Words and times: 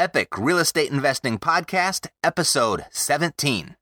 Epic 0.00 0.38
Real 0.38 0.56
Estate 0.56 0.90
Investing 0.90 1.38
Podcast, 1.38 2.06
Episode 2.24 2.86
17. 2.90 3.76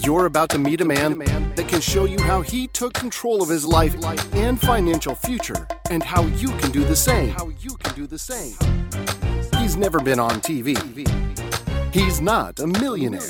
You're 0.00 0.26
about 0.26 0.50
to 0.50 0.58
meet 0.58 0.80
a 0.80 0.84
man 0.84 1.16
that 1.54 1.68
can 1.68 1.80
show 1.80 2.06
you 2.06 2.20
how 2.20 2.42
he 2.42 2.66
took 2.66 2.92
control 2.92 3.40
of 3.40 3.48
his 3.48 3.64
life 3.64 3.94
and 4.34 4.60
financial 4.60 5.14
future 5.14 5.68
and 5.90 6.02
how 6.02 6.22
you 6.22 6.48
can 6.58 6.72
do 6.72 6.82
the 6.82 6.96
same. 6.96 7.28
How 7.28 7.50
you 7.60 7.76
can 7.76 7.94
do 7.94 8.08
the 8.08 8.18
same. 8.18 8.56
He's 9.60 9.76
never 9.76 10.00
been 10.00 10.18
on 10.18 10.40
TV. 10.40 10.76
He's 11.94 12.20
not 12.20 12.58
a 12.58 12.66
millionaire. 12.66 13.20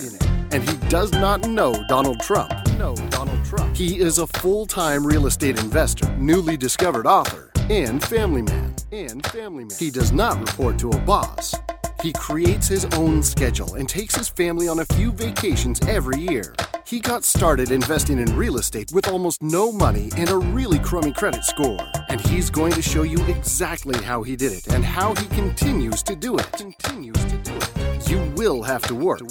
And 0.51 0.67
he 0.67 0.77
does 0.89 1.13
not 1.13 1.47
know 1.47 1.85
Donald 1.89 2.21
Trump. 2.21 2.55
No, 2.79 2.95
Donald 3.11 3.45
Trump. 3.45 3.77
He 3.77 3.99
is 3.99 4.17
a 4.17 4.27
full-time 4.27 5.07
real 5.07 5.27
estate 5.27 5.59
investor, 5.61 6.11
newly 6.17 6.57
discovered 6.57 7.07
author, 7.07 7.51
and 7.69 8.03
family 8.03 8.41
man. 8.41 8.74
And 8.95 9.27
family 9.27 9.65
man. 9.65 9.77
He 9.77 9.91
does 9.91 10.13
not 10.13 10.39
report 10.39 10.79
to 10.79 10.91
a 10.91 10.99
boss. 10.99 11.53
He 12.01 12.13
creates 12.13 12.69
his 12.69 12.85
own 12.97 13.25
schedule 13.25 13.75
and 13.75 13.89
takes 13.89 14.15
his 14.15 14.29
family 14.29 14.69
on 14.69 14.79
a 14.79 14.85
few 14.85 15.11
vacations 15.11 15.81
every 15.89 16.21
year. 16.21 16.55
He 16.87 17.01
got 17.01 17.25
started 17.25 17.73
investing 17.73 18.21
in 18.21 18.37
real 18.37 18.57
estate 18.57 18.93
with 18.93 19.09
almost 19.09 19.43
no 19.43 19.73
money 19.73 20.11
and 20.17 20.31
a 20.31 20.39
really 20.39 20.79
crummy 20.79 21.11
credit 21.11 21.43
score. 21.43 21.81
And 22.09 22.21
he's 22.21 22.51
going 22.51 22.73
to 22.75 22.83
show 22.83 23.03
you 23.03 23.21
exactly 23.25 24.01
how 24.05 24.23
he 24.23 24.37
did 24.37 24.53
it 24.53 24.69
and 24.69 24.85
how 24.85 25.13
he 25.17 25.27
continues 25.27 26.01
to 26.05 26.15
do 26.15 26.39
it. 26.39 26.53
Continues 26.53 27.25
to 27.25 27.37
do 27.39 27.53
it. 27.53 28.09
You 28.09 28.21
will 28.37 28.63
have 28.63 28.83
to 28.83 28.95
work. 28.95 29.23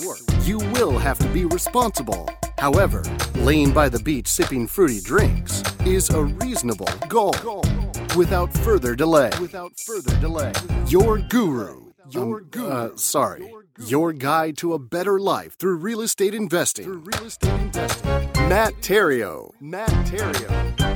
You 0.42 0.58
will 0.58 0.98
have 0.98 1.20
to 1.20 1.28
be 1.30 1.46
responsible. 1.46 2.30
However, 2.58 3.02
laying 3.36 3.72
by 3.72 3.88
the 3.88 4.00
beach 4.00 4.28
sipping 4.28 4.68
fruity 4.68 5.00
drinks 5.00 5.64
is 5.86 6.10
a 6.10 6.22
reasonable 6.22 6.90
goal. 7.08 7.64
Without 8.18 8.54
further 8.54 8.96
delay. 8.96 9.32
Without 9.42 9.72
further 9.80 10.16
delay. 10.20 10.54
Your 10.88 11.18
guru. 11.18 11.94
Your 12.12 12.42
um, 12.42 12.48
guru. 12.52 12.68
Uh, 12.70 12.96
sorry. 12.96 13.52
Your 13.88 14.14
guide 14.14 14.56
to 14.58 14.74
a 14.74 14.80
better 14.80 15.20
life 15.20 15.58
through 15.58 15.78
real 15.78 16.00
estate 16.00 16.36
investing. 16.36 16.86
Through 16.86 17.00
real 17.00 17.26
estate 17.26 17.60
investing. 17.60 18.12
Matt 18.48 18.74
Theriault. 18.82 19.54
Matt 19.60 19.90
Theriault. 20.06 20.94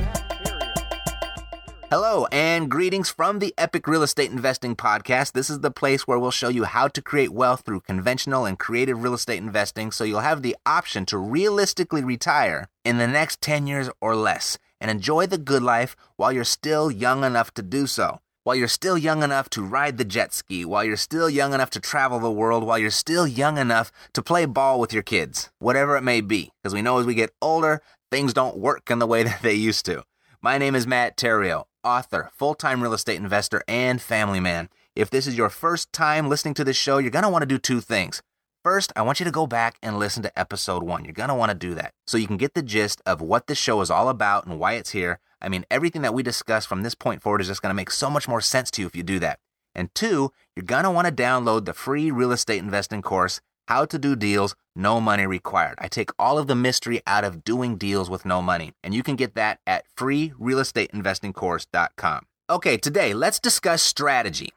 Hello 1.90 2.26
and 2.30 2.70
greetings 2.70 3.10
from 3.10 3.40
the 3.40 3.52
Epic 3.58 3.88
Real 3.88 4.04
Estate 4.04 4.30
Investing 4.30 4.76
Podcast. 4.76 5.32
This 5.32 5.50
is 5.50 5.58
the 5.58 5.72
place 5.72 6.06
where 6.06 6.20
we'll 6.20 6.30
show 6.30 6.50
you 6.50 6.64
how 6.64 6.86
to 6.86 7.02
create 7.02 7.32
wealth 7.32 7.62
through 7.62 7.80
conventional 7.80 8.44
and 8.44 8.56
creative 8.56 9.02
real 9.02 9.14
estate 9.14 9.38
investing 9.38 9.90
so 9.90 10.04
you'll 10.04 10.20
have 10.20 10.42
the 10.42 10.54
option 10.64 11.04
to 11.06 11.18
realistically 11.18 12.04
retire 12.04 12.68
in 12.84 12.98
the 12.98 13.08
next 13.08 13.40
10 13.40 13.66
years 13.66 13.90
or 14.00 14.14
less 14.14 14.56
and 14.80 14.90
enjoy 14.90 15.26
the 15.26 15.38
good 15.38 15.62
life 15.62 15.96
while 16.16 16.32
you're 16.32 16.44
still 16.44 16.90
young 16.90 17.24
enough 17.24 17.52
to 17.54 17.62
do 17.62 17.86
so 17.86 18.20
while 18.48 18.56
you're 18.56 18.66
still 18.66 18.96
young 18.96 19.22
enough 19.22 19.50
to 19.50 19.62
ride 19.62 19.98
the 19.98 20.06
jet 20.06 20.32
ski, 20.32 20.64
while 20.64 20.82
you're 20.82 20.96
still 20.96 21.28
young 21.28 21.52
enough 21.52 21.68
to 21.68 21.78
travel 21.78 22.18
the 22.18 22.30
world, 22.30 22.64
while 22.64 22.78
you're 22.78 22.90
still 22.90 23.26
young 23.26 23.58
enough 23.58 23.92
to 24.14 24.22
play 24.22 24.46
ball 24.46 24.80
with 24.80 24.90
your 24.90 25.02
kids, 25.02 25.50
whatever 25.58 25.98
it 25.98 26.02
may 26.02 26.22
be. 26.22 26.50
Because 26.62 26.72
we 26.72 26.80
know 26.80 26.96
as 26.96 27.04
we 27.04 27.14
get 27.14 27.34
older, 27.42 27.82
things 28.10 28.32
don't 28.32 28.56
work 28.56 28.90
in 28.90 29.00
the 29.00 29.06
way 29.06 29.22
that 29.24 29.42
they 29.42 29.52
used 29.52 29.84
to. 29.84 30.02
My 30.40 30.56
name 30.56 30.74
is 30.74 30.86
Matt 30.86 31.18
Theriault, 31.18 31.66
author, 31.84 32.30
full 32.32 32.54
time 32.54 32.82
real 32.82 32.94
estate 32.94 33.20
investor, 33.20 33.62
and 33.68 34.00
family 34.00 34.40
man. 34.40 34.70
If 34.96 35.10
this 35.10 35.26
is 35.26 35.36
your 35.36 35.50
first 35.50 35.92
time 35.92 36.30
listening 36.30 36.54
to 36.54 36.64
this 36.64 36.74
show, 36.74 36.96
you're 36.96 37.10
going 37.10 37.24
to 37.24 37.28
want 37.28 37.42
to 37.42 37.46
do 37.46 37.58
two 37.58 37.82
things. 37.82 38.22
First, 38.64 38.92
I 38.96 39.02
want 39.02 39.20
you 39.20 39.24
to 39.24 39.30
go 39.30 39.46
back 39.46 39.78
and 39.82 39.98
listen 39.98 40.22
to 40.24 40.38
episode 40.38 40.82
one. 40.82 41.04
You're 41.04 41.12
going 41.12 41.28
to 41.28 41.34
want 41.34 41.50
to 41.50 41.56
do 41.56 41.74
that 41.74 41.92
so 42.06 42.18
you 42.18 42.26
can 42.26 42.36
get 42.36 42.54
the 42.54 42.62
gist 42.62 43.00
of 43.06 43.20
what 43.20 43.46
this 43.46 43.56
show 43.56 43.80
is 43.82 43.90
all 43.90 44.08
about 44.08 44.46
and 44.46 44.58
why 44.58 44.72
it's 44.72 44.90
here. 44.90 45.20
I 45.40 45.48
mean, 45.48 45.64
everything 45.70 46.02
that 46.02 46.12
we 46.12 46.24
discuss 46.24 46.66
from 46.66 46.82
this 46.82 46.96
point 46.96 47.22
forward 47.22 47.40
is 47.40 47.46
just 47.46 47.62
going 47.62 47.70
to 47.70 47.76
make 47.76 47.92
so 47.92 48.10
much 48.10 48.26
more 48.26 48.40
sense 48.40 48.72
to 48.72 48.82
you 48.82 48.88
if 48.88 48.96
you 48.96 49.04
do 49.04 49.20
that. 49.20 49.38
And 49.76 49.94
two, 49.94 50.32
you're 50.56 50.64
going 50.64 50.82
to 50.82 50.90
want 50.90 51.06
to 51.06 51.12
download 51.12 51.66
the 51.66 51.72
free 51.72 52.10
real 52.10 52.32
estate 52.32 52.58
investing 52.58 53.00
course, 53.00 53.40
How 53.68 53.84
to 53.84 53.96
Do 53.96 54.16
Deals, 54.16 54.56
No 54.74 55.00
Money 55.00 55.26
Required. 55.26 55.76
I 55.78 55.86
take 55.86 56.10
all 56.18 56.36
of 56.36 56.48
the 56.48 56.56
mystery 56.56 57.00
out 57.06 57.22
of 57.22 57.44
doing 57.44 57.76
deals 57.76 58.10
with 58.10 58.26
no 58.26 58.42
money, 58.42 58.72
and 58.82 58.92
you 58.92 59.04
can 59.04 59.14
get 59.14 59.36
that 59.36 59.60
at 59.68 59.84
freerealestateinvestingcourse.com. 59.96 62.26
Okay, 62.50 62.76
today 62.76 63.14
let's 63.14 63.38
discuss 63.38 63.82
strategy. 63.82 64.52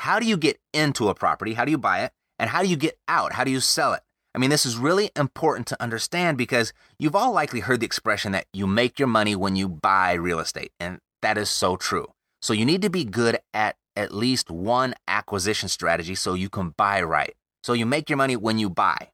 How 0.00 0.18
do 0.18 0.26
you 0.26 0.36
get 0.36 0.60
into 0.74 1.08
a 1.08 1.14
property? 1.14 1.54
How 1.54 1.64
do 1.64 1.70
you 1.70 1.78
buy 1.78 2.00
it? 2.00 2.12
And 2.38 2.50
how 2.50 2.62
do 2.62 2.68
you 2.68 2.76
get 2.76 2.98
out? 3.08 3.32
How 3.32 3.44
do 3.44 3.50
you 3.50 3.60
sell 3.60 3.92
it? 3.92 4.02
I 4.34 4.38
mean, 4.38 4.50
this 4.50 4.66
is 4.66 4.76
really 4.76 5.10
important 5.16 5.66
to 5.68 5.82
understand 5.82 6.36
because 6.36 6.74
you've 6.98 7.16
all 7.16 7.32
likely 7.32 7.60
heard 7.60 7.80
the 7.80 7.86
expression 7.86 8.32
that 8.32 8.46
you 8.52 8.66
make 8.66 8.98
your 8.98 9.08
money 9.08 9.34
when 9.34 9.56
you 9.56 9.66
buy 9.66 10.12
real 10.12 10.40
estate, 10.40 10.72
and 10.78 10.98
that 11.22 11.38
is 11.38 11.48
so 11.48 11.76
true. 11.76 12.08
So 12.42 12.52
you 12.52 12.66
need 12.66 12.82
to 12.82 12.90
be 12.90 13.04
good 13.04 13.38
at 13.54 13.76
at 13.96 14.14
least 14.14 14.50
one 14.50 14.94
acquisition 15.08 15.70
strategy 15.70 16.14
so 16.14 16.34
you 16.34 16.50
can 16.50 16.74
buy 16.76 17.00
right. 17.00 17.34
So 17.64 17.72
you 17.72 17.86
make 17.86 18.10
your 18.10 18.18
money 18.18 18.36
when 18.36 18.58
you 18.58 18.68
buy, 18.68 19.08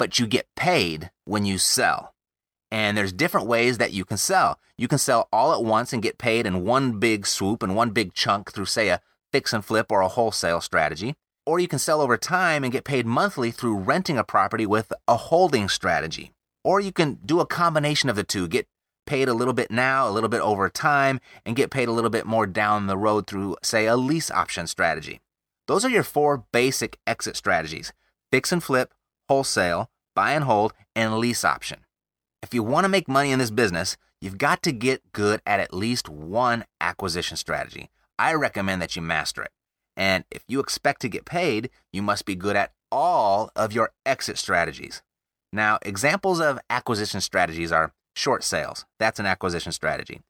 but 0.00 0.18
you 0.18 0.26
get 0.26 0.48
paid 0.56 1.10
when 1.24 1.46
you 1.46 1.58
sell. 1.58 2.12
And 2.72 2.96
there's 2.98 3.12
different 3.12 3.46
ways 3.46 3.78
that 3.78 3.92
you 3.92 4.04
can 4.04 4.16
sell. 4.16 4.58
You 4.76 4.88
can 4.88 4.98
sell 4.98 5.28
all 5.32 5.54
at 5.54 5.62
once 5.62 5.92
and 5.92 6.02
get 6.02 6.18
paid 6.18 6.44
in 6.44 6.64
one 6.64 6.98
big 6.98 7.26
swoop 7.26 7.62
and 7.62 7.76
one 7.76 7.90
big 7.90 8.12
chunk 8.12 8.52
through, 8.52 8.66
say, 8.66 8.88
a 8.88 9.00
fix 9.32 9.52
and 9.52 9.64
flip 9.64 9.92
or 9.92 10.00
a 10.00 10.08
wholesale 10.08 10.60
strategy. 10.60 11.14
Or 11.46 11.60
you 11.60 11.68
can 11.68 11.78
sell 11.78 12.00
over 12.00 12.16
time 12.16 12.64
and 12.64 12.72
get 12.72 12.84
paid 12.84 13.06
monthly 13.06 13.52
through 13.52 13.78
renting 13.78 14.18
a 14.18 14.24
property 14.24 14.66
with 14.66 14.92
a 15.06 15.16
holding 15.16 15.68
strategy. 15.68 16.32
Or 16.64 16.80
you 16.80 16.90
can 16.92 17.20
do 17.24 17.38
a 17.38 17.46
combination 17.46 18.10
of 18.10 18.16
the 18.16 18.24
two, 18.24 18.48
get 18.48 18.66
paid 19.06 19.28
a 19.28 19.34
little 19.34 19.54
bit 19.54 19.70
now, 19.70 20.08
a 20.08 20.10
little 20.10 20.28
bit 20.28 20.40
over 20.40 20.68
time, 20.68 21.20
and 21.44 21.54
get 21.54 21.70
paid 21.70 21.86
a 21.88 21.92
little 21.92 22.10
bit 22.10 22.26
more 22.26 22.46
down 22.46 22.88
the 22.88 22.98
road 22.98 23.28
through, 23.28 23.56
say, 23.62 23.86
a 23.86 23.96
lease 23.96 24.30
option 24.30 24.66
strategy. 24.66 25.20
Those 25.68 25.84
are 25.84 25.90
your 25.90 26.02
four 26.02 26.44
basic 26.52 26.98
exit 27.06 27.36
strategies 27.36 27.92
fix 28.32 28.50
and 28.50 28.62
flip, 28.62 28.92
wholesale, 29.28 29.88
buy 30.16 30.32
and 30.32 30.44
hold, 30.44 30.72
and 30.96 31.16
lease 31.18 31.44
option. 31.44 31.80
If 32.42 32.52
you 32.52 32.64
want 32.64 32.84
to 32.84 32.88
make 32.88 33.08
money 33.08 33.30
in 33.30 33.38
this 33.38 33.52
business, 33.52 33.96
you've 34.20 34.38
got 34.38 34.62
to 34.64 34.72
get 34.72 35.12
good 35.12 35.40
at 35.46 35.60
at 35.60 35.72
least 35.72 36.08
one 36.08 36.64
acquisition 36.80 37.36
strategy. 37.36 37.90
I 38.18 38.34
recommend 38.34 38.82
that 38.82 38.96
you 38.96 39.02
master 39.02 39.42
it. 39.42 39.52
And 39.96 40.24
if 40.30 40.44
you 40.46 40.60
expect 40.60 41.00
to 41.02 41.08
get 41.08 41.24
paid, 41.24 41.70
you 41.92 42.02
must 42.02 42.26
be 42.26 42.34
good 42.34 42.56
at 42.56 42.72
all 42.92 43.50
of 43.56 43.72
your 43.72 43.92
exit 44.04 44.38
strategies. 44.38 45.02
Now, 45.52 45.78
examples 45.82 46.40
of 46.40 46.58
acquisition 46.68 47.20
strategies 47.20 47.72
are 47.72 47.92
short 48.14 48.44
sales, 48.44 48.84
that's 48.98 49.20
an 49.20 49.26
acquisition 49.26 49.72
strategy. 49.72 50.20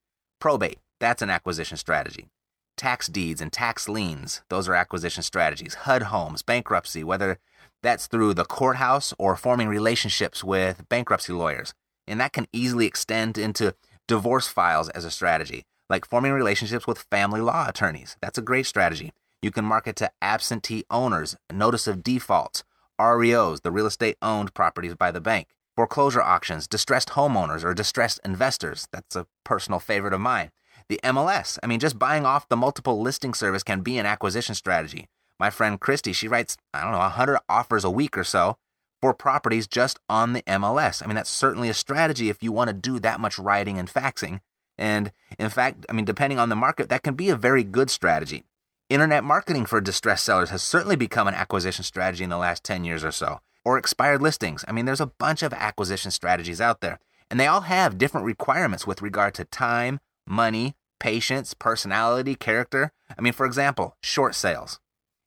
Probate, 0.41 0.79
that's 1.01 1.23
an 1.23 1.31
acquisition 1.31 1.77
strategy. 1.77 2.29
Tax 2.77 3.09
deeds 3.09 3.41
and 3.41 3.53
tax 3.53 3.89
liens, 3.89 4.43
those 4.51 4.69
are 4.69 4.75
acquisition 4.75 5.23
strategies. 5.23 5.75
HUD 5.75 6.03
homes, 6.03 6.43
bankruptcy, 6.43 7.03
whether 7.03 7.39
that's 7.83 8.07
through 8.07 8.35
the 8.35 8.45
courthouse 8.45 9.15
or 9.19 9.37
forming 9.37 9.69
relationships 9.69 10.45
with 10.45 10.89
bankruptcy 10.89 11.33
lawyers. 11.33 11.75
And 12.07 12.21
that 12.21 12.33
can 12.33 12.47
easily 12.53 12.87
extend 12.87 13.39
into 13.39 13.75
divorce 14.07 14.47
files 14.49 14.89
as 14.91 15.05
a 15.05 15.11
strategy, 15.11 15.65
like 15.89 16.07
forming 16.07 16.33
relationships 16.33 16.87
with 16.87 17.07
family 17.11 17.41
law 17.41 17.69
attorneys. 17.69 18.17
That's 18.21 18.39
a 18.39 18.43
great 18.43 18.67
strategy. 18.67 19.13
You 19.47 19.53
can 19.53 19.65
market 19.65 19.95
to 19.97 20.11
absentee 20.21 20.83
owners, 20.91 21.37
notice 21.53 21.87
of 21.87 22.03
defaults, 22.03 22.65
REOs, 22.99 23.63
the 23.63 23.71
real 23.71 23.87
estate 23.87 24.17
owned 24.21 24.53
properties 24.55 24.97
by 24.97 25.13
the 25.13 25.21
bank, 25.21 25.47
foreclosure 25.77 26.21
auctions, 26.21 26.67
distressed 26.67 27.11
homeowners 27.11 27.63
or 27.63 27.73
distressed 27.73 28.19
investors. 28.25 28.89
That's 28.91 29.15
a 29.15 29.29
personal 29.45 29.79
favorite 29.79 30.15
of 30.15 30.21
mine. 30.21 30.51
The 30.89 30.99
MLS, 31.05 31.61
I 31.63 31.69
mean, 31.69 31.79
just 31.79 31.97
buying 31.97 32.27
off 32.27 32.49
the 32.49 32.57
multiple 32.57 33.01
listing 33.01 33.35
service 33.35 33.63
can 33.63 33.83
be 33.83 33.99
an 33.99 34.05
acquisition 34.05 34.57
strategy. 34.57 35.07
My 35.39 35.51
friend 35.51 35.79
Christy, 35.79 36.13
she 36.13 36.27
writes, 36.27 36.57
I 36.75 36.83
don't 36.83 36.91
know, 36.91 36.99
100 36.99 37.39
offers 37.49 37.85
a 37.85 37.89
week 37.91 38.19
or 38.19 38.25
so 38.25 38.57
for 39.01 39.15
properties 39.15 39.69
just 39.69 40.01
on 40.09 40.33
the 40.33 40.43
MLS. 40.43 41.05
I 41.05 41.07
mean, 41.07 41.15
that's 41.15 41.31
certainly 41.31 41.69
a 41.69 41.75
strategy 41.75 42.31
if 42.31 42.43
you 42.43 42.51
want 42.51 42.67
to 42.67 42.75
do 42.75 42.99
that 42.99 43.21
much 43.21 43.39
writing 43.39 43.79
and 43.79 43.89
faxing. 43.89 44.41
And 44.77 45.13
in 45.39 45.51
fact, 45.51 45.87
I 45.89 45.93
mean, 45.93 46.05
depending 46.05 46.41
on 46.41 46.49
the 46.49 46.57
market, 46.57 46.89
that 46.89 47.05
can 47.05 47.15
be 47.15 47.29
a 47.29 47.37
very 47.37 47.63
good 47.63 47.91
strategy. 47.91 48.43
Internet 48.89 49.25
marketing 49.25 49.67
for 49.67 49.81
distressed 49.81 50.25
sellers 50.25 50.51
has 50.51 50.63
certainly 50.63 50.95
become 50.95 51.27
an 51.27 51.35
acquisition 51.35 51.83
strategy 51.83 52.23
in 52.23 52.31
the 52.31 52.37
last 52.37 52.63
10 52.63 52.85
years 52.85 53.03
or 53.03 53.11
so. 53.11 53.41
Or 53.65 53.79
expired 53.79 54.23
listings. 54.23 54.65
I 54.69 54.73
mean, 54.73 54.85
there's 54.85 55.01
a 55.01 55.07
bunch 55.07 55.43
of 55.43 55.53
acquisition 55.53 56.13
strategies 56.13 56.61
out 56.61 56.81
there, 56.81 57.01
and 57.29 57.41
they 57.41 57.49
all 57.49 57.63
have 57.63 57.99
different 57.99 58.27
requirements 58.27 58.87
with 58.87 59.03
regard 59.03 59.35
to 59.35 59.45
time, 59.45 59.99
money, 60.25 60.77
patience, 61.01 61.53
personality, 61.53 62.37
character. 62.37 62.93
I 63.19 63.23
mean, 63.23 63.33
for 63.33 63.45
example, 63.45 63.97
short 64.03 64.37
sales. 64.37 64.79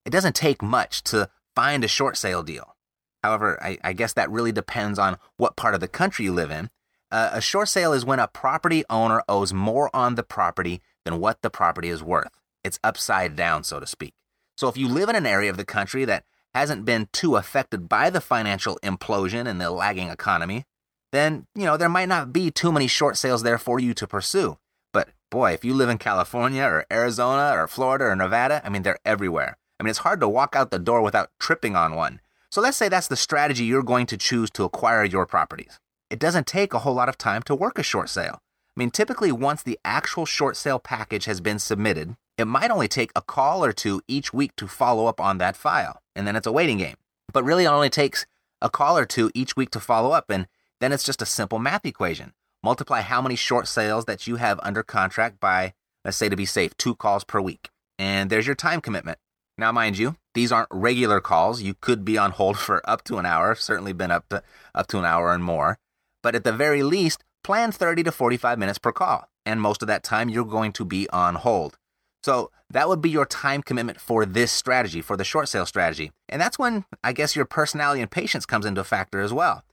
It 0.05 0.11
doesn't 0.11 0.35
take 0.35 0.61
much 0.61 1.03
to 1.03 1.29
find 1.53 1.83
a 1.83 1.89
short 1.89 2.15
sale 2.15 2.43
deal. 2.43 2.77
However, 3.25 3.61
I, 3.61 3.77
I 3.83 3.91
guess 3.91 4.13
that 4.13 4.31
really 4.31 4.53
depends 4.53 4.97
on 4.97 5.17
what 5.35 5.57
part 5.57 5.73
of 5.73 5.81
the 5.81 5.89
country 5.89 6.23
you 6.23 6.31
live 6.31 6.49
in. 6.49 6.69
Uh, 7.11 7.31
a 7.33 7.41
short 7.41 7.67
sale 7.67 7.91
is 7.91 8.05
when 8.05 8.19
a 8.19 8.27
property 8.29 8.85
owner 8.89 9.21
owes 9.27 9.53
more 9.53 9.93
on 9.93 10.15
the 10.15 10.23
property 10.23 10.79
than 11.03 11.19
what 11.19 11.41
the 11.41 11.49
property 11.49 11.89
is 11.89 12.01
worth. 12.01 12.31
It's 12.69 12.79
upside 12.83 13.35
down, 13.35 13.63
so 13.63 13.79
to 13.79 13.87
speak. 13.87 14.13
So 14.55 14.67
if 14.67 14.77
you 14.77 14.87
live 14.87 15.09
in 15.09 15.15
an 15.15 15.25
area 15.25 15.49
of 15.49 15.57
the 15.57 15.65
country 15.65 16.05
that 16.05 16.23
hasn't 16.53 16.85
been 16.85 17.09
too 17.11 17.35
affected 17.35 17.89
by 17.89 18.11
the 18.11 18.21
financial 18.21 18.77
implosion 18.83 19.47
and 19.47 19.59
the 19.59 19.71
lagging 19.71 20.09
economy, 20.09 20.65
then, 21.11 21.47
you 21.55 21.65
know, 21.65 21.77
there 21.77 21.89
might 21.89 22.09
not 22.09 22.31
be 22.31 22.51
too 22.51 22.71
many 22.71 22.85
short 22.85 23.17
sales 23.17 23.41
there 23.41 23.57
for 23.57 23.79
you 23.79 23.95
to 23.95 24.05
pursue. 24.05 24.59
But 24.93 25.09
boy, 25.31 25.53
if 25.53 25.65
you 25.65 25.73
live 25.73 25.89
in 25.89 25.97
California 25.97 26.61
or 26.61 26.85
Arizona 26.91 27.59
or 27.59 27.67
Florida 27.67 28.05
or 28.05 28.15
Nevada, 28.15 28.61
I 28.63 28.69
mean, 28.69 28.83
they're 28.83 28.99
everywhere. 29.03 29.57
I 29.79 29.83
mean, 29.83 29.89
it's 29.89 30.05
hard 30.05 30.19
to 30.19 30.29
walk 30.29 30.55
out 30.55 30.69
the 30.69 30.77
door 30.77 31.01
without 31.01 31.31
tripping 31.39 31.75
on 31.75 31.95
one. 31.95 32.21
So 32.51 32.61
let's 32.61 32.77
say 32.77 32.87
that's 32.87 33.07
the 33.07 33.15
strategy 33.15 33.63
you're 33.63 33.81
going 33.81 34.05
to 34.05 34.17
choose 34.17 34.51
to 34.51 34.63
acquire 34.63 35.03
your 35.03 35.25
properties. 35.25 35.79
It 36.11 36.19
doesn't 36.19 36.45
take 36.45 36.75
a 36.75 36.79
whole 36.79 36.93
lot 36.93 37.09
of 37.09 37.17
time 37.17 37.41
to 37.43 37.55
work 37.55 37.79
a 37.79 37.83
short 37.83 38.09
sale. 38.09 38.43
I 38.77 38.79
mean, 38.79 38.91
typically, 38.91 39.31
once 39.31 39.63
the 39.63 39.79
actual 39.83 40.25
short 40.25 40.55
sale 40.55 40.77
package 40.77 41.25
has 41.25 41.41
been 41.41 41.59
submitted, 41.59 42.15
it 42.39 42.45
might 42.45 42.71
only 42.71 42.87
take 42.87 43.11
a 43.15 43.21
call 43.21 43.65
or 43.65 43.73
two 43.73 44.01
each 44.07 44.33
week 44.33 44.55
to 44.55 44.65
follow 44.65 45.07
up 45.07 45.19
on 45.19 45.39
that 45.39 45.57
file, 45.57 46.01
and 46.15 46.25
then 46.25 46.37
it's 46.37 46.47
a 46.47 46.51
waiting 46.51 46.77
game. 46.77 46.95
But 47.33 47.43
really, 47.43 47.65
it 47.65 47.67
only 47.67 47.89
takes 47.89 48.25
a 48.61 48.69
call 48.69 48.97
or 48.97 49.05
two 49.05 49.29
each 49.33 49.57
week 49.57 49.71
to 49.71 49.79
follow 49.79 50.11
up, 50.11 50.29
and 50.29 50.47
then 50.79 50.93
it's 50.93 51.03
just 51.03 51.21
a 51.21 51.25
simple 51.25 51.59
math 51.59 51.85
equation. 51.85 52.31
Multiply 52.63 53.01
how 53.01 53.21
many 53.21 53.35
short 53.35 53.67
sales 53.67 54.05
that 54.05 54.25
you 54.25 54.37
have 54.37 54.59
under 54.63 54.83
contract 54.83 55.41
by, 55.41 55.73
let's 56.05 56.15
say 56.15 56.29
to 56.29 56.35
be 56.37 56.45
safe, 56.45 56.75
two 56.77 56.95
calls 56.95 57.25
per 57.25 57.41
week. 57.41 57.69
And 57.97 58.29
there's 58.29 58.47
your 58.47 58.55
time 58.55 58.79
commitment. 58.79 59.17
Now, 59.57 59.73
mind 59.73 59.97
you, 59.97 60.15
these 60.33 60.53
aren't 60.53 60.69
regular 60.71 61.19
calls. 61.19 61.61
You 61.61 61.73
could 61.73 62.05
be 62.05 62.17
on 62.17 62.31
hold 62.31 62.57
for 62.65 62.81
up 62.89 63.03
to 63.05 63.17
an 63.17 63.25
hour, 63.25 63.53
certainly 63.53 63.91
been 63.91 64.11
up 64.11 64.29
to, 64.29 64.43
up 64.73 64.87
to 64.87 64.99
an 64.99 65.05
hour 65.05 65.33
and 65.33 65.43
more. 65.43 65.77
But 66.23 66.35
at 66.35 66.45
the 66.45 66.53
very 66.53 66.83
least, 66.83 67.23
plan 67.43 67.73
30 67.73 68.03
to 68.03 68.11
45 68.13 68.57
minutes 68.57 68.79
per 68.79 68.93
call. 68.93 69.27
And 69.45 69.61
most 69.61 69.81
of 69.81 69.87
that 69.87 70.03
time, 70.03 70.29
you're 70.29 70.45
going 70.45 70.71
to 70.73 70.85
be 70.85 71.09
on 71.09 71.35
hold. 71.35 71.77
So 72.23 72.51
that 72.69 72.89
would 72.89 73.01
be 73.01 73.09
your 73.09 73.25
time 73.25 73.63
commitment 73.63 73.99
for 73.99 74.25
this 74.25 74.51
strategy, 74.51 75.01
for 75.01 75.17
the 75.17 75.23
short 75.23 75.49
sale 75.49 75.65
strategy. 75.65 76.11
And 76.27 76.41
that's 76.41 76.59
when 76.59 76.85
I 77.03 77.13
guess 77.13 77.35
your 77.35 77.45
personality 77.45 78.01
and 78.01 78.11
patience 78.11 78.45
comes 78.45 78.65
into 78.65 78.81
a 78.81 78.85
factor 78.85 79.21
as 79.21 79.33
well. 79.33 79.63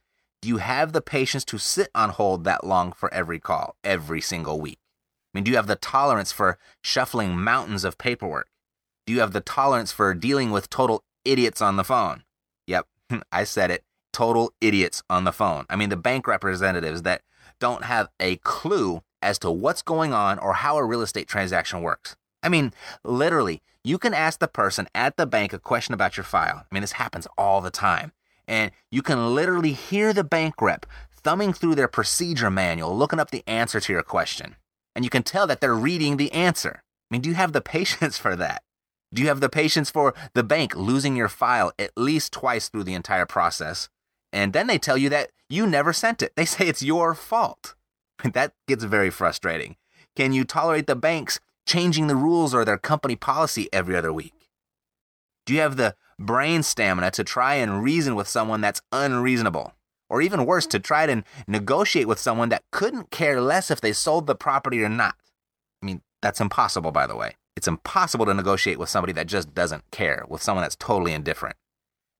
Do 0.43 0.48
you 0.48 0.58
have 0.58 0.93
the 0.93 1.00
patience 1.00 1.44
to 1.46 1.58
sit 1.58 1.88
on 1.94 2.10
hold 2.10 2.44
that 2.44 2.64
long 2.64 2.93
for 2.93 3.12
every 3.12 3.40
call, 3.40 3.75
every 3.82 4.20
single 4.20 4.60
week? 4.60 4.78
I 5.34 5.38
mean, 5.38 5.44
do 5.44 5.50
you 5.50 5.56
have 5.56 5.66
the 5.66 5.76
tolerance 5.76 6.32
for 6.32 6.58
shuffling 6.82 7.37
mountains 7.37 7.84
of 7.84 7.98
paperwork? 7.98 8.48
Do 9.06 9.12
you 9.12 9.20
have 9.20 9.32
the 9.32 9.40
tolerance 9.40 9.93
for 9.93 10.14
dealing 10.14 10.50
with 10.50 10.70
total 10.70 11.04
idiots 11.25 11.60
on 11.60 11.76
the 11.76 11.84
phone? 11.84 12.22
Yep, 12.66 12.87
I 13.32 13.44
said 13.44 13.70
it. 13.70 13.84
Total 14.12 14.52
idiots 14.60 15.02
on 15.10 15.25
the 15.25 15.32
phone. 15.32 15.66
I 15.69 15.76
mean, 15.76 15.90
the 15.90 15.96
bank 15.96 16.26
representatives 16.26 17.02
that 17.02 17.22
don't 17.60 17.84
have 17.84 18.08
a 18.20 18.37
clue 18.37 19.02
as 19.20 19.38
to 19.40 19.50
what's 19.50 19.82
going 19.82 20.12
on 20.12 20.38
or 20.38 20.54
how 20.54 20.76
a 20.76 20.84
real 20.84 21.02
estate 21.02 21.28
transaction 21.28 21.82
works. 21.82 22.16
I 22.46 22.48
mean, 22.48 22.72
literally, 23.02 23.60
you 23.82 23.98
can 23.98 24.14
ask 24.14 24.38
the 24.38 24.46
person 24.46 24.87
at 24.94 25.16
the 25.16 25.26
bank 25.26 25.52
a 25.52 25.58
question 25.58 25.94
about 25.94 26.16
your 26.16 26.22
file. 26.22 26.58
I 26.58 26.66
mean, 26.72 26.81
this 26.81 26.93
happens 26.93 27.26
all 27.37 27.60
the 27.60 27.72
time. 27.72 28.12
And 28.46 28.70
you 28.88 29.02
can 29.02 29.34
literally 29.34 29.72
hear 29.72 30.12
the 30.12 30.22
bank 30.22 30.62
rep 30.62 30.87
thumbing 31.10 31.52
through 31.52 31.75
their 31.75 31.88
procedure 31.88 32.48
manual, 32.48 32.96
looking 32.96 33.19
up 33.19 33.32
the 33.32 33.43
answer 33.48 33.81
to 33.81 33.93
your 33.93 34.04
question. 34.04 34.54
And 34.94 35.04
you 35.04 35.10
can 35.10 35.25
tell 35.25 35.48
that 35.48 35.60
they're 35.60 35.75
reading 35.75 36.19
the 36.19 36.31
answer. 36.31 36.84
I 37.10 37.14
mean, 37.14 37.20
do 37.20 37.28
you 37.28 37.34
have 37.34 37.52
the 37.52 37.60
patience 37.76 38.16
for 38.16 38.37
that? 38.37 38.62
Do 39.12 39.22
you 39.22 39.28
have 39.28 39.40
the 39.40 39.48
patience 39.48 39.90
for 39.90 40.14
the 40.34 40.44
bank 40.44 40.76
losing 40.76 41.16
your 41.16 41.28
file 41.28 41.72
at 41.81 41.90
least 41.96 42.32
twice 42.32 42.69
through 42.69 42.84
the 42.84 42.94
entire 42.94 43.26
process? 43.26 43.88
And 44.32 44.52
then 44.52 44.69
they 44.69 44.78
tell 44.78 44.96
you 44.96 45.08
that 45.08 45.31
you 45.48 45.66
never 45.66 45.93
sent 45.93 46.22
it. 46.22 46.37
They 46.37 46.44
say 46.54 46.69
it's 46.69 46.82
your 46.82 47.12
fault. 47.12 47.75
That 48.34 48.52
gets 48.69 48.84
very 48.84 49.10
frustrating. 49.10 49.75
Can 50.14 50.32
you 50.32 50.44
tolerate 50.44 50.87
the 50.87 50.96
banks 50.96 51.38
changing 51.67 52.07
the 52.07 52.17
rules 52.17 52.55
or 52.55 52.65
their 52.65 52.79
company 52.79 53.17
policy 53.17 53.69
every 53.73 53.97
other 53.97 54.13
week? 54.13 54.33
Do 55.45 55.53
you 55.55 55.61
have 55.61 55.77
the 55.77 55.95
brain 56.19 56.63
stamina 56.63 57.11
to 57.13 57.25
try 57.25 57.55
and 57.55 57.83
reason 57.83 58.15
with 58.15 58.29
someone 58.29 58.61
that's 58.61 58.83
unreasonable? 58.93 59.75
Or 60.09 60.23
even 60.23 60.47
worse, 60.47 60.67
to 60.69 60.79
try 60.79 61.07
to 61.07 61.25
negotiate 61.49 62.07
with 62.07 62.21
someone 62.21 62.49
that 62.51 62.63
couldn't 62.71 63.11
care 63.11 63.41
less 63.41 63.71
if 63.71 63.81
they 63.81 63.93
sold 63.93 64.27
the 64.27 64.37
property 64.37 64.83
or 64.83 64.89
not? 64.89 65.17
I 65.83 65.87
mean, 65.87 66.03
that's 66.23 66.41
impossible, 66.41 66.93
by 66.93 67.07
the 67.09 67.17
way. 67.17 67.35
It's 67.57 67.67
impossible 67.67 68.27
to 68.27 68.35
negotiate 68.35 68.79
with 68.79 68.89
somebody 68.89 69.13
that 69.15 69.27
just 69.27 69.53
doesn't 69.55 69.91
care, 69.91 70.25
with 70.29 70.43
someone 70.43 70.63
that's 70.63 70.77
totally 70.77 71.13
indifferent. 71.13 71.57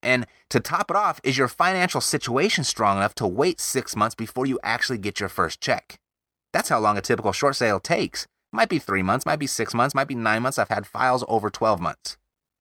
And 0.03 0.27
to 0.51 0.61
top 0.61 0.91
it 0.91 0.97
off, 0.97 1.21
is 1.23 1.39
your 1.39 1.49
financial 1.49 2.01
situation 2.01 2.65
strong 2.65 2.97
enough 2.97 3.15
to 3.17 3.27
wait 3.27 3.61
six 3.61 3.95
months 3.95 4.15
before 4.15 4.47
you 4.47 4.59
actually 4.63 4.99
get 4.99 5.21
your 5.21 5.29
first 5.29 5.61
check? 5.61 5.99
That's 6.53 6.69
how 6.69 6.81
long 6.81 6.97
a 6.97 7.01
typical 7.01 7.33
short 7.33 7.57
sale 7.57 7.81
takes. 7.81 8.27
Might 8.57 8.71
be 8.71 8.79
three 8.79 9.03
months, 9.03 9.27
might 9.27 9.39
be 9.39 9.47
six 9.47 9.75
months, 9.75 9.95
might 9.95 10.09
be 10.09 10.15
nine 10.15 10.41
months. 10.41 10.59
I've 10.59 10.71
had 10.71 10.87
files 10.87 11.23
over 11.29 11.51
12 11.51 11.79
months. 11.79 12.17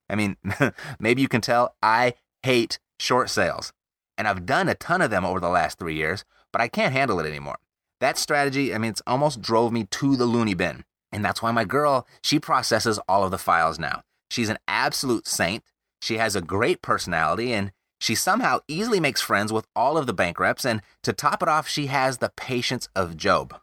I 0.09 0.15
mean, 0.15 0.36
maybe 1.00 1.21
you 1.21 1.30
can 1.30 1.39
tell 1.39 1.77
I 1.81 2.15
hate 2.44 2.80
short 3.00 3.30
sales. 3.30 3.71
And 4.18 4.27
I've 4.27 4.45
done 4.45 4.68
a 4.68 4.75
ton 4.75 5.01
of 5.01 5.09
them 5.09 5.24
over 5.24 5.39
the 5.39 5.47
last 5.47 5.80
three 5.80 5.95
years, 5.95 6.25
but 6.51 6.62
I 6.62 6.68
can't 6.68 6.92
handle 6.92 7.21
it 7.21 7.25
anymore. 7.25 7.59
That 8.01 8.18
strategy, 8.18 8.75
I 8.75 8.77
mean, 8.77 8.92
it's 8.92 9.01
almost 9.07 9.42
drove 9.42 9.71
me 9.71 9.86
to 9.86 10.18
the 10.18 10.25
loony 10.25 10.53
bin. 10.53 10.83
And 11.13 11.24
that's 11.24 11.42
why 11.42 11.51
my 11.51 11.63
girl, 11.63 12.06
she 12.21 12.39
processes 12.39 13.00
all 13.07 13.24
of 13.24 13.31
the 13.31 13.38
files 13.38 13.80
now. 13.80 14.01
She's 14.30 14.50
an 14.50 14.57
absolute 14.68 15.27
saint. 15.30 15.63
She 16.01 16.18
has 16.18 16.36
a 16.36 16.41
great 16.41 16.81
personality 16.81 17.53
and 17.53 17.71
she 18.01 18.15
somehow 18.15 18.59
easily 18.68 19.00
makes 19.00 19.21
friends 19.21 19.53
with 19.53 19.65
all 19.77 19.98
of 19.98 20.07
the 20.07 20.13
bank 20.13 20.41
reps. 20.41 20.65
And 20.65 20.81
to 21.03 21.13
top 21.13 21.41
it 21.41 21.48
off, 21.48 21.69
she 21.69 21.86
has 21.86 22.18
the 22.18 22.33
patience 22.36 22.89
of 22.98 23.15
Job. 23.15 23.56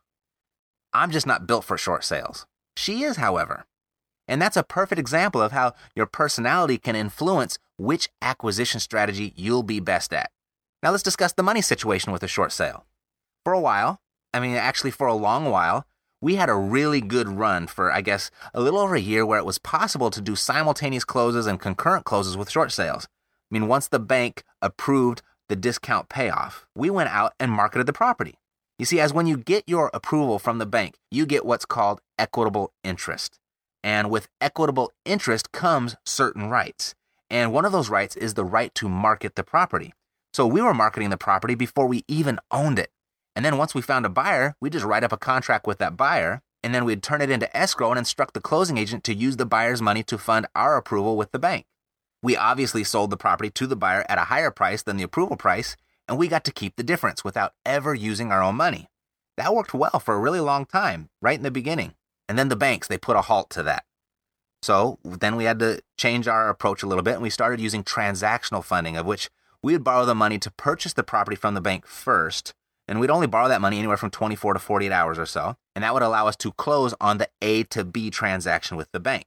I'm 0.93 1.11
just 1.11 1.27
not 1.27 1.47
built 1.47 1.65
for 1.65 1.79
short 1.79 2.05
sales. 2.05 2.47
She 2.77 3.03
is, 3.03 3.17
however. 3.17 3.67
And 4.29 4.41
that's 4.41 4.56
a 4.56 4.62
perfect 4.62 4.99
example 4.99 5.43
of 5.43 5.53
how 5.53 5.75
your 5.94 6.06
personality 6.06 6.79
can 6.79 6.97
influence 6.97 7.59
which 7.77 8.09
acquisition 8.21 8.81
strategy 8.81 9.33
you'll 9.37 9.62
be 9.62 9.81
best 9.81 10.12
at. 10.12 10.31
Now 10.83 10.91
let's 10.91 11.03
discuss 11.03 11.33
the 11.33 11.43
money 11.43 11.62
situation 11.62 12.12
with 12.12 12.23
a 12.23 12.29
short 12.29 12.53
sale. 12.53 12.87
For 13.44 13.53
a 13.53 13.61
while, 13.61 14.00
I 14.33 14.41
mean, 14.41 14.55
actually 14.55 14.91
for 14.91 15.06
a 15.06 15.15
long 15.15 15.50
while, 15.50 15.87
we 16.21 16.37
had 16.37 16.49
a 16.49 16.55
really 16.55 17.00
good 17.00 17.29
run 17.29 17.67
for, 17.67 17.91
I 17.91 18.00
guess, 18.00 18.31
a 18.55 18.61
little 18.61 18.79
over 18.79 18.95
a 18.95 19.00
year 19.00 19.27
where 19.27 19.38
it 19.38 19.45
was 19.45 19.59
possible 19.59 20.11
to 20.11 20.21
do 20.21 20.37
simultaneous 20.37 21.05
closes 21.05 21.47
and 21.47 21.61
concurrent 21.61 22.05
closes 22.05 22.37
with 22.37 22.50
short 22.50 22.71
sales. 22.71 23.09
I 23.50 23.59
mean, 23.59 23.67
once 23.67 23.88
the 23.88 23.99
bank 23.99 24.45
approved 24.61 25.23
the 25.49 25.56
discount 25.56 26.09
payoff, 26.09 26.67
we 26.75 26.91
went 26.91 27.11
out 27.11 27.35
and 27.41 27.50
marketed 27.50 27.87
the 27.87 27.93
property. 27.93 28.37
You 28.79 28.87
see, 28.87 29.01
as 29.01 29.13
when 29.13 29.27
you 29.27 29.37
get 29.37 29.65
your 29.67 29.91
approval 29.95 30.39
from 30.39 30.59
the 30.59 30.67
bank, 30.67 30.97
you 31.11 31.27
get 31.27 31.47
what's 31.47 31.65
called 31.65 32.01
equitable 32.19 32.73
interest. 32.83 33.39
And 33.85 34.11
with 34.11 34.29
equitable 34.41 34.93
interest 35.05 35.53
comes 35.53 35.97
certain 36.05 36.49
rights. 36.49 36.95
And 37.31 37.53
one 37.53 37.65
of 37.65 37.73
those 37.73 37.91
rights 37.91 38.17
is 38.17 38.35
the 38.35 38.45
right 38.45 38.75
to 38.77 38.89
market 38.89 39.37
the 39.37 39.45
property. 39.45 39.93
So 40.33 40.47
we 40.47 40.63
were 40.63 40.75
marketing 40.75 41.11
the 41.11 41.17
property 41.17 41.55
before 41.55 41.87
we 41.87 42.05
even 42.09 42.39
owned 42.51 42.79
it. 42.79 42.91
And 43.35 43.45
then 43.45 43.57
once 43.57 43.75
we 43.75 43.83
found 43.83 44.07
a 44.07 44.11
buyer, 44.11 44.55
we 44.61 44.71
just 44.71 44.85
write 44.85 45.05
up 45.05 45.13
a 45.13 45.19
contract 45.19 45.67
with 45.67 45.79
that 45.79 45.97
buyer, 45.97 46.43
and 46.63 46.75
then 46.75 46.85
we'd 46.85 47.03
turn 47.03 47.21
it 47.23 47.31
into 47.31 47.55
escrow 47.57 47.91
and 47.91 47.99
instruct 47.99 48.35
the 48.35 48.41
closing 48.41 48.79
agent 48.79 49.05
to 49.05 49.15
use 49.15 49.37
the 49.37 49.47
buyer's 49.47 49.83
money 49.83 50.03
to 50.05 50.19
fund 50.19 50.47
our 50.55 50.77
approval 50.77 51.17
with 51.17 51.33
the 51.33 51.39
bank. 51.39 51.67
We 52.23 52.37
obviously 52.37 52.85
sold 52.85 53.11
the 53.11 53.17
property 53.17 53.50
to 53.50 53.67
the 53.67 53.76
buyer 53.76 54.05
at 54.09 54.19
a 54.19 54.25
higher 54.25 54.50
price 54.50 54.83
than 54.83 54.97
the 54.97 55.02
approval 55.02 55.37
price, 55.37 55.76
and 56.09 56.18
we 56.18 56.28
got 56.28 56.44
to 56.44 56.52
keep 56.52 56.76
the 56.76 56.82
difference 56.82 57.25
without 57.25 57.54
ever 57.64 57.94
using 57.94 58.30
our 58.30 58.42
own 58.42 58.56
money. 58.56 58.88
That 59.37 59.54
worked 59.54 59.75
well 59.75 60.00
for 60.00 60.14
a 60.14 60.21
really 60.21 60.40
long 60.40 60.66
time, 60.66 61.09
right 61.21 61.37
in 61.37 61.42
the 61.42 61.50
beginning. 61.50 61.94
And 62.28 62.38
then 62.38 62.49
the 62.49 62.56
banks, 62.56 62.88
they 62.88 62.99
put 62.99 63.16
a 63.16 63.23
halt 63.23 63.50
to 63.50 63.62
that. 63.62 63.85
So 64.62 64.99
then 65.04 65.37
we 65.37 65.44
had 65.44 65.59
to 65.59 65.80
change 65.99 66.28
our 66.28 66.49
approach 66.49 66.82
a 66.82 66.87
little 66.87 67.02
bit 67.02 67.14
and 67.14 67.23
we 67.23 67.30
started 67.30 67.61
using 67.61 67.82
transactional 67.82 68.62
funding, 68.62 68.97
of 68.97 69.06
which 69.06 69.28
we 69.62 69.73
would 69.73 69.85
borrow 69.85 70.04
the 70.04 70.14
money 70.14 70.38
to 70.38 70.50
purchase 70.52 70.92
the 70.92 71.02
property 71.02 71.37
from 71.37 71.54
the 71.54 71.61
bank 71.61 71.87
first. 71.87 72.54
And 72.87 73.00
we'd 73.00 73.11
only 73.11 73.26
borrow 73.26 73.49
that 73.49 73.61
money 73.61 73.78
anywhere 73.78 73.97
from 73.97 74.11
24 74.11 74.54
to 74.54 74.61
48 74.61 74.92
hours 74.92 75.18
or 75.18 75.26
so. 75.26 75.56
And 75.75 75.82
that 75.82 75.94
would 75.94 76.02
allow 76.02 76.26
us 76.26 76.37
to 76.37 76.52
close 76.52 76.94
on 77.00 77.18
the 77.18 77.28
A 77.40 77.64
to 77.64 77.85
B 77.85 78.11
transaction 78.11 78.76
with 78.76 78.90
the 78.92 79.00
bank. 79.00 79.25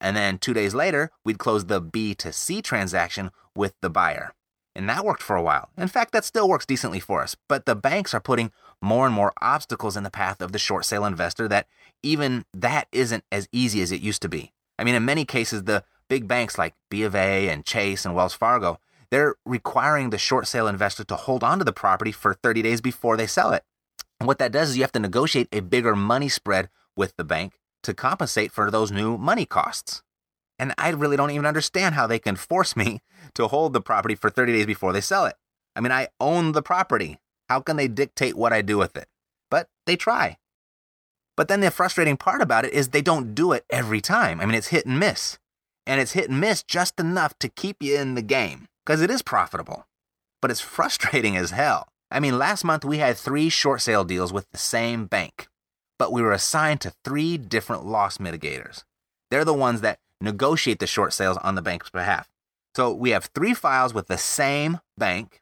And 0.00 0.16
then 0.16 0.38
two 0.38 0.54
days 0.54 0.74
later, 0.74 1.10
we'd 1.24 1.38
close 1.38 1.66
the 1.66 1.80
B 1.80 2.14
to 2.16 2.32
C 2.32 2.60
transaction 2.60 3.30
with 3.56 3.74
the 3.80 3.90
buyer. 3.90 4.34
And 4.76 4.88
that 4.88 5.04
worked 5.04 5.22
for 5.22 5.36
a 5.36 5.42
while. 5.42 5.70
In 5.78 5.88
fact, 5.88 6.12
that 6.12 6.24
still 6.24 6.48
works 6.48 6.66
decently 6.66 7.00
for 7.00 7.22
us. 7.22 7.36
But 7.48 7.64
the 7.64 7.76
banks 7.76 8.12
are 8.12 8.20
putting 8.20 8.50
more 8.82 9.06
and 9.06 9.14
more 9.14 9.32
obstacles 9.40 9.96
in 9.96 10.02
the 10.02 10.10
path 10.10 10.40
of 10.40 10.52
the 10.52 10.58
short 10.58 10.84
sale 10.84 11.04
investor 11.04 11.46
that 11.48 11.66
even 12.02 12.44
that 12.52 12.88
isn't 12.92 13.24
as 13.30 13.48
easy 13.52 13.80
as 13.82 13.92
it 13.92 14.00
used 14.00 14.22
to 14.22 14.28
be. 14.28 14.52
I 14.78 14.84
mean, 14.84 14.94
in 14.94 15.04
many 15.04 15.24
cases, 15.24 15.64
the 15.64 15.84
big 16.08 16.26
banks 16.26 16.58
like 16.58 16.74
B 16.90 17.02
of 17.02 17.14
A 17.14 17.48
and 17.48 17.64
Chase 17.64 18.04
and 18.04 18.14
Wells 18.14 18.34
Fargo, 18.34 18.78
they're 19.10 19.36
requiring 19.46 20.10
the 20.10 20.18
short 20.18 20.48
sale 20.48 20.66
investor 20.66 21.04
to 21.04 21.16
hold 21.16 21.44
onto 21.44 21.64
the 21.64 21.72
property 21.72 22.12
for 22.12 22.34
30 22.34 22.62
days 22.62 22.80
before 22.80 23.16
they 23.16 23.26
sell 23.26 23.52
it. 23.52 23.62
And 24.18 24.26
what 24.26 24.38
that 24.38 24.52
does 24.52 24.70
is 24.70 24.76
you 24.76 24.82
have 24.82 24.92
to 24.92 24.98
negotiate 24.98 25.48
a 25.52 25.60
bigger 25.60 25.94
money 25.94 26.28
spread 26.28 26.68
with 26.96 27.16
the 27.16 27.24
bank 27.24 27.60
to 27.84 27.94
compensate 27.94 28.50
for 28.50 28.70
those 28.70 28.90
new 28.90 29.16
money 29.16 29.46
costs. 29.46 30.02
And 30.58 30.74
I 30.78 30.90
really 30.90 31.16
don't 31.16 31.30
even 31.30 31.46
understand 31.46 31.94
how 31.94 32.06
they 32.06 32.18
can 32.18 32.36
force 32.36 32.76
me 32.76 33.00
to 33.34 33.48
hold 33.48 33.72
the 33.72 33.80
property 33.80 34.14
for 34.14 34.30
30 34.30 34.52
days 34.52 34.66
before 34.66 34.92
they 34.92 35.00
sell 35.00 35.26
it. 35.26 35.34
I 35.74 35.80
mean, 35.80 35.92
I 35.92 36.08
own 36.20 36.52
the 36.52 36.62
property. 36.62 37.18
How 37.48 37.60
can 37.60 37.76
they 37.76 37.88
dictate 37.88 38.36
what 38.36 38.52
I 38.52 38.62
do 38.62 38.78
with 38.78 38.96
it? 38.96 39.08
But 39.50 39.68
they 39.86 39.96
try. 39.96 40.38
But 41.36 41.48
then 41.48 41.60
the 41.60 41.70
frustrating 41.72 42.16
part 42.16 42.40
about 42.40 42.64
it 42.64 42.72
is 42.72 42.88
they 42.88 43.02
don't 43.02 43.34
do 43.34 43.52
it 43.52 43.64
every 43.68 44.00
time. 44.00 44.40
I 44.40 44.46
mean, 44.46 44.54
it's 44.54 44.68
hit 44.68 44.86
and 44.86 45.00
miss. 45.00 45.38
And 45.86 46.00
it's 46.00 46.12
hit 46.12 46.30
and 46.30 46.40
miss 46.40 46.62
just 46.62 47.00
enough 47.00 47.38
to 47.40 47.48
keep 47.48 47.82
you 47.82 47.98
in 47.98 48.14
the 48.14 48.22
game 48.22 48.68
because 48.86 49.02
it 49.02 49.10
is 49.10 49.22
profitable. 49.22 49.86
But 50.40 50.50
it's 50.52 50.60
frustrating 50.76 51.36
as 51.36 51.50
hell. 51.50 51.88
I 52.10 52.20
mean, 52.20 52.38
last 52.38 52.64
month 52.64 52.84
we 52.84 52.98
had 52.98 53.16
three 53.16 53.48
short 53.48 53.80
sale 53.82 54.04
deals 54.04 54.32
with 54.32 54.48
the 54.52 54.58
same 54.58 55.06
bank. 55.06 55.48
but 55.98 56.12
we 56.12 56.22
were 56.22 56.32
assigned 56.32 56.80
to 56.82 56.92
three 57.04 57.38
different 57.38 57.84
loss 57.86 58.18
mitigators. 58.18 58.84
They're 59.30 59.44
the 59.44 59.54
ones 59.54 59.80
that 59.80 59.98
negotiate 60.24 60.78
the 60.78 60.86
short 60.86 61.12
sales 61.12 61.36
on 61.38 61.54
the 61.54 61.62
bank's 61.62 61.90
behalf. 61.90 62.28
So 62.74 62.92
we 62.92 63.10
have 63.10 63.30
three 63.34 63.54
files 63.54 63.94
with 63.94 64.08
the 64.08 64.18
same 64.18 64.80
bank, 64.98 65.40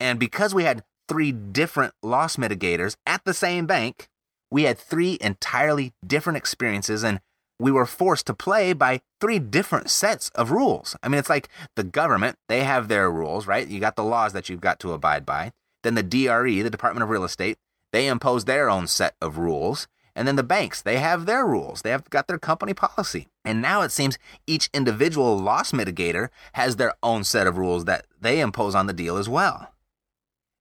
and 0.00 0.18
because 0.18 0.54
we 0.54 0.64
had 0.64 0.84
three 1.08 1.32
different 1.32 1.94
loss 2.02 2.36
mitigators 2.36 2.96
at 3.06 3.24
the 3.24 3.34
same 3.34 3.66
bank, 3.66 4.08
we 4.50 4.64
had 4.64 4.78
three 4.78 5.18
entirely 5.20 5.92
different 6.06 6.36
experiences 6.36 7.02
and 7.02 7.20
we 7.58 7.70
were 7.70 7.86
forced 7.86 8.26
to 8.26 8.34
play 8.34 8.72
by 8.72 9.00
three 9.20 9.38
different 9.38 9.88
sets 9.88 10.30
of 10.30 10.50
rules. 10.50 10.96
I 11.02 11.08
mean, 11.08 11.18
it's 11.18 11.30
like 11.30 11.48
the 11.76 11.84
government, 11.84 12.36
they 12.48 12.64
have 12.64 12.88
their 12.88 13.10
rules, 13.10 13.46
right? 13.46 13.66
You 13.66 13.78
got 13.78 13.96
the 13.96 14.02
laws 14.02 14.32
that 14.32 14.48
you've 14.48 14.60
got 14.60 14.80
to 14.80 14.92
abide 14.92 15.24
by. 15.24 15.52
Then 15.82 15.94
the 15.94 16.02
DRE, 16.02 16.62
the 16.62 16.70
Department 16.70 17.02
of 17.02 17.10
Real 17.10 17.24
Estate, 17.24 17.58
they 17.92 18.08
impose 18.08 18.44
their 18.44 18.68
own 18.68 18.86
set 18.86 19.14
of 19.20 19.38
rules. 19.38 19.86
And 20.14 20.28
then 20.28 20.36
the 20.36 20.42
banks, 20.42 20.82
they 20.82 20.98
have 20.98 21.24
their 21.24 21.46
rules. 21.46 21.82
They 21.82 21.90
have 21.90 22.08
got 22.10 22.28
their 22.28 22.38
company 22.38 22.74
policy. 22.74 23.28
And 23.44 23.62
now 23.62 23.80
it 23.82 23.90
seems 23.90 24.18
each 24.46 24.68
individual 24.74 25.38
loss 25.38 25.72
mitigator 25.72 26.28
has 26.52 26.76
their 26.76 26.94
own 27.02 27.24
set 27.24 27.46
of 27.46 27.56
rules 27.56 27.86
that 27.86 28.06
they 28.20 28.40
impose 28.40 28.74
on 28.74 28.86
the 28.86 28.92
deal 28.92 29.16
as 29.16 29.28
well. 29.28 29.72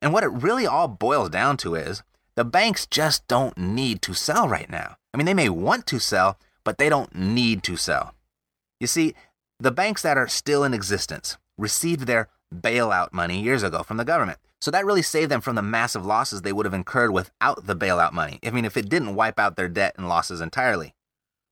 And 0.02 0.14
what 0.14 0.24
it 0.24 0.28
really 0.32 0.66
all 0.66 0.88
boils 0.88 1.30
down 1.30 1.58
to 1.58 1.76
is 1.76 2.02
the 2.36 2.46
banks 2.46 2.88
just 2.88 3.28
don't 3.28 3.58
need 3.58 4.02
to 4.04 4.14
sell 4.14 4.48
right 4.48 4.70
now. 4.70 4.96
I 5.14 5.18
mean, 5.18 5.26
they 5.26 5.34
may 5.34 5.50
want 5.50 5.86
to 5.88 6.00
sell, 6.00 6.40
but 6.64 6.78
they 6.78 6.90
don't 6.90 7.14
need 7.14 7.62
to 7.64 7.76
sell. 7.76 8.16
You 8.80 8.88
see, 8.88 9.14
the 9.60 9.72
banks 9.72 10.02
that 10.02 10.18
are 10.18 10.28
still 10.28 10.64
in 10.64 10.74
existence 10.74 11.38
received 11.58 12.08
their 12.08 12.30
bailout 12.54 13.14
money 13.14 13.42
years 13.42 13.64
ago 13.64 13.84
from 13.84 13.98
the 13.98 14.06
government. 14.06 14.40
So 14.62 14.70
that 14.72 14.86
really 14.86 15.02
saved 15.02 15.32
them 15.32 15.42
from 15.42 15.56
the 15.56 15.62
massive 15.62 16.06
losses 16.06 16.42
they 16.42 16.54
would 16.54 16.66
have 16.66 16.74
incurred 16.74 17.12
without 17.12 17.66
the 17.66 17.76
bailout 17.76 18.14
money. 18.14 18.40
I 18.46 18.52
mean, 18.52 18.66
if 18.66 18.78
it 18.78 18.90
didn't 18.90 19.16
wipe 19.16 19.40
out 19.40 19.56
their 19.56 19.68
debt 19.68 19.96
and 19.98 20.08
losses 20.08 20.40
entirely. 20.40 20.94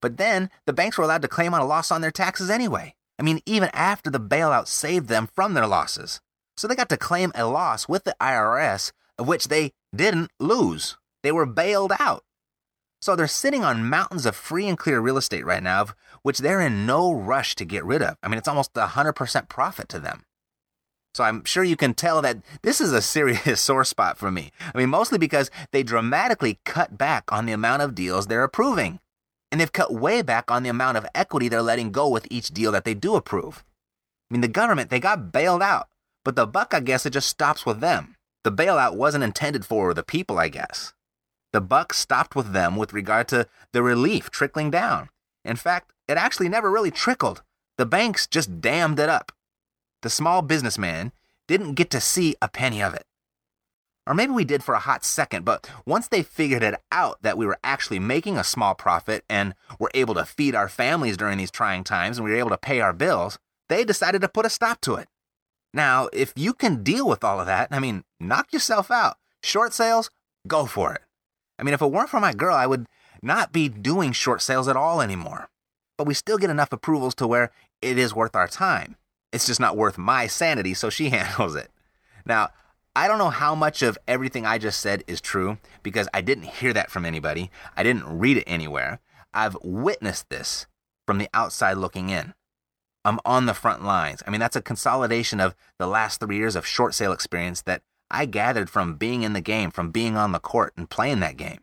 But 0.01 0.17
then 0.17 0.49
the 0.65 0.73
banks 0.73 0.97
were 0.97 1.03
allowed 1.03 1.23
to 1.23 1.27
claim 1.27 1.53
on 1.53 1.61
a 1.61 1.65
loss 1.65 1.91
on 1.91 2.01
their 2.01 2.11
taxes 2.11 2.49
anyway. 2.49 2.93
I 3.17 3.23
mean, 3.23 3.41
even 3.45 3.69
after 3.73 4.09
the 4.09 4.19
bailout 4.19 4.67
saved 4.67 5.09
them 5.09 5.27
from 5.33 5.53
their 5.53 5.67
losses. 5.67 6.21
So 6.55 6.67
they 6.67 6.75
got 6.75 6.89
to 6.89 6.97
claim 6.97 7.31
a 7.35 7.45
loss 7.45 7.89
with 7.89 8.03
the 8.03 8.15
IRS 8.21 8.91
of 9.17 9.27
which 9.27 9.47
they 9.47 9.71
didn't 9.93 10.31
lose. 10.39 10.97
They 11.23 11.31
were 11.31 11.45
bailed 11.45 11.93
out. 11.99 12.23
So 13.01 13.15
they're 13.15 13.27
sitting 13.27 13.63
on 13.63 13.89
mountains 13.89 14.25
of 14.25 14.35
free 14.35 14.67
and 14.67 14.77
clear 14.77 14.99
real 14.99 15.17
estate 15.17 15.45
right 15.45 15.63
now, 15.63 15.87
which 16.21 16.39
they're 16.39 16.61
in 16.61 16.85
no 16.85 17.13
rush 17.13 17.55
to 17.55 17.65
get 17.65 17.85
rid 17.85 18.01
of. 18.01 18.17
I 18.21 18.27
mean, 18.27 18.37
it's 18.37 18.47
almost 18.47 18.75
a 18.75 18.87
100% 18.87 19.49
profit 19.49 19.89
to 19.89 19.99
them. 19.99 20.23
So 21.13 21.23
I'm 21.23 21.43
sure 21.43 21.63
you 21.63 21.75
can 21.75 21.93
tell 21.93 22.21
that 22.21 22.37
this 22.61 22.79
is 22.79 22.93
a 22.93 23.01
serious 23.01 23.61
sore 23.61 23.83
spot 23.83 24.17
for 24.17 24.31
me. 24.31 24.51
I 24.73 24.77
mean, 24.77 24.89
mostly 24.89 25.17
because 25.17 25.49
they 25.71 25.83
dramatically 25.83 26.59
cut 26.65 26.97
back 26.97 27.31
on 27.31 27.45
the 27.45 27.53
amount 27.53 27.81
of 27.81 27.95
deals 27.95 28.27
they're 28.27 28.43
approving. 28.43 28.99
And 29.51 29.59
they've 29.59 29.71
cut 29.71 29.93
way 29.93 30.21
back 30.21 30.51
on 30.51 30.63
the 30.63 30.69
amount 30.69 30.97
of 30.97 31.07
equity 31.15 31.49
they're 31.49 31.61
letting 31.61 31.91
go 31.91 32.07
with 32.07 32.27
each 32.29 32.49
deal 32.49 32.71
that 32.71 32.85
they 32.85 32.93
do 32.93 33.15
approve. 33.15 33.63
I 34.29 34.35
mean, 34.35 34.41
the 34.41 34.47
government, 34.47 34.91
they 34.91 34.99
got 34.99 35.31
bailed 35.31 35.63
out, 35.63 35.87
but 36.23 36.35
the 36.35 36.45
buck, 36.45 36.73
I 36.73 36.81
guess, 36.81 37.05
it 37.05 37.13
just 37.13 37.29
stops 37.29 37.65
with 37.65 37.79
them. 37.79 38.15
The 38.43 38.51
bailout 38.51 38.95
wasn't 38.95 39.23
intended 39.23 39.65
for 39.65 39.93
the 39.93 40.03
people, 40.03 40.37
I 40.37 40.49
guess. 40.49 40.93
The 41.51 41.61
buck 41.61 41.93
stopped 41.93 42.35
with 42.35 42.53
them 42.53 42.75
with 42.75 42.93
regard 42.93 43.27
to 43.29 43.47
the 43.73 43.81
relief 43.81 44.29
trickling 44.29 44.69
down. 44.69 45.09
In 45.43 45.55
fact, 45.55 45.91
it 46.07 46.17
actually 46.17 46.49
never 46.49 46.69
really 46.69 46.91
trickled. 46.91 47.41
The 47.77 47.87
banks 47.87 48.27
just 48.27 48.61
dammed 48.61 48.99
it 48.99 49.09
up. 49.09 49.31
The 50.01 50.09
small 50.09 50.41
businessman 50.41 51.11
didn't 51.47 51.73
get 51.73 51.89
to 51.91 51.99
see 51.99 52.35
a 52.41 52.47
penny 52.47 52.81
of 52.81 52.93
it. 52.93 53.05
Or 54.07 54.13
maybe 54.13 54.31
we 54.31 54.45
did 54.45 54.63
for 54.63 54.73
a 54.73 54.79
hot 54.79 55.05
second, 55.05 55.45
but 55.45 55.69
once 55.85 56.07
they 56.07 56.23
figured 56.23 56.63
it 56.63 56.81
out 56.91 57.21
that 57.21 57.37
we 57.37 57.45
were 57.45 57.59
actually 57.63 57.99
making 57.99 58.37
a 58.37 58.43
small 58.43 58.73
profit 58.73 59.23
and 59.29 59.53
were 59.77 59.91
able 59.93 60.15
to 60.15 60.25
feed 60.25 60.55
our 60.55 60.69
families 60.69 61.17
during 61.17 61.37
these 61.37 61.51
trying 61.51 61.83
times 61.83 62.17
and 62.17 62.25
we 62.25 62.31
were 62.31 62.37
able 62.37 62.49
to 62.49 62.57
pay 62.57 62.79
our 62.79 62.93
bills, 62.93 63.37
they 63.67 63.83
decided 63.83 64.21
to 64.21 64.27
put 64.27 64.45
a 64.45 64.49
stop 64.49 64.81
to 64.81 64.95
it. 64.95 65.07
Now, 65.73 66.09
if 66.11 66.33
you 66.35 66.53
can 66.53 66.81
deal 66.81 67.07
with 67.07 67.23
all 67.23 67.39
of 67.39 67.45
that, 67.45 67.67
I 67.69 67.79
mean, 67.79 68.03
knock 68.19 68.51
yourself 68.51 68.89
out. 68.89 69.17
Short 69.43 69.73
sales, 69.73 70.09
go 70.47 70.65
for 70.65 70.93
it. 70.93 71.01
I 71.59 71.63
mean, 71.63 71.73
if 71.73 71.81
it 71.81 71.91
weren't 71.91 72.09
for 72.09 72.19
my 72.19 72.33
girl, 72.33 72.55
I 72.55 72.65
would 72.65 72.87
not 73.21 73.51
be 73.51 73.69
doing 73.69 74.11
short 74.11 74.41
sales 74.41 74.67
at 74.67 74.77
all 74.77 75.01
anymore. 75.01 75.49
But 75.97 76.07
we 76.07 76.13
still 76.13 76.37
get 76.37 76.49
enough 76.49 76.73
approvals 76.73 77.13
to 77.15 77.27
where 77.27 77.51
it 77.81 77.97
is 77.97 78.15
worth 78.15 78.35
our 78.35 78.47
time. 78.47 78.95
It's 79.31 79.45
just 79.45 79.59
not 79.59 79.77
worth 79.77 79.97
my 79.97 80.27
sanity, 80.27 80.73
so 80.73 80.89
she 80.89 81.09
handles 81.09 81.55
it. 81.55 81.69
Now, 82.25 82.49
I 82.95 83.07
don't 83.07 83.19
know 83.19 83.29
how 83.29 83.55
much 83.55 83.81
of 83.81 83.97
everything 84.07 84.45
I 84.45 84.57
just 84.57 84.79
said 84.79 85.03
is 85.07 85.21
true 85.21 85.57
because 85.83 86.09
I 86.13 86.21
didn't 86.21 86.45
hear 86.45 86.73
that 86.73 86.91
from 86.91 87.05
anybody. 87.05 87.51
I 87.77 87.83
didn't 87.83 88.19
read 88.19 88.37
it 88.37 88.43
anywhere. 88.45 88.99
I've 89.33 89.57
witnessed 89.63 90.29
this 90.29 90.67
from 91.05 91.17
the 91.17 91.29
outside 91.33 91.77
looking 91.77 92.09
in. 92.09 92.33
I'm 93.05 93.19
on 93.23 93.45
the 93.45 93.53
front 93.53 93.83
lines. 93.83 94.21
I 94.27 94.31
mean, 94.31 94.39
that's 94.39 94.55
a 94.55 94.61
consolidation 94.61 95.39
of 95.39 95.55
the 95.77 95.87
last 95.87 96.19
three 96.19 96.35
years 96.37 96.55
of 96.55 96.65
short 96.65 96.93
sale 96.93 97.13
experience 97.13 97.61
that 97.61 97.81
I 98.11 98.25
gathered 98.25 98.69
from 98.69 98.95
being 98.95 99.23
in 99.23 99.33
the 99.33 99.41
game, 99.41 99.71
from 99.71 99.91
being 99.91 100.17
on 100.17 100.31
the 100.31 100.39
court 100.39 100.73
and 100.75 100.89
playing 100.89 101.19
that 101.21 101.37
game. 101.37 101.59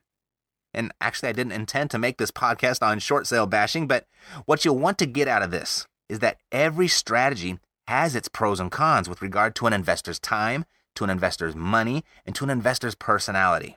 And 0.72 0.92
actually, 1.00 1.30
I 1.30 1.32
didn't 1.32 1.52
intend 1.52 1.90
to 1.90 1.98
make 1.98 2.18
this 2.18 2.30
podcast 2.30 2.86
on 2.86 2.98
short 2.98 3.26
sale 3.26 3.46
bashing, 3.46 3.86
but 3.86 4.06
what 4.44 4.64
you'll 4.64 4.78
want 4.78 4.98
to 4.98 5.06
get 5.06 5.28
out 5.28 5.42
of 5.42 5.50
this 5.50 5.86
is 6.08 6.20
that 6.20 6.38
every 6.52 6.88
strategy 6.88 7.58
has 7.86 8.14
its 8.14 8.28
pros 8.28 8.60
and 8.60 8.70
cons 8.70 9.08
with 9.08 9.22
regard 9.22 9.54
to 9.56 9.66
an 9.66 9.72
investor's 9.72 10.18
time, 10.18 10.64
to 10.94 11.04
an 11.04 11.10
investor's 11.10 11.54
money, 11.54 12.04
and 12.24 12.34
to 12.34 12.44
an 12.44 12.50
investor's 12.50 12.94
personality. 12.94 13.76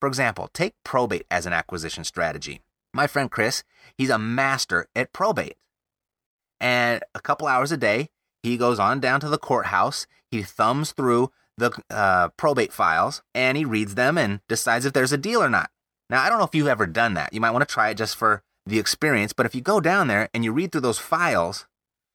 For 0.00 0.06
example, 0.06 0.48
take 0.52 0.74
probate 0.84 1.26
as 1.30 1.46
an 1.46 1.52
acquisition 1.52 2.04
strategy. 2.04 2.60
My 2.92 3.06
friend 3.06 3.30
Chris, 3.30 3.64
he's 3.96 4.10
a 4.10 4.18
master 4.18 4.86
at 4.94 5.12
probate. 5.12 5.56
And 6.60 7.02
a 7.14 7.20
couple 7.20 7.46
hours 7.46 7.72
a 7.72 7.76
day, 7.76 8.08
he 8.42 8.56
goes 8.56 8.78
on 8.78 9.00
down 9.00 9.20
to 9.20 9.28
the 9.28 9.38
courthouse, 9.38 10.06
he 10.30 10.42
thumbs 10.42 10.92
through 10.92 11.30
the 11.58 11.72
uh, 11.90 12.28
probate 12.36 12.72
files 12.72 13.22
and 13.34 13.56
he 13.56 13.64
reads 13.64 13.94
them 13.94 14.18
and 14.18 14.40
decides 14.48 14.84
if 14.84 14.92
there's 14.92 15.12
a 15.12 15.18
deal 15.18 15.42
or 15.42 15.48
not. 15.48 15.70
Now, 16.08 16.22
I 16.22 16.28
don't 16.28 16.38
know 16.38 16.44
if 16.44 16.54
you've 16.54 16.68
ever 16.68 16.86
done 16.86 17.14
that. 17.14 17.32
You 17.32 17.40
might 17.40 17.50
want 17.50 17.66
to 17.66 17.72
try 17.72 17.90
it 17.90 17.96
just 17.96 18.16
for 18.16 18.42
the 18.66 18.78
experience, 18.78 19.32
but 19.32 19.46
if 19.46 19.54
you 19.54 19.60
go 19.60 19.80
down 19.80 20.08
there 20.08 20.28
and 20.34 20.44
you 20.44 20.52
read 20.52 20.72
through 20.72 20.80
those 20.82 20.98
files, 20.98 21.66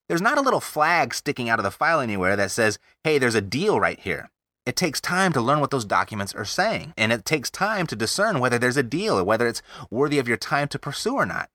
there's 0.09 0.21
not 0.21 0.37
a 0.37 0.41
little 0.41 0.59
flag 0.59 1.13
sticking 1.13 1.49
out 1.49 1.59
of 1.59 1.63
the 1.63 1.71
file 1.71 1.99
anywhere 2.01 2.35
that 2.35 2.51
says, 2.51 2.77
hey, 3.03 3.17
there's 3.17 3.35
a 3.35 3.41
deal 3.41 3.79
right 3.79 3.99
here. 3.99 4.29
It 4.65 4.75
takes 4.75 5.01
time 5.01 5.33
to 5.33 5.41
learn 5.41 5.59
what 5.59 5.71
those 5.71 5.85
documents 5.85 6.35
are 6.35 6.45
saying, 6.45 6.93
and 6.95 7.11
it 7.11 7.25
takes 7.25 7.49
time 7.49 7.87
to 7.87 7.95
discern 7.95 8.39
whether 8.39 8.59
there's 8.59 8.77
a 8.77 8.83
deal 8.83 9.17
or 9.17 9.23
whether 9.23 9.47
it's 9.47 9.61
worthy 9.89 10.19
of 10.19 10.27
your 10.27 10.37
time 10.37 10.67
to 10.67 10.79
pursue 10.79 11.15
or 11.15 11.25
not. 11.25 11.49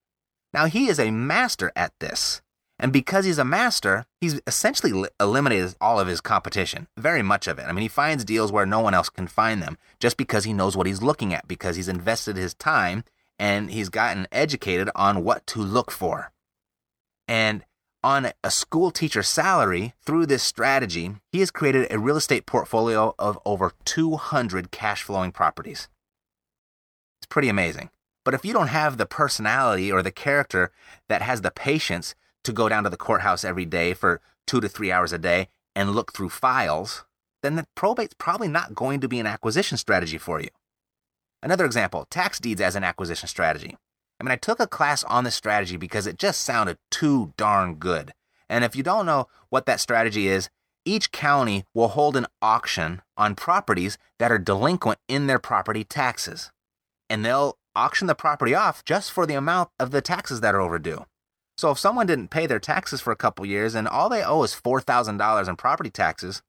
Now, 0.53 0.67
he 0.67 0.89
is 0.89 0.99
a 0.99 1.11
master 1.11 1.71
at 1.77 1.93
this. 2.01 2.41
And 2.79 2.93
because 2.93 3.25
he's 3.25 3.39
a 3.39 3.45
master, 3.45 4.05
he's 4.21 4.41
essentially 4.47 5.09
eliminated 5.19 5.77
all 5.81 5.99
of 5.99 6.09
his 6.09 6.21
competition, 6.21 6.89
very 6.97 7.23
much 7.23 7.47
of 7.47 7.59
it. 7.59 7.63
I 7.63 7.73
mean, 7.73 7.83
he 7.83 7.89
finds 7.89 8.25
deals 8.25 8.53
where 8.53 8.67
no 8.67 8.81
one 8.81 8.93
else 8.93 9.09
can 9.09 9.29
find 9.29 9.63
them 9.63 9.79
just 9.99 10.17
because 10.17 10.45
he 10.45 10.53
knows 10.53 10.77
what 10.77 10.87
he's 10.87 11.03
looking 11.03 11.33
at, 11.33 11.49
because 11.49 11.77
he's 11.77 11.89
invested 11.89 12.37
his 12.37 12.55
time 12.55 13.05
and 13.39 13.71
he's 13.71 13.89
gotten 13.89 14.27
educated 14.33 14.91
on 14.95 15.25
what 15.25 15.47
to 15.49 15.61
look 15.61 15.91
for. 15.91 16.33
And 17.29 17.65
on 18.03 18.31
a 18.45 18.51
school 18.51 18.91
teacher 18.91 19.23
salary, 19.23 19.95
through 20.05 20.27
this 20.27 20.43
strategy, 20.43 21.17
he 21.33 21.41
has 21.41 21.51
created 21.51 21.89
a 21.91 21.99
real 21.99 22.17
estate 22.17 22.47
portfolio 22.47 23.15
of 23.19 23.39
over 23.45 23.73
200 23.85 24.71
cash 24.71 25.03
flowing 25.03 25.33
properties. 25.33 25.89
It's 27.19 27.27
pretty 27.27 27.49
amazing. 27.49 27.91
But 28.25 28.35
if 28.35 28.45
you 28.45 28.53
don't 28.53 28.69
have 28.69 28.97
the 28.97 29.07
personality 29.07 29.91
or 29.91 30.03
the 30.03 30.13
character 30.13 30.73
that 31.09 31.23
has 31.23 31.43
the 31.43 31.51
patience 31.51 32.15
to 32.45 32.53
go 32.53 32.69
down 32.69 32.85
to 32.85 32.91
the 32.91 32.97
courthouse 32.97 33.45
every 33.45 33.65
day 33.65 33.93
for 33.95 34.21
two 34.47 34.61
to 34.61 34.69
three 34.69 34.93
hours 34.93 35.13
a 35.13 35.19
day 35.19 35.49
and 35.75 35.91
look 35.91 36.13
through 36.13 36.31
files, 36.31 37.05
then 37.43 37.57
the 37.57 37.67
probate's 37.75 38.15
probably 38.19 38.49
not 38.49 38.75
going 38.75 39.01
to 39.01 39.09
be 39.09 39.19
an 39.19 39.27
acquisition 39.27 39.77
strategy 39.77 40.19
for 40.19 40.41
you. 40.41 40.49
Another 41.43 41.65
example 41.65 42.07
tax 42.11 42.41
deeds 42.41 42.61
as 42.61 42.77
an 42.77 42.85
acquisition 42.85 43.29
strategy. 43.29 43.77
I 44.19 44.25
mean, 44.25 44.33
I 44.33 44.37
took 44.37 44.61
a 44.61 44.67
class 44.67 45.05
on 45.05 45.25
this 45.25 45.35
strategy 45.35 45.77
because 45.77 46.07
it 46.07 46.19
just 46.19 46.41
sounded 46.41 46.79
too 46.91 47.35
darn 47.37 47.75
good. 47.75 48.13
And 48.49 48.65
if 48.65 48.75
you 48.75 48.83
don't 48.83 49.07
know 49.07 49.29
what 49.51 49.67
that 49.67 49.81
strategy 49.81 50.29
is, 50.29 50.49
each 50.85 51.13
county 51.13 51.65
will 51.75 51.89
hold 51.89 52.17
an 52.17 52.27
auction 52.41 53.03
on 53.17 53.35
properties 53.35 53.99
that 54.19 54.31
are 54.31 54.39
delinquent 54.39 54.99
in 55.09 55.27
their 55.27 55.39
property 55.39 55.85
taxes. 55.85 56.51
And 57.11 57.25
they'll 57.25 57.59
auction 57.75 58.07
the 58.07 58.15
property 58.15 58.55
off 58.55 58.85
just 58.85 59.13
for 59.13 59.27
the 59.27 59.35
amount 59.35 59.71
of 59.79 59.91
the 59.91 60.01
taxes 60.01 60.41
that 60.41 60.55
are 60.55 60.61
overdue. 60.61 61.05
So 61.59 61.71
if 61.71 61.79
someone 61.79 62.07
didn't 62.07 62.31
pay 62.31 62.47
their 62.47 62.61
taxes 62.61 63.01
for 63.01 63.13
a 63.13 63.17
couple 63.17 63.45
years 63.45 63.75
and 63.75 63.89
all 63.89 64.09
they 64.09 64.23
owe 64.23 64.43
is 64.43 64.55
$4,000 64.55 65.49
in 65.49 65.57
property 65.57 65.91
taxes, 65.91 66.43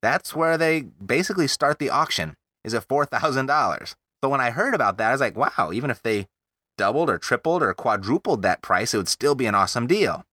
that's 0.00 0.34
where 0.34 0.56
they 0.56 0.82
basically 0.82 1.46
start 1.46 1.78
the 1.78 1.90
auction 1.90 2.36
is 2.64 2.74
at 2.74 2.88
$4,000. 2.88 3.94
So 4.22 4.30
when 4.30 4.40
I 4.40 4.50
heard 4.50 4.74
about 4.74 4.98
that, 4.98 5.08
I 5.08 5.12
was 5.12 5.20
like, 5.20 5.36
wow, 5.36 5.70
even 5.72 5.90
if 5.90 6.02
they 6.02 6.26
doubled 6.78 7.10
or 7.10 7.18
tripled 7.18 7.62
or 7.62 7.72
quadrupled 7.74 8.42
that 8.42 8.62
price, 8.62 8.94
it 8.94 8.96
would 8.98 9.08
still 9.08 9.34
be 9.34 9.46
an 9.46 9.54
awesome 9.54 9.86
deal. 9.86 10.24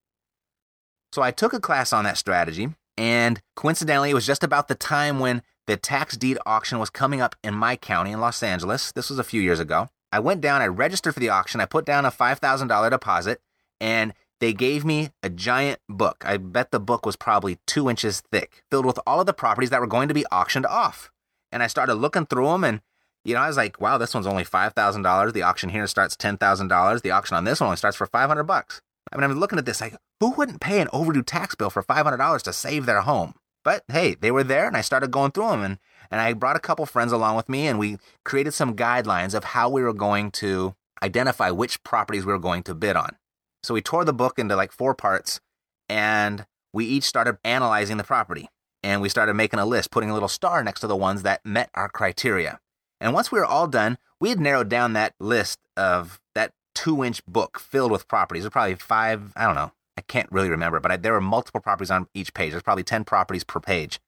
So 1.11 1.21
I 1.21 1.31
took 1.31 1.53
a 1.53 1.59
class 1.59 1.93
on 1.93 2.03
that 2.05 2.17
strategy, 2.17 2.69
and 2.97 3.41
coincidentally, 3.55 4.09
it 4.09 4.15
was 4.15 4.25
just 4.25 4.43
about 4.43 4.67
the 4.67 4.75
time 4.75 5.19
when 5.19 5.43
the 5.67 5.77
tax 5.77 6.17
deed 6.17 6.37
auction 6.45 6.79
was 6.79 6.89
coming 6.89 7.21
up 7.21 7.35
in 7.43 7.53
my 7.53 7.75
county 7.75 8.11
in 8.11 8.19
Los 8.19 8.41
Angeles. 8.43 8.91
This 8.91 9.09
was 9.09 9.19
a 9.19 9.23
few 9.23 9.41
years 9.41 9.59
ago. 9.59 9.89
I 10.11 10.19
went 10.19 10.41
down, 10.41 10.61
I 10.61 10.67
registered 10.67 11.13
for 11.13 11.19
the 11.19 11.29
auction, 11.29 11.61
I 11.61 11.65
put 11.65 11.85
down 11.85 12.05
a 12.05 12.11
$5,000 12.11 12.89
deposit, 12.89 13.41
and 13.79 14.13
they 14.39 14.53
gave 14.53 14.83
me 14.83 15.11
a 15.21 15.29
giant 15.29 15.79
book. 15.87 16.23
I 16.25 16.37
bet 16.37 16.71
the 16.71 16.79
book 16.79 17.05
was 17.05 17.15
probably 17.15 17.59
two 17.65 17.89
inches 17.89 18.21
thick, 18.31 18.63
filled 18.69 18.85
with 18.85 18.99
all 19.07 19.19
of 19.19 19.25
the 19.25 19.33
properties 19.33 19.69
that 19.69 19.79
were 19.79 19.87
going 19.87 20.07
to 20.07 20.13
be 20.13 20.25
auctioned 20.27 20.65
off. 20.65 21.11
And 21.51 21.63
I 21.63 21.67
started 21.67 21.95
looking 21.95 22.25
through 22.25 22.47
them, 22.47 22.63
and 22.63 22.81
you 23.25 23.33
know, 23.33 23.41
I 23.41 23.47
was 23.47 23.57
like, 23.57 23.79
wow, 23.79 23.97
this 23.97 24.13
one's 24.13 24.27
only 24.27 24.43
$5,000. 24.43 25.33
The 25.33 25.41
auction 25.41 25.69
here 25.69 25.87
starts 25.87 26.15
$10,000. 26.15 27.01
The 27.01 27.11
auction 27.11 27.37
on 27.37 27.43
this 27.43 27.59
one 27.59 27.67
only 27.67 27.77
starts 27.77 27.97
for 27.97 28.05
500 28.05 28.43
bucks. 28.43 28.81
I 29.11 29.17
mean, 29.17 29.23
I'm 29.23 29.39
looking 29.39 29.59
at 29.59 29.65
this 29.65 29.81
like, 29.81 29.95
who 30.19 30.31
wouldn't 30.31 30.61
pay 30.61 30.81
an 30.81 30.89
overdue 30.91 31.23
tax 31.23 31.55
bill 31.55 31.69
for 31.69 31.83
$500 31.83 32.41
to 32.41 32.53
save 32.53 32.85
their 32.85 33.01
home? 33.01 33.33
But 33.63 33.83
hey, 33.87 34.15
they 34.15 34.31
were 34.31 34.43
there 34.43 34.67
and 34.67 34.75
I 34.75 34.81
started 34.81 35.11
going 35.11 35.31
through 35.31 35.49
them 35.49 35.63
and, 35.63 35.79
and 36.11 36.19
I 36.19 36.33
brought 36.33 36.57
a 36.57 36.61
couple 36.61 36.85
friends 36.85 37.11
along 37.11 37.37
with 37.37 37.47
me 37.47 37.67
and 37.67 37.79
we 37.79 37.97
created 38.25 38.53
some 38.53 38.75
guidelines 38.75 39.33
of 39.33 39.43
how 39.45 39.69
we 39.69 39.81
were 39.81 39.93
going 39.93 40.31
to 40.31 40.75
identify 41.01 41.49
which 41.49 41.83
properties 41.83 42.25
we 42.25 42.33
were 42.33 42.39
going 42.39 42.63
to 42.63 42.75
bid 42.75 42.95
on. 42.95 43.15
So 43.61 43.73
we 43.73 43.81
tore 43.81 44.03
the 44.03 44.13
book 44.13 44.37
into 44.37 44.55
like 44.55 44.73
four 44.73 44.93
parts 44.93 45.39
and 45.87 46.45
we 46.73 46.85
each 46.85 47.03
started 47.03 47.37
analyzing 47.45 47.97
the 47.97 48.03
property 48.03 48.49
and 48.81 49.01
we 49.01 49.07
started 49.07 49.35
making 49.35 49.59
a 49.59 49.65
list, 49.65 49.91
putting 49.91 50.09
a 50.09 50.13
little 50.13 50.27
star 50.27 50.63
next 50.63 50.81
to 50.81 50.87
the 50.87 50.95
ones 50.95 51.23
that 51.23 51.45
met 51.45 51.69
our 51.73 51.87
criteria. 51.87 52.59
And 53.03 53.13
once 53.13 53.33
we 53.33 53.39
were 53.39 53.45
all 53.45 53.67
done, 53.67 53.97
we 54.21 54.29
had 54.29 54.39
narrowed 54.39 54.69
down 54.69 54.93
that 54.93 55.13
list 55.19 55.59
of 55.75 56.21
that 56.35 56.53
two 56.73 57.03
inch 57.03 57.23
book 57.25 57.59
filled 57.59 57.91
with 57.91 58.07
properties. 58.07 58.43
There's 58.43 58.53
probably 58.53 58.75
five, 58.75 59.33
I 59.35 59.45
don't 59.45 59.55
know, 59.55 59.73
I 59.97 60.01
can't 60.01 60.31
really 60.31 60.49
remember, 60.49 60.79
but 60.79 60.89
I, 60.89 60.95
there 60.95 61.11
were 61.11 61.19
multiple 61.19 61.59
properties 61.59 61.91
on 61.91 62.07
each 62.13 62.33
page. 62.33 62.51
There's 62.51 62.63
probably 62.63 62.85
10 62.85 63.03
properties 63.03 63.43
per 63.43 63.59
page. 63.59 63.99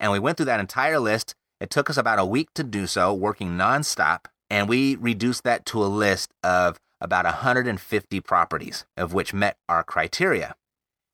And 0.00 0.10
we 0.10 0.18
went 0.18 0.38
through 0.38 0.46
that 0.46 0.60
entire 0.60 0.98
list. 0.98 1.34
It 1.60 1.68
took 1.68 1.90
us 1.90 1.98
about 1.98 2.18
a 2.18 2.24
week 2.24 2.48
to 2.54 2.64
do 2.64 2.86
so, 2.86 3.12
working 3.12 3.50
nonstop. 3.50 4.26
And 4.48 4.66
we 4.66 4.96
reduced 4.96 5.44
that 5.44 5.66
to 5.66 5.84
a 5.84 5.86
list 5.86 6.32
of 6.42 6.80
about 7.02 7.26
150 7.26 8.20
properties, 8.20 8.86
of 8.96 9.12
which 9.12 9.34
met 9.34 9.58
our 9.68 9.84
criteria. 9.84 10.54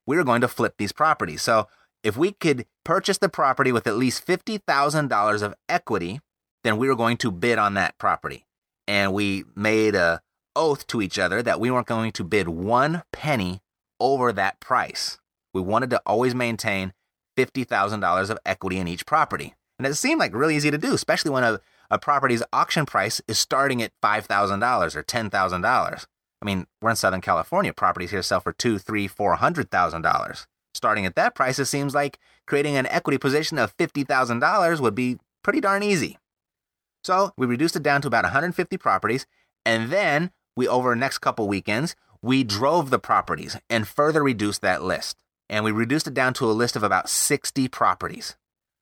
We 0.06 0.16
were 0.16 0.24
going 0.24 0.40
to 0.42 0.48
flip 0.48 0.74
these 0.78 0.92
properties. 0.92 1.42
So 1.42 1.66
if 2.04 2.16
we 2.16 2.30
could 2.30 2.66
purchase 2.84 3.18
the 3.18 3.28
property 3.28 3.72
with 3.72 3.88
at 3.88 3.96
least 3.96 4.24
$50,000 4.24 5.42
of 5.42 5.54
equity, 5.68 6.20
then 6.64 6.76
we 6.76 6.88
were 6.88 6.96
going 6.96 7.16
to 7.18 7.30
bid 7.30 7.58
on 7.58 7.74
that 7.74 7.96
property. 7.98 8.46
And 8.88 9.12
we 9.12 9.44
made 9.54 9.94
a 9.94 10.20
oath 10.56 10.86
to 10.88 11.00
each 11.00 11.18
other 11.18 11.42
that 11.42 11.60
we 11.60 11.70
weren't 11.70 11.86
going 11.86 12.12
to 12.12 12.24
bid 12.24 12.48
one 12.48 13.02
penny 13.12 13.60
over 14.00 14.32
that 14.32 14.60
price. 14.60 15.18
We 15.52 15.60
wanted 15.60 15.90
to 15.90 16.02
always 16.04 16.34
maintain 16.34 16.92
$50,000 17.36 18.30
of 18.30 18.38
equity 18.44 18.78
in 18.78 18.88
each 18.88 19.06
property. 19.06 19.54
And 19.78 19.86
it 19.86 19.94
seemed 19.94 20.20
like 20.20 20.34
really 20.34 20.56
easy 20.56 20.70
to 20.70 20.78
do, 20.78 20.94
especially 20.94 21.30
when 21.30 21.44
a, 21.44 21.60
a 21.90 21.98
property's 21.98 22.42
auction 22.52 22.86
price 22.86 23.20
is 23.28 23.38
starting 23.38 23.82
at 23.82 23.92
$5,000 24.02 24.96
or 24.96 25.02
$10,000. 25.02 26.06
I 26.44 26.46
mean, 26.46 26.66
we're 26.82 26.90
in 26.90 26.96
Southern 26.96 27.22
California. 27.22 27.72
Properties 27.72 28.10
here 28.10 28.22
sell 28.22 28.40
for 28.40 28.52
two, 28.52 28.78
three, 28.78 29.08
four 29.08 29.36
hundred 29.36 29.70
thousand 29.70 30.02
dollars. 30.02 30.46
Starting 30.74 31.06
at 31.06 31.14
that 31.14 31.34
price, 31.34 31.58
it 31.58 31.64
seems 31.64 31.94
like 31.94 32.18
creating 32.46 32.76
an 32.76 32.86
equity 32.88 33.16
position 33.16 33.56
of 33.56 33.72
fifty 33.78 34.04
thousand 34.04 34.40
dollars 34.40 34.78
would 34.78 34.94
be 34.94 35.16
pretty 35.42 35.60
darn 35.60 35.82
easy. 35.82 36.18
So 37.04 37.32
we 37.36 37.46
reduced 37.46 37.76
it 37.76 37.82
down 37.82 38.00
to 38.02 38.08
about 38.08 38.24
150 38.24 38.76
properties, 38.78 39.26
and 39.64 39.90
then 39.90 40.30
we 40.56 40.66
over 40.66 40.90
the 40.90 40.96
next 40.96 41.18
couple 41.18 41.46
weekends 41.46 41.94
we 42.24 42.42
drove 42.42 42.88
the 42.88 42.98
properties 42.98 43.58
and 43.68 43.86
further 43.86 44.22
reduced 44.22 44.62
that 44.62 44.82
list. 44.82 45.18
And 45.50 45.62
we 45.62 45.72
reduced 45.72 46.06
it 46.06 46.14
down 46.14 46.32
to 46.34 46.50
a 46.50 46.52
list 46.52 46.74
of 46.74 46.82
about 46.82 47.10
60 47.10 47.68
properties. 47.68 48.34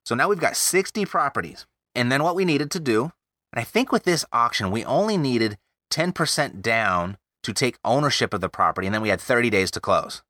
So 0.06 0.14
now 0.14 0.28
we've 0.28 0.38
got 0.38 0.56
60 0.56 1.04
properties. 1.06 1.66
And 1.96 2.10
then 2.10 2.22
what 2.22 2.36
we 2.36 2.44
needed 2.44 2.70
to 2.70 2.80
do, 2.80 3.10
and 3.52 3.60
I 3.60 3.64
think 3.64 3.90
with 3.90 4.04
this 4.04 4.24
auction, 4.32 4.70
we 4.70 4.84
only 4.84 5.16
needed 5.16 5.58
10% 5.90 6.62
down 6.62 7.18
to 7.42 7.52
take 7.52 7.78
ownership 7.84 8.32
of 8.32 8.40
the 8.40 8.48
property, 8.48 8.86
and 8.86 8.94
then 8.94 9.02
we 9.02 9.08
had 9.08 9.20
30 9.20 9.50
days 9.50 9.72
to 9.72 9.80
close. 9.80 10.22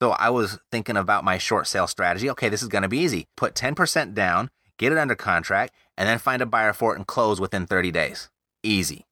So 0.00 0.12
I 0.12 0.30
was 0.30 0.58
thinking 0.72 0.96
about 0.96 1.22
my 1.22 1.36
short 1.36 1.66
sale 1.66 1.86
strategy. 1.86 2.30
Okay, 2.30 2.48
this 2.48 2.62
is 2.62 2.68
going 2.68 2.82
to 2.82 2.88
be 2.88 2.98
easy. 2.98 3.26
Put 3.36 3.54
10% 3.54 4.14
down, 4.14 4.50
get 4.78 4.92
it 4.92 4.98
under 4.98 5.14
contract, 5.14 5.74
and 5.96 6.08
then 6.08 6.18
find 6.18 6.42
a 6.42 6.46
buyer 6.46 6.72
for 6.72 6.92
it 6.92 6.96
and 6.96 7.06
close 7.06 7.40
within 7.40 7.66
30 7.66 7.90
days. 7.90 8.28
Easy. 8.62 9.06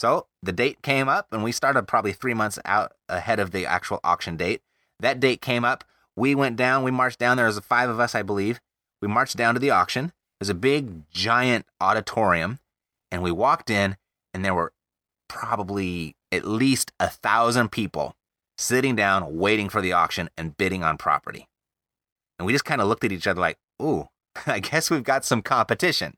So 0.00 0.26
the 0.42 0.52
date 0.52 0.82
came 0.82 1.08
up, 1.08 1.28
and 1.32 1.42
we 1.42 1.52
started 1.52 1.88
probably 1.88 2.12
three 2.12 2.34
months 2.34 2.58
out 2.64 2.92
ahead 3.08 3.40
of 3.40 3.52
the 3.52 3.66
actual 3.66 4.00
auction 4.04 4.36
date. 4.36 4.62
That 5.00 5.20
date 5.20 5.40
came 5.40 5.64
up. 5.64 5.84
We 6.16 6.34
went 6.34 6.56
down, 6.56 6.84
we 6.84 6.90
marched 6.90 7.18
down. 7.18 7.36
There 7.36 7.46
was 7.46 7.58
five 7.60 7.88
of 7.88 8.00
us, 8.00 8.14
I 8.14 8.22
believe. 8.22 8.60
We 9.00 9.08
marched 9.08 9.36
down 9.36 9.54
to 9.54 9.60
the 9.60 9.70
auction. 9.70 10.06
It 10.06 10.12
was 10.40 10.48
a 10.48 10.54
big, 10.54 11.10
giant 11.10 11.66
auditorium, 11.80 12.58
and 13.10 13.22
we 13.22 13.32
walked 13.32 13.70
in, 13.70 13.96
and 14.32 14.44
there 14.44 14.54
were 14.54 14.72
probably 15.28 16.16
at 16.30 16.44
least 16.44 16.92
a 17.00 17.08
thousand 17.08 17.70
people 17.70 18.14
sitting 18.56 18.94
down, 18.94 19.38
waiting 19.38 19.68
for 19.68 19.80
the 19.80 19.92
auction 19.92 20.28
and 20.36 20.56
bidding 20.56 20.84
on 20.84 20.96
property. 20.96 21.48
And 22.38 22.46
we 22.46 22.52
just 22.52 22.64
kind 22.64 22.80
of 22.80 22.88
looked 22.88 23.04
at 23.04 23.12
each 23.12 23.26
other 23.26 23.40
like, 23.40 23.58
ooh, 23.82 24.08
I 24.46 24.60
guess 24.60 24.90
we've 24.90 25.02
got 25.02 25.24
some 25.24 25.42
competition. 25.42 26.16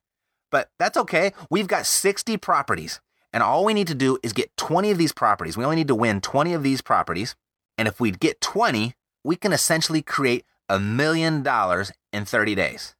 But 0.51 0.71
that's 0.79 0.97
okay. 0.97 1.33
We've 1.51 1.67
got 1.67 1.87
60 1.87 2.37
properties. 2.39 3.01
And 3.33 3.43
all 3.43 3.65
we 3.65 3.75
need 3.75 3.89
to 3.89 3.95
do 3.95 4.19
is 4.23 4.33
get 4.33 4.57
20 4.57 4.91
of 4.91 4.99
these 4.99 5.13
properties. 5.13 5.57
We 5.57 5.65
only 5.65 5.77
need 5.77 5.89
to 5.89 5.95
win 5.95 6.21
20 6.21 6.55
of 6.55 6.63
these 6.63 6.81
properties. 6.81 7.35
And 7.77 7.87
if 7.87 8.01
we 8.01 8.11
get 8.11 8.41
20, 8.41 8.95
we 9.25 9.37
can 9.37 9.53
essentially 9.53 10.01
create 10.01 10.45
a 10.69 10.81
million 10.81 11.43
dollars 11.43 11.93
in 12.13 12.25
30 12.25 12.55
days. 12.55 12.95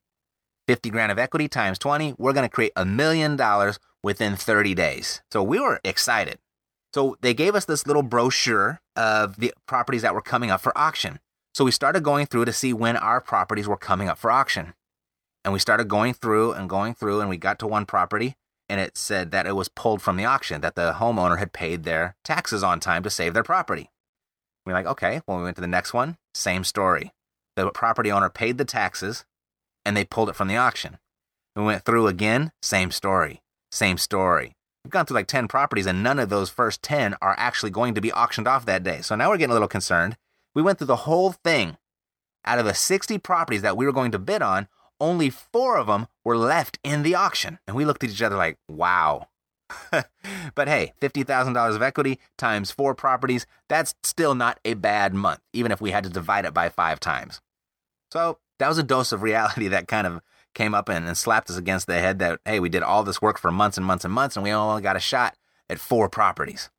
50 0.67 0.89
grand 0.89 1.11
of 1.11 1.17
equity 1.17 1.47
times 1.47 1.79
20, 1.79 2.15
we're 2.17 2.33
going 2.33 2.47
to 2.47 2.53
create 2.53 2.73
a 2.75 2.85
million 2.85 3.35
dollars 3.37 3.79
within 4.03 4.35
30 4.35 4.75
days. 4.75 5.21
So 5.31 5.41
we 5.41 5.59
were 5.59 5.79
excited. 5.83 6.39
So 6.93 7.17
they 7.21 7.33
gave 7.33 7.55
us 7.55 7.65
this 7.65 7.87
little 7.87 8.03
brochure 8.03 8.81
of 8.95 9.37
the 9.37 9.53
properties 9.65 10.01
that 10.01 10.13
were 10.13 10.21
coming 10.21 10.51
up 10.51 10.61
for 10.61 10.77
auction. 10.77 11.19
So 11.53 11.65
we 11.65 11.71
started 11.71 12.03
going 12.03 12.27
through 12.27 12.45
to 12.45 12.53
see 12.53 12.73
when 12.73 12.97
our 12.97 13.21
properties 13.21 13.67
were 13.67 13.77
coming 13.77 14.09
up 14.09 14.17
for 14.17 14.31
auction. 14.31 14.73
And 15.47 15.53
we 15.53 15.59
started 15.59 15.87
going 15.87 16.13
through 16.13 16.51
and 16.51 16.69
going 16.69 16.93
through, 16.93 17.21
and 17.21 17.29
we 17.29 17.37
got 17.37 17.57
to 17.59 17.67
one 17.67 17.85
property 17.85 18.35
and 18.67 18.81
it 18.81 18.97
said 18.97 19.31
that 19.31 19.47
it 19.47 19.55
was 19.55 19.69
pulled 19.69 20.01
from 20.01 20.17
the 20.17 20.25
auction, 20.25 20.59
that 20.59 20.75
the 20.75 20.95
homeowner 20.99 21.39
had 21.39 21.53
paid 21.53 21.83
their 21.83 22.17
taxes 22.25 22.63
on 22.63 22.81
time 22.81 23.01
to 23.03 23.09
save 23.09 23.33
their 23.33 23.43
property. 23.43 23.89
We're 24.65 24.73
like, 24.73 24.85
okay, 24.85 25.21
well, 25.25 25.37
we 25.37 25.45
went 25.45 25.55
to 25.55 25.61
the 25.61 25.67
next 25.67 25.93
one, 25.93 26.17
same 26.33 26.65
story. 26.65 27.13
The 27.55 27.71
property 27.71 28.11
owner 28.11 28.29
paid 28.29 28.57
the 28.57 28.65
taxes 28.65 29.23
and 29.85 29.95
they 29.95 30.03
pulled 30.03 30.27
it 30.27 30.35
from 30.35 30.49
the 30.49 30.57
auction. 30.57 30.97
We 31.55 31.63
went 31.63 31.85
through 31.85 32.07
again, 32.07 32.51
same 32.61 32.91
story, 32.91 33.41
same 33.71 33.97
story. 33.97 34.57
We've 34.83 34.91
gone 34.91 35.05
through 35.05 35.15
like 35.15 35.27
10 35.27 35.47
properties 35.47 35.85
and 35.85 36.03
none 36.03 36.19
of 36.19 36.27
those 36.27 36.49
first 36.49 36.83
10 36.83 37.15
are 37.21 37.35
actually 37.37 37.71
going 37.71 37.93
to 37.93 38.01
be 38.01 38.11
auctioned 38.11 38.49
off 38.49 38.65
that 38.65 38.83
day. 38.83 38.99
So 38.99 39.15
now 39.15 39.29
we're 39.29 39.37
getting 39.37 39.51
a 39.51 39.55
little 39.55 39.69
concerned. 39.69 40.17
We 40.53 40.61
went 40.61 40.77
through 40.77 40.87
the 40.87 40.97
whole 40.97 41.31
thing. 41.31 41.77
Out 42.43 42.59
of 42.59 42.65
the 42.65 42.73
60 42.73 43.17
properties 43.19 43.61
that 43.61 43.77
we 43.77 43.85
were 43.85 43.93
going 43.93 44.11
to 44.11 44.19
bid 44.19 44.41
on, 44.41 44.67
only 44.99 45.29
four 45.29 45.77
of 45.77 45.87
them 45.87 46.07
were 46.23 46.37
left 46.37 46.79
in 46.83 47.03
the 47.03 47.15
auction. 47.15 47.59
And 47.67 47.75
we 47.75 47.85
looked 47.85 48.03
at 48.03 48.09
each 48.09 48.21
other 48.21 48.35
like, 48.35 48.57
wow. 48.67 49.27
but 50.55 50.67
hey, 50.67 50.93
$50,000 51.01 51.75
of 51.75 51.81
equity 51.81 52.19
times 52.37 52.71
four 52.71 52.95
properties, 52.95 53.45
that's 53.67 53.95
still 54.03 54.35
not 54.35 54.59
a 54.63 54.73
bad 54.75 55.13
month, 55.13 55.39
even 55.53 55.71
if 55.71 55.81
we 55.81 55.91
had 55.91 56.03
to 56.03 56.09
divide 56.09 56.45
it 56.45 56.53
by 56.53 56.69
five 56.69 56.99
times. 56.99 57.41
So 58.11 58.39
that 58.59 58.69
was 58.69 58.77
a 58.77 58.83
dose 58.83 59.11
of 59.11 59.21
reality 59.21 59.67
that 59.69 59.87
kind 59.87 60.07
of 60.07 60.21
came 60.55 60.73
up 60.73 60.89
and, 60.89 61.05
and 61.05 61.17
slapped 61.17 61.49
us 61.49 61.57
against 61.57 61.87
the 61.87 61.99
head 61.99 62.19
that, 62.19 62.39
hey, 62.45 62.59
we 62.59 62.69
did 62.69 62.83
all 62.83 63.03
this 63.03 63.21
work 63.21 63.37
for 63.37 63.51
months 63.51 63.77
and 63.77 63.85
months 63.85 64.05
and 64.05 64.13
months, 64.13 64.35
and 64.35 64.43
we 64.43 64.51
only 64.51 64.81
got 64.81 64.95
a 64.95 65.01
shot 65.01 65.35
at 65.69 65.79
four 65.79 66.09
properties. 66.09 66.69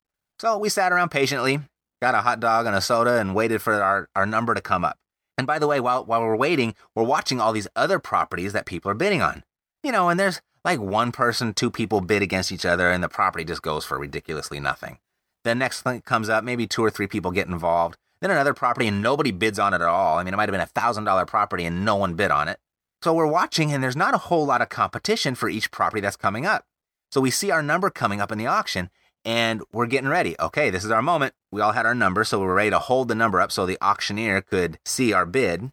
So 0.40 0.58
we 0.58 0.68
sat 0.68 0.92
around 0.92 1.10
patiently, 1.10 1.60
got 2.00 2.14
a 2.14 2.22
hot 2.22 2.40
dog 2.40 2.66
and 2.66 2.74
a 2.74 2.80
soda, 2.80 3.20
and 3.20 3.34
waited 3.34 3.62
for 3.62 3.74
our, 3.80 4.08
our 4.16 4.26
number 4.26 4.54
to 4.54 4.60
come 4.60 4.84
up. 4.84 4.98
And 5.38 5.46
by 5.46 5.60
the 5.60 5.68
way, 5.68 5.78
while, 5.78 6.04
while 6.04 6.20
we're 6.20 6.36
waiting, 6.36 6.74
we're 6.94 7.04
watching 7.04 7.40
all 7.40 7.52
these 7.52 7.68
other 7.76 8.00
properties 8.00 8.52
that 8.52 8.66
people 8.66 8.90
are 8.90 8.94
bidding 8.94 9.22
on. 9.22 9.44
You 9.84 9.92
know, 9.92 10.08
and 10.08 10.18
there's 10.18 10.42
like 10.64 10.80
one 10.80 11.12
person, 11.12 11.54
two 11.54 11.70
people 11.70 12.00
bid 12.00 12.20
against 12.22 12.50
each 12.50 12.66
other, 12.66 12.90
and 12.90 13.02
the 13.02 13.08
property 13.08 13.44
just 13.44 13.62
goes 13.62 13.84
for 13.84 13.98
ridiculously 13.98 14.58
nothing. 14.58 14.98
The 15.44 15.54
next 15.54 15.82
thing 15.82 16.02
comes 16.02 16.28
up, 16.28 16.42
maybe 16.42 16.66
two 16.66 16.84
or 16.84 16.90
three 16.90 17.06
people 17.06 17.30
get 17.30 17.46
involved. 17.46 17.96
Then 18.20 18.32
another 18.32 18.52
property, 18.52 18.88
and 18.88 19.00
nobody 19.00 19.30
bids 19.30 19.60
on 19.60 19.72
it 19.72 19.76
at 19.76 19.82
all. 19.82 20.18
I 20.18 20.24
mean, 20.24 20.34
it 20.34 20.36
might 20.36 20.48
have 20.48 20.52
been 20.52 20.60
a 20.60 20.66
thousand 20.66 21.04
dollar 21.04 21.24
property, 21.24 21.64
and 21.64 21.84
no 21.84 21.94
one 21.94 22.14
bid 22.14 22.32
on 22.32 22.48
it. 22.48 22.58
So 23.02 23.14
we're 23.14 23.28
watching, 23.28 23.72
and 23.72 23.82
there's 23.82 23.94
not 23.94 24.14
a 24.14 24.18
whole 24.18 24.44
lot 24.44 24.60
of 24.60 24.68
competition 24.68 25.36
for 25.36 25.48
each 25.48 25.70
property 25.70 26.00
that's 26.00 26.16
coming 26.16 26.44
up. 26.44 26.64
So 27.12 27.20
we 27.20 27.30
see 27.30 27.52
our 27.52 27.62
number 27.62 27.90
coming 27.90 28.20
up 28.20 28.32
in 28.32 28.38
the 28.38 28.48
auction, 28.48 28.90
and 29.24 29.62
we're 29.72 29.86
getting 29.86 30.08
ready. 30.08 30.36
Okay, 30.40 30.70
this 30.70 30.84
is 30.84 30.90
our 30.90 31.02
moment. 31.02 31.34
We 31.50 31.60
all 31.60 31.72
had 31.72 31.86
our 31.86 31.94
number, 31.94 32.24
so 32.24 32.40
we 32.40 32.46
are 32.46 32.54
ready 32.54 32.70
to 32.70 32.78
hold 32.78 33.08
the 33.08 33.14
number 33.14 33.40
up 33.40 33.52
so 33.52 33.66
the 33.66 33.78
auctioneer 33.82 34.40
could 34.40 34.78
see 34.84 35.12
our 35.12 35.26
bid. 35.26 35.70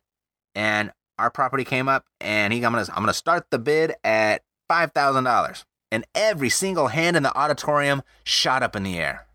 And 0.54 0.92
our 1.18 1.30
property 1.30 1.64
came 1.64 1.88
up, 1.88 2.06
and 2.20 2.54
he, 2.54 2.64
I'm 2.64 2.74
gonna, 2.74 2.88
I'm 2.90 3.04
gonna 3.04 3.14
start 3.14 3.48
the 3.50 3.60
bid 3.60 3.94
at 4.04 4.44
five 4.68 4.92
thousand 4.92 5.24
dollars. 5.24 5.66
And 5.92 6.06
every 6.14 6.50
single 6.50 6.88
hand 6.88 7.16
in 7.16 7.24
the 7.24 7.36
auditorium 7.38 8.02
shot 8.24 8.64
up 8.64 8.76
in 8.76 8.84
the 8.84 8.98
air. 8.98 9.28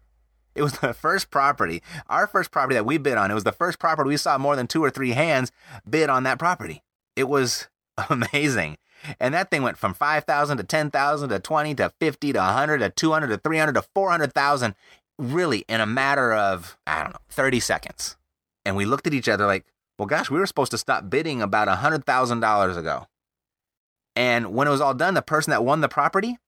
It 0.54 0.62
was 0.62 0.72
the 0.80 0.92
first 0.92 1.30
property, 1.30 1.82
our 2.08 2.26
first 2.26 2.50
property 2.50 2.74
that 2.74 2.86
we 2.86 2.98
bid 2.98 3.16
on. 3.16 3.30
It 3.30 3.34
was 3.34 3.44
the 3.44 3.52
first 3.52 3.78
property 3.78 4.08
we 4.08 4.16
saw 4.16 4.38
more 4.38 4.56
than 4.56 4.66
two 4.66 4.84
or 4.84 4.90
three 4.90 5.12
hands 5.12 5.52
bid 5.88 6.10
on 6.10 6.24
that 6.24 6.38
property. 6.38 6.82
It 7.16 7.28
was 7.28 7.68
amazing. 8.10 8.76
And 9.18 9.34
that 9.34 9.50
thing 9.50 9.62
went 9.62 9.78
from 9.78 9.94
5,000 9.94 10.56
to 10.58 10.64
10,000 10.64 11.28
to 11.28 11.38
20 11.38 11.74
to 11.76 11.92
50 12.00 12.32
to 12.32 12.38
100 12.38 12.78
to 12.78 12.90
200 12.90 13.26
to 13.28 13.36
300 13.38 13.72
to 13.74 13.82
400,000 13.94 14.74
really 15.18 15.64
in 15.68 15.80
a 15.80 15.86
matter 15.86 16.32
of, 16.32 16.78
I 16.86 17.02
don't 17.02 17.12
know, 17.12 17.20
30 17.30 17.60
seconds. 17.60 18.16
And 18.64 18.76
we 18.76 18.84
looked 18.84 19.06
at 19.06 19.14
each 19.14 19.28
other 19.28 19.46
like, 19.46 19.64
well, 19.98 20.06
gosh, 20.06 20.30
we 20.30 20.38
were 20.38 20.46
supposed 20.46 20.70
to 20.70 20.78
stop 20.78 21.10
bidding 21.10 21.42
about 21.42 21.68
$100,000 21.68 22.76
ago. 22.76 23.06
And 24.16 24.54
when 24.54 24.66
it 24.68 24.70
was 24.70 24.80
all 24.80 24.94
done, 24.94 25.14
the 25.14 25.22
person 25.22 25.50
that 25.50 25.64
won 25.64 25.80
the 25.80 25.88
property, 25.88 26.38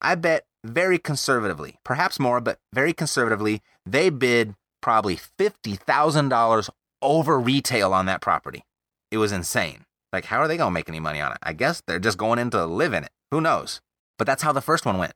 I 0.00 0.14
bet 0.14 0.44
very 0.64 0.98
conservatively, 0.98 1.78
perhaps 1.84 2.18
more, 2.18 2.40
but 2.40 2.58
very 2.72 2.92
conservatively, 2.92 3.62
they 3.84 4.10
bid 4.10 4.54
probably 4.80 5.16
$50,000 5.16 6.70
over 7.02 7.40
retail 7.40 7.92
on 7.92 8.06
that 8.06 8.20
property. 8.20 8.64
It 9.10 9.18
was 9.18 9.32
insane. 9.32 9.85
Like, 10.12 10.26
how 10.26 10.38
are 10.38 10.48
they 10.48 10.56
going 10.56 10.70
to 10.70 10.74
make 10.74 10.88
any 10.88 11.00
money 11.00 11.20
on 11.20 11.32
it? 11.32 11.38
I 11.42 11.52
guess 11.52 11.82
they're 11.86 11.98
just 11.98 12.18
going 12.18 12.38
in 12.38 12.50
to 12.50 12.64
live 12.64 12.92
in 12.92 13.04
it. 13.04 13.10
Who 13.30 13.40
knows? 13.40 13.80
But 14.18 14.26
that's 14.26 14.42
how 14.42 14.52
the 14.52 14.60
first 14.60 14.86
one 14.86 14.98
went. 14.98 15.12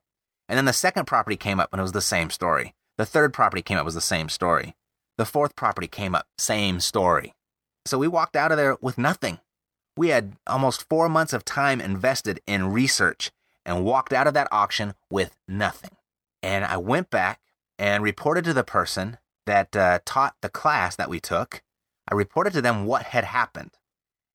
And 0.47 0.57
then 0.57 0.65
the 0.65 0.73
second 0.73 1.05
property 1.05 1.37
came 1.37 1.59
up 1.59 1.69
and 1.71 1.79
it 1.79 1.83
was 1.83 1.93
the 1.93 2.01
same 2.01 2.29
story. 2.29 2.73
The 2.97 3.05
third 3.05 3.33
property 3.33 3.61
came 3.61 3.77
up 3.77 3.85
was 3.85 3.95
the 3.95 4.01
same 4.01 4.29
story. 4.29 4.75
The 5.17 5.25
fourth 5.25 5.55
property 5.55 5.87
came 5.87 6.13
up, 6.13 6.27
same 6.37 6.79
story. 6.79 7.33
So 7.85 7.97
we 7.97 8.07
walked 8.07 8.35
out 8.35 8.51
of 8.51 8.57
there 8.57 8.77
with 8.81 8.97
nothing. 8.97 9.39
We 9.97 10.09
had 10.09 10.33
almost 10.47 10.87
four 10.87 11.09
months 11.09 11.33
of 11.33 11.45
time 11.45 11.81
invested 11.81 12.39
in 12.45 12.71
research 12.71 13.31
and 13.65 13.85
walked 13.85 14.13
out 14.13 14.27
of 14.27 14.33
that 14.33 14.47
auction 14.51 14.93
with 15.09 15.35
nothing. 15.47 15.91
And 16.43 16.65
I 16.65 16.77
went 16.77 17.09
back 17.09 17.39
and 17.77 18.03
reported 18.03 18.45
to 18.45 18.53
the 18.53 18.63
person 18.63 19.17
that 19.45 19.75
uh, 19.75 19.99
taught 20.05 20.35
the 20.41 20.49
class 20.49 20.95
that 20.95 21.09
we 21.09 21.19
took. 21.19 21.61
I 22.09 22.15
reported 22.15 22.53
to 22.53 22.61
them 22.61 22.85
what 22.85 23.03
had 23.03 23.23
happened. 23.23 23.71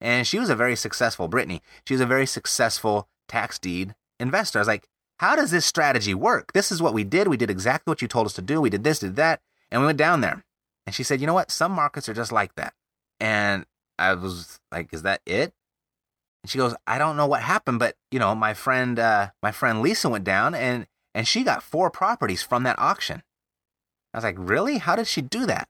And 0.00 0.26
she 0.26 0.38
was 0.38 0.50
a 0.50 0.56
very 0.56 0.76
successful, 0.76 1.28
Brittany, 1.28 1.62
she 1.86 1.94
was 1.94 2.00
a 2.00 2.06
very 2.06 2.26
successful 2.26 3.08
tax 3.28 3.58
deed 3.58 3.94
investor. 4.20 4.58
I 4.58 4.60
was 4.60 4.68
like, 4.68 4.88
how 5.18 5.34
does 5.34 5.50
this 5.50 5.64
strategy 5.64 6.14
work? 6.14 6.52
This 6.52 6.70
is 6.70 6.82
what 6.82 6.92
we 6.92 7.04
did. 7.04 7.28
We 7.28 7.38
did 7.38 7.50
exactly 7.50 7.90
what 7.90 8.02
you 8.02 8.08
told 8.08 8.26
us 8.26 8.34
to 8.34 8.42
do. 8.42 8.60
We 8.60 8.70
did 8.70 8.84
this, 8.84 8.98
did 8.98 9.16
that. 9.16 9.40
And 9.70 9.80
we 9.80 9.86
went 9.86 9.98
down 9.98 10.20
there. 10.20 10.44
And 10.86 10.94
she 10.94 11.02
said, 11.02 11.20
you 11.20 11.26
know 11.26 11.34
what? 11.34 11.50
Some 11.50 11.72
markets 11.72 12.08
are 12.08 12.14
just 12.14 12.32
like 12.32 12.54
that. 12.56 12.74
And 13.18 13.64
I 13.98 14.14
was 14.14 14.60
like, 14.70 14.92
is 14.92 15.02
that 15.02 15.22
it? 15.24 15.54
And 16.42 16.50
she 16.50 16.58
goes, 16.58 16.76
I 16.86 16.98
don't 16.98 17.16
know 17.16 17.26
what 17.26 17.42
happened, 17.42 17.78
but 17.78 17.96
you 18.10 18.18
know, 18.18 18.34
my 18.34 18.54
friend, 18.54 18.98
uh, 18.98 19.30
my 19.42 19.52
friend 19.52 19.80
Lisa 19.80 20.08
went 20.08 20.24
down 20.24 20.54
and, 20.54 20.86
and 21.14 21.26
she 21.26 21.42
got 21.42 21.62
four 21.62 21.90
properties 21.90 22.42
from 22.42 22.62
that 22.64 22.78
auction. 22.78 23.22
I 24.12 24.18
was 24.18 24.24
like, 24.24 24.36
really? 24.38 24.78
How 24.78 24.96
did 24.96 25.06
she 25.06 25.22
do 25.22 25.46
that? 25.46 25.68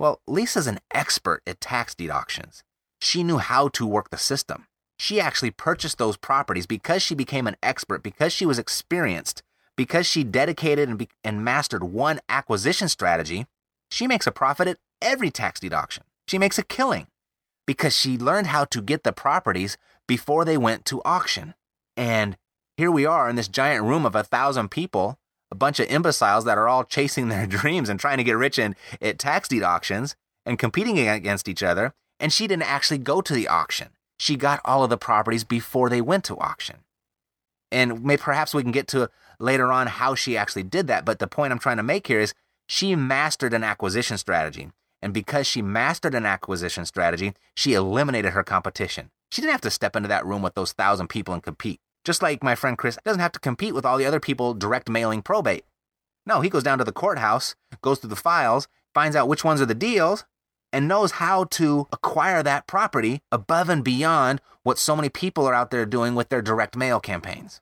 Well, 0.00 0.20
Lisa's 0.26 0.66
an 0.66 0.80
expert 0.92 1.42
at 1.46 1.60
tax 1.60 1.94
deed 1.94 2.10
auctions. 2.10 2.64
She 3.00 3.22
knew 3.22 3.38
how 3.38 3.68
to 3.68 3.86
work 3.86 4.10
the 4.10 4.18
system. 4.18 4.66
She 4.98 5.20
actually 5.20 5.52
purchased 5.52 5.98
those 5.98 6.16
properties 6.16 6.66
because 6.66 7.02
she 7.02 7.14
became 7.14 7.46
an 7.46 7.56
expert, 7.62 8.02
because 8.02 8.32
she 8.32 8.44
was 8.44 8.58
experienced, 8.58 9.42
because 9.76 10.06
she 10.06 10.24
dedicated 10.24 10.88
and, 10.88 10.98
be- 10.98 11.08
and 11.22 11.44
mastered 11.44 11.84
one 11.84 12.20
acquisition 12.28 12.88
strategy. 12.88 13.46
She 13.90 14.06
makes 14.06 14.26
a 14.26 14.32
profit 14.32 14.68
at 14.68 14.78
every 15.00 15.30
tax 15.30 15.60
deed 15.60 15.72
auction. 15.72 16.04
She 16.26 16.38
makes 16.38 16.58
a 16.58 16.64
killing 16.64 17.06
because 17.66 17.94
she 17.94 18.18
learned 18.18 18.48
how 18.48 18.64
to 18.64 18.82
get 18.82 19.04
the 19.04 19.12
properties 19.12 19.76
before 20.06 20.44
they 20.44 20.56
went 20.56 20.84
to 20.86 21.02
auction. 21.04 21.54
And 21.96 22.36
here 22.76 22.90
we 22.90 23.06
are 23.06 23.28
in 23.28 23.36
this 23.36 23.48
giant 23.48 23.84
room 23.84 24.04
of 24.04 24.14
a 24.14 24.24
thousand 24.24 24.70
people, 24.70 25.18
a 25.50 25.54
bunch 25.54 25.78
of 25.78 25.90
imbeciles 25.90 26.44
that 26.44 26.58
are 26.58 26.68
all 26.68 26.84
chasing 26.84 27.28
their 27.28 27.46
dreams 27.58 27.88
and 27.88 28.00
trying 28.00 28.18
to 28.18 28.24
get 28.24 28.36
rich 28.36 28.58
in 28.58 28.74
at 29.00 29.18
tax 29.18 29.48
deed 29.48 29.62
auctions 29.62 30.16
and 30.44 30.58
competing 30.58 30.98
against 30.98 31.48
each 31.48 31.62
other. 31.62 31.94
And 32.20 32.32
she 32.32 32.46
didn't 32.46 32.68
actually 32.68 32.98
go 32.98 33.20
to 33.20 33.32
the 33.32 33.48
auction. 33.48 33.88
She 34.18 34.36
got 34.36 34.60
all 34.64 34.82
of 34.82 34.90
the 34.90 34.96
properties 34.96 35.44
before 35.44 35.88
they 35.88 36.00
went 36.00 36.24
to 36.24 36.38
auction. 36.38 36.78
And 37.70 38.02
may, 38.02 38.16
perhaps 38.16 38.54
we 38.54 38.62
can 38.62 38.72
get 38.72 38.88
to 38.88 39.10
later 39.38 39.70
on 39.70 39.86
how 39.86 40.14
she 40.14 40.36
actually 40.36 40.64
did 40.64 40.86
that. 40.88 41.04
But 41.04 41.18
the 41.18 41.26
point 41.26 41.52
I'm 41.52 41.58
trying 41.58 41.76
to 41.76 41.82
make 41.82 42.06
here 42.06 42.20
is 42.20 42.34
she 42.66 42.96
mastered 42.96 43.54
an 43.54 43.62
acquisition 43.64 44.18
strategy. 44.18 44.70
And 45.00 45.14
because 45.14 45.46
she 45.46 45.62
mastered 45.62 46.14
an 46.14 46.26
acquisition 46.26 46.84
strategy, 46.84 47.34
she 47.54 47.74
eliminated 47.74 48.32
her 48.32 48.42
competition. 48.42 49.10
She 49.30 49.40
didn't 49.40 49.52
have 49.52 49.60
to 49.60 49.70
step 49.70 49.94
into 49.94 50.08
that 50.08 50.26
room 50.26 50.42
with 50.42 50.54
those 50.54 50.72
thousand 50.72 51.08
people 51.08 51.34
and 51.34 51.42
compete. 51.42 51.80
Just 52.04 52.22
like 52.22 52.42
my 52.42 52.54
friend 52.54 52.76
Chris 52.76 52.98
doesn't 53.04 53.20
have 53.20 53.32
to 53.32 53.38
compete 53.38 53.74
with 53.74 53.84
all 53.84 53.98
the 53.98 54.06
other 54.06 54.20
people 54.20 54.54
direct 54.54 54.88
mailing 54.88 55.22
probate. 55.22 55.64
No, 56.26 56.40
he 56.40 56.50
goes 56.50 56.62
down 56.62 56.78
to 56.78 56.84
the 56.84 56.92
courthouse, 56.92 57.54
goes 57.80 57.98
through 57.98 58.10
the 58.10 58.16
files, 58.16 58.66
finds 58.94 59.14
out 59.14 59.28
which 59.28 59.44
ones 59.44 59.60
are 59.60 59.66
the 59.66 59.74
deals, 59.74 60.24
and 60.72 60.88
knows 60.88 61.12
how 61.12 61.44
to 61.44 61.86
acquire 61.92 62.42
that 62.42 62.66
property 62.66 63.20
above 63.32 63.68
and 63.68 63.84
beyond 63.84 64.40
what 64.62 64.78
so 64.78 64.94
many 64.94 65.08
people 65.08 65.46
are 65.46 65.54
out 65.54 65.70
there 65.70 65.86
doing 65.86 66.14
with 66.14 66.28
their 66.28 66.42
direct 66.42 66.76
mail 66.76 67.00
campaigns. 67.00 67.60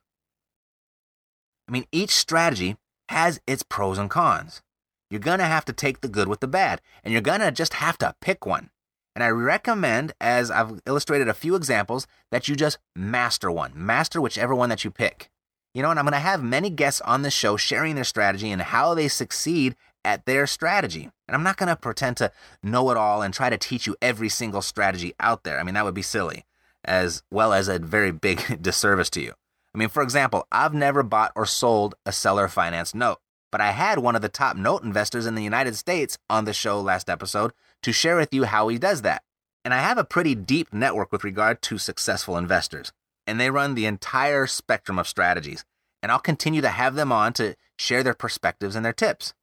I 1.67 1.71
mean, 1.71 1.85
each 1.91 2.11
strategy 2.11 2.77
has 3.09 3.39
its 3.47 3.63
pros 3.63 3.97
and 3.97 4.09
cons. 4.09 4.61
You're 5.09 5.19
going 5.19 5.39
to 5.39 5.45
have 5.45 5.65
to 5.65 5.73
take 5.73 6.01
the 6.01 6.09
good 6.09 6.27
with 6.27 6.41
the 6.41 6.47
bad, 6.47 6.81
and 7.03 7.13
you're 7.13 7.21
going 7.21 7.39
to 7.39 7.51
just 7.51 7.75
have 7.75 7.97
to 7.99 8.15
pick 8.19 8.45
one. 8.45 8.69
And 9.15 9.23
I 9.23 9.29
recommend, 9.29 10.13
as 10.21 10.51
I've 10.51 10.81
illustrated 10.85 11.27
a 11.27 11.33
few 11.33 11.55
examples, 11.55 12.07
that 12.31 12.47
you 12.47 12.55
just 12.55 12.77
master 12.95 13.49
one. 13.49 13.71
Master 13.75 14.21
whichever 14.21 14.53
one 14.53 14.69
that 14.69 14.83
you 14.83 14.91
pick. 14.91 15.29
You 15.73 15.81
know, 15.81 15.89
and 15.89 15.99
I'm 15.99 16.05
going 16.05 16.13
to 16.13 16.19
have 16.19 16.43
many 16.43 16.69
guests 16.69 17.01
on 17.01 17.21
this 17.21 17.33
show 17.33 17.57
sharing 17.57 17.95
their 17.95 18.03
strategy 18.03 18.51
and 18.51 18.61
how 18.61 18.93
they 18.93 19.07
succeed 19.07 19.75
at 20.07 20.25
their 20.25 20.47
strategy. 20.47 21.09
And 21.27 21.35
I'm 21.35 21.43
not 21.43 21.57
going 21.57 21.67
to 21.67 21.75
pretend 21.75 22.15
to 22.17 22.31
know 22.63 22.89
it 22.91 22.97
all 22.97 23.21
and 23.21 23.33
try 23.33 23.49
to 23.49 23.57
teach 23.57 23.85
you 23.85 23.97
every 24.01 24.29
single 24.29 24.61
strategy 24.61 25.13
out 25.19 25.43
there. 25.43 25.59
I 25.59 25.63
mean, 25.63 25.73
that 25.75 25.83
would 25.83 25.93
be 25.93 26.01
silly, 26.01 26.45
as 26.85 27.23
well 27.29 27.51
as 27.51 27.67
a 27.67 27.77
very 27.77 28.13
big 28.13 28.61
disservice 28.61 29.09
to 29.11 29.21
you. 29.21 29.33
I 29.75 29.77
mean, 29.77 29.89
for 29.89 30.01
example, 30.01 30.47
I've 30.49 30.73
never 30.73 31.03
bought 31.03 31.33
or 31.35 31.45
sold 31.45 31.95
a 32.05 32.13
seller 32.13 32.47
finance 32.47 32.95
note. 32.95 33.19
But 33.51 33.59
I 33.59 33.71
had 33.71 33.99
one 33.99 34.15
of 34.15 34.21
the 34.21 34.29
top 34.29 34.55
note 34.55 34.83
investors 34.83 35.25
in 35.25 35.35
the 35.35 35.43
United 35.43 35.75
States 35.75 36.17
on 36.29 36.45
the 36.45 36.53
show 36.53 36.79
last 36.79 37.09
episode 37.09 37.51
to 37.83 37.91
share 37.91 38.15
with 38.15 38.33
you 38.33 38.45
how 38.45 38.69
he 38.69 38.77
does 38.77 39.01
that. 39.01 39.23
And 39.65 39.73
I 39.73 39.79
have 39.79 39.97
a 39.97 40.05
pretty 40.05 40.35
deep 40.35 40.73
network 40.73 41.11
with 41.11 41.25
regard 41.25 41.61
to 41.63 41.77
successful 41.77 42.37
investors, 42.37 42.93
and 43.25 43.39
they 43.39 43.49
run 43.49 43.75
the 43.75 43.85
entire 43.85 44.47
spectrum 44.47 44.97
of 44.97 45.07
strategies. 45.07 45.65
And 46.01 46.11
I'll 46.11 46.19
continue 46.19 46.61
to 46.61 46.69
have 46.69 46.95
them 46.95 47.11
on 47.11 47.33
to 47.33 47.55
share 47.77 48.03
their 48.03 48.13
perspectives 48.13 48.75
and 48.75 48.85
their 48.85 48.93
tips. 48.93 49.33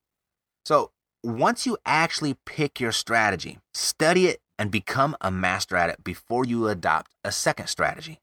So, 0.65 0.91
once 1.23 1.67
you 1.67 1.79
actually 1.85 2.37
pick 2.47 2.81
your 2.81 2.93
strategy, 2.93 3.59
study 3.73 4.27
it 4.27 4.41
and 4.59 4.71
become 4.71 5.17
a 5.21 5.31
master 5.31 5.77
at 5.77 5.91
it 5.91 6.05
before 6.05 6.45
you 6.45 6.69
adopt 6.69 7.13
a 7.23 7.33
second 7.33 7.67
strategy. 7.67 8.21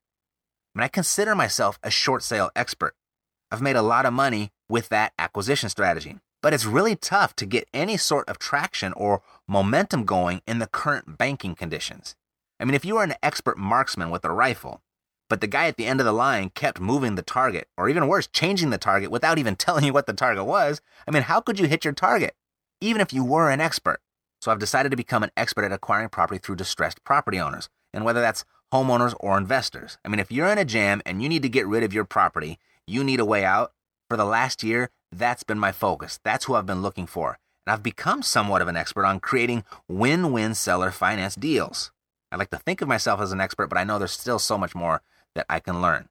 I 0.73 0.79
mean, 0.79 0.83
I 0.85 0.87
consider 0.87 1.35
myself 1.35 1.79
a 1.83 1.91
short 1.91 2.23
sale 2.23 2.49
expert. 2.55 2.95
I've 3.51 3.61
made 3.61 3.75
a 3.75 3.81
lot 3.81 4.05
of 4.05 4.13
money 4.13 4.51
with 4.69 4.89
that 4.89 5.13
acquisition 5.19 5.69
strategy. 5.69 6.17
But 6.41 6.53
it's 6.53 6.65
really 6.65 6.95
tough 6.95 7.35
to 7.35 7.45
get 7.45 7.69
any 7.73 7.97
sort 7.97 8.27
of 8.27 8.39
traction 8.39 8.93
or 8.93 9.21
momentum 9.47 10.05
going 10.05 10.41
in 10.47 10.59
the 10.59 10.67
current 10.67 11.17
banking 11.17 11.53
conditions. 11.53 12.15
I 12.59 12.65
mean, 12.65 12.73
if 12.73 12.85
you 12.85 12.97
are 12.97 13.03
an 13.03 13.15
expert 13.21 13.57
marksman 13.57 14.09
with 14.09 14.25
a 14.25 14.31
rifle, 14.31 14.81
but 15.31 15.39
the 15.39 15.47
guy 15.47 15.67
at 15.67 15.77
the 15.77 15.85
end 15.85 16.01
of 16.01 16.05
the 16.05 16.11
line 16.11 16.49
kept 16.49 16.81
moving 16.81 17.15
the 17.15 17.21
target, 17.21 17.69
or 17.77 17.87
even 17.87 18.09
worse, 18.09 18.27
changing 18.27 18.69
the 18.69 18.77
target 18.77 19.09
without 19.09 19.39
even 19.39 19.55
telling 19.65 19.85
you 19.85 19.93
what 19.93 20.05
the 20.05 20.11
target 20.11 20.43
was, 20.45 20.81
I 21.07 21.11
mean, 21.11 21.23
how 21.23 21.39
could 21.39 21.57
you 21.57 21.67
hit 21.67 21.85
your 21.85 21.93
target, 21.93 22.35
even 22.81 22.99
if 22.99 23.13
you 23.13 23.23
were 23.23 23.49
an 23.49 23.61
expert? 23.61 24.01
So 24.41 24.51
I've 24.51 24.59
decided 24.59 24.89
to 24.89 24.97
become 24.97 25.23
an 25.23 25.31
expert 25.37 25.63
at 25.63 25.71
acquiring 25.71 26.09
property 26.09 26.37
through 26.37 26.57
distressed 26.57 27.01
property 27.05 27.39
owners, 27.39 27.69
and 27.93 28.03
whether 28.03 28.19
that's 28.19 28.43
homeowners 28.73 29.15
or 29.21 29.37
investors. 29.37 29.97
I 30.03 30.09
mean, 30.09 30.19
if 30.19 30.33
you're 30.33 30.51
in 30.51 30.57
a 30.57 30.65
jam 30.65 31.01
and 31.05 31.23
you 31.23 31.29
need 31.29 31.43
to 31.43 31.49
get 31.49 31.65
rid 31.65 31.83
of 31.83 31.93
your 31.93 32.03
property, 32.03 32.59
you 32.85 33.01
need 33.01 33.21
a 33.21 33.25
way 33.25 33.45
out, 33.45 33.71
for 34.09 34.17
the 34.17 34.25
last 34.25 34.63
year, 34.63 34.89
that's 35.13 35.43
been 35.43 35.59
my 35.59 35.71
focus. 35.71 36.19
That's 36.25 36.43
who 36.43 36.55
I've 36.55 36.65
been 36.65 36.81
looking 36.81 37.07
for. 37.07 37.39
And 37.65 37.71
I've 37.71 37.83
become 37.83 38.21
somewhat 38.21 38.61
of 38.61 38.67
an 38.67 38.75
expert 38.75 39.05
on 39.05 39.21
creating 39.21 39.63
win 39.87 40.33
win 40.33 40.55
seller 40.55 40.91
finance 40.91 41.35
deals. 41.35 41.93
I 42.33 42.35
like 42.35 42.49
to 42.49 42.57
think 42.57 42.81
of 42.81 42.89
myself 42.89 43.21
as 43.21 43.31
an 43.31 43.39
expert, 43.39 43.67
but 43.67 43.77
I 43.77 43.85
know 43.85 43.97
there's 43.97 44.11
still 44.11 44.39
so 44.39 44.57
much 44.57 44.75
more 44.75 45.01
that 45.35 45.45
I 45.49 45.59
can 45.59 45.81
learn. 45.81 46.09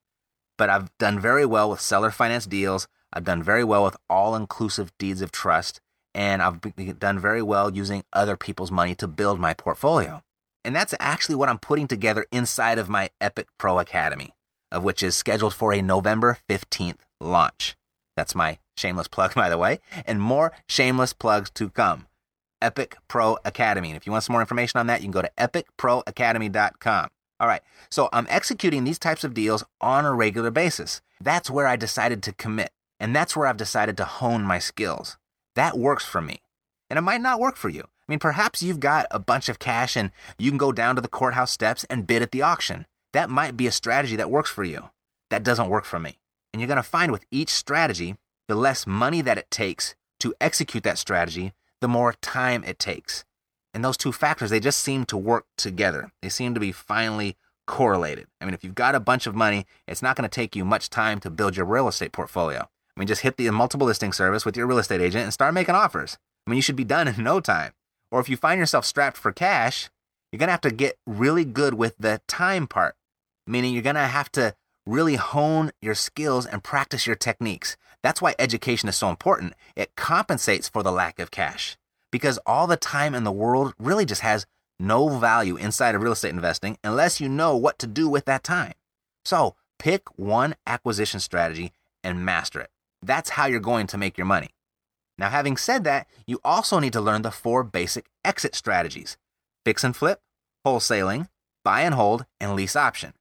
But 0.58 0.70
I've 0.70 0.96
done 0.98 1.18
very 1.18 1.46
well 1.46 1.70
with 1.70 1.80
seller 1.80 2.10
finance 2.10 2.46
deals. 2.46 2.86
I've 3.12 3.24
done 3.24 3.42
very 3.42 3.64
well 3.64 3.84
with 3.84 3.96
all 4.08 4.36
inclusive 4.36 4.92
deeds 4.98 5.22
of 5.22 5.32
trust. 5.32 5.80
And 6.14 6.42
I've 6.42 6.60
done 6.98 7.18
very 7.18 7.42
well 7.42 7.74
using 7.74 8.04
other 8.12 8.36
people's 8.36 8.70
money 8.70 8.94
to 8.96 9.06
build 9.06 9.38
my 9.38 9.54
portfolio. 9.54 10.22
And 10.64 10.76
that's 10.76 10.94
actually 11.00 11.36
what 11.36 11.48
I'm 11.48 11.58
putting 11.58 11.88
together 11.88 12.26
inside 12.30 12.78
of 12.78 12.88
my 12.88 13.10
Epic 13.20 13.46
Pro 13.58 13.78
Academy, 13.78 14.34
of 14.70 14.84
which 14.84 15.02
is 15.02 15.16
scheduled 15.16 15.54
for 15.54 15.72
a 15.72 15.80
November 15.80 16.38
15th 16.48 16.98
launch. 17.20 17.76
That's 18.16 18.34
my 18.34 18.58
shameless 18.76 19.08
plug, 19.08 19.34
by 19.36 19.48
the 19.48 19.58
way, 19.58 19.80
and 20.04 20.20
more 20.20 20.52
shameless 20.68 21.12
plugs 21.12 21.50
to 21.52 21.70
come. 21.70 22.06
Epic 22.60 22.96
Pro 23.08 23.38
Academy. 23.44 23.88
And 23.88 23.96
if 23.96 24.04
you 24.04 24.12
want 24.12 24.24
some 24.24 24.34
more 24.34 24.42
information 24.42 24.78
on 24.78 24.86
that, 24.88 25.00
you 25.00 25.06
can 25.06 25.12
go 25.12 25.22
to 25.22 25.30
epicproacademy.com. 25.38 27.08
All 27.40 27.48
right, 27.48 27.62
so 27.88 28.10
I'm 28.12 28.26
executing 28.28 28.84
these 28.84 28.98
types 28.98 29.24
of 29.24 29.32
deals 29.32 29.64
on 29.80 30.04
a 30.04 30.14
regular 30.14 30.50
basis. 30.50 31.00
That's 31.22 31.50
where 31.50 31.66
I 31.66 31.76
decided 31.76 32.22
to 32.24 32.34
commit, 32.34 32.70
and 33.00 33.16
that's 33.16 33.34
where 33.34 33.46
I've 33.46 33.56
decided 33.56 33.96
to 33.96 34.04
hone 34.04 34.42
my 34.42 34.58
skills. 34.58 35.16
That 35.56 35.78
works 35.78 36.04
for 36.04 36.20
me. 36.20 36.42
And 36.90 36.98
it 36.98 37.02
might 37.02 37.22
not 37.22 37.40
work 37.40 37.56
for 37.56 37.70
you. 37.70 37.82
I 37.82 38.04
mean, 38.08 38.18
perhaps 38.18 38.62
you've 38.62 38.80
got 38.80 39.06
a 39.10 39.18
bunch 39.18 39.48
of 39.48 39.58
cash 39.58 39.96
and 39.96 40.10
you 40.38 40.50
can 40.50 40.58
go 40.58 40.70
down 40.70 40.96
to 40.96 41.00
the 41.00 41.08
courthouse 41.08 41.50
steps 41.50 41.84
and 41.84 42.06
bid 42.06 42.22
at 42.22 42.32
the 42.32 42.42
auction. 42.42 42.86
that 43.12 43.30
might 43.30 43.56
be 43.56 43.66
a 43.66 43.72
strategy 43.72 44.14
that 44.14 44.30
works 44.30 44.50
for 44.50 44.62
you. 44.62 44.90
That 45.30 45.42
doesn't 45.42 45.68
work 45.68 45.84
for 45.84 45.98
me. 45.98 46.18
And 46.52 46.60
you're 46.60 46.68
going 46.68 46.76
to 46.76 46.82
find 46.82 47.10
with 47.10 47.24
each 47.30 47.50
strategy, 47.50 48.16
the 48.48 48.54
less 48.54 48.86
money 48.86 49.20
that 49.22 49.38
it 49.38 49.50
takes 49.50 49.96
to 50.20 50.34
execute 50.40 50.84
that 50.84 50.98
strategy, 50.98 51.52
the 51.80 51.88
more 51.88 52.12
time 52.12 52.62
it 52.64 52.78
takes. 52.78 53.24
And 53.72 53.84
those 53.84 53.96
two 53.96 54.12
factors, 54.12 54.50
they 54.50 54.60
just 54.60 54.80
seem 54.80 55.04
to 55.06 55.16
work 55.16 55.46
together. 55.56 56.12
They 56.22 56.28
seem 56.28 56.54
to 56.54 56.60
be 56.60 56.72
finally 56.72 57.36
correlated. 57.66 58.26
I 58.40 58.44
mean, 58.44 58.54
if 58.54 58.64
you've 58.64 58.74
got 58.74 58.94
a 58.94 59.00
bunch 59.00 59.26
of 59.26 59.34
money, 59.34 59.66
it's 59.86 60.02
not 60.02 60.16
going 60.16 60.28
to 60.28 60.34
take 60.34 60.56
you 60.56 60.64
much 60.64 60.90
time 60.90 61.20
to 61.20 61.30
build 61.30 61.56
your 61.56 61.66
real 61.66 61.86
estate 61.86 62.12
portfolio. 62.12 62.62
I 62.62 63.00
mean, 63.00 63.06
just 63.06 63.22
hit 63.22 63.36
the 63.36 63.48
multiple 63.50 63.86
listing 63.86 64.12
service 64.12 64.44
with 64.44 64.56
your 64.56 64.66
real 64.66 64.78
estate 64.78 65.00
agent 65.00 65.24
and 65.24 65.32
start 65.32 65.54
making 65.54 65.76
offers. 65.76 66.18
I 66.46 66.50
mean, 66.50 66.56
you 66.56 66.62
should 66.62 66.76
be 66.76 66.84
done 66.84 67.06
in 67.06 67.22
no 67.22 67.40
time. 67.40 67.72
Or 68.10 68.18
if 68.18 68.28
you 68.28 68.36
find 68.36 68.58
yourself 68.58 68.84
strapped 68.84 69.16
for 69.16 69.30
cash, 69.30 69.88
you're 70.32 70.38
going 70.38 70.48
to 70.48 70.52
have 70.52 70.60
to 70.62 70.72
get 70.72 70.98
really 71.06 71.44
good 71.44 71.74
with 71.74 71.96
the 71.98 72.20
time 72.26 72.66
part, 72.66 72.96
meaning 73.46 73.72
you're 73.72 73.82
going 73.82 73.94
to 73.94 74.02
have 74.02 74.32
to 74.32 74.54
really 74.84 75.16
hone 75.16 75.70
your 75.80 75.94
skills 75.94 76.46
and 76.46 76.64
practice 76.64 77.06
your 77.06 77.16
techniques. 77.16 77.76
That's 78.02 78.20
why 78.20 78.34
education 78.38 78.88
is 78.88 78.96
so 78.96 79.10
important. 79.10 79.54
It 79.76 79.94
compensates 79.94 80.68
for 80.68 80.82
the 80.82 80.90
lack 80.90 81.20
of 81.20 81.30
cash 81.30 81.76
because 82.10 82.38
all 82.46 82.66
the 82.66 82.76
time 82.76 83.14
in 83.14 83.24
the 83.24 83.32
world 83.32 83.74
really 83.78 84.04
just 84.04 84.22
has 84.22 84.46
no 84.78 85.08
value 85.08 85.56
inside 85.56 85.94
of 85.94 86.02
real 86.02 86.12
estate 86.12 86.30
investing 86.30 86.78
unless 86.82 87.20
you 87.20 87.28
know 87.28 87.56
what 87.56 87.78
to 87.78 87.86
do 87.86 88.08
with 88.08 88.24
that 88.24 88.42
time. 88.42 88.72
So 89.24 89.54
pick 89.78 90.02
one 90.18 90.54
acquisition 90.66 91.20
strategy 91.20 91.72
and 92.02 92.24
master 92.24 92.60
it. 92.60 92.70
That's 93.02 93.30
how 93.30 93.46
you're 93.46 93.60
going 93.60 93.86
to 93.88 93.98
make 93.98 94.18
your 94.18 94.26
money. 94.26 94.50
Now, 95.18 95.28
having 95.28 95.58
said 95.58 95.84
that, 95.84 96.06
you 96.26 96.40
also 96.42 96.78
need 96.78 96.94
to 96.94 97.00
learn 97.00 97.22
the 97.22 97.30
four 97.30 97.62
basic 97.62 98.06
exit 98.24 98.54
strategies 98.54 99.18
fix 99.66 99.84
and 99.84 99.94
flip, 99.94 100.20
wholesaling, 100.66 101.28
buy 101.62 101.82
and 101.82 101.94
hold, 101.94 102.24
and 102.40 102.54
lease 102.54 102.74
option. 102.74 103.12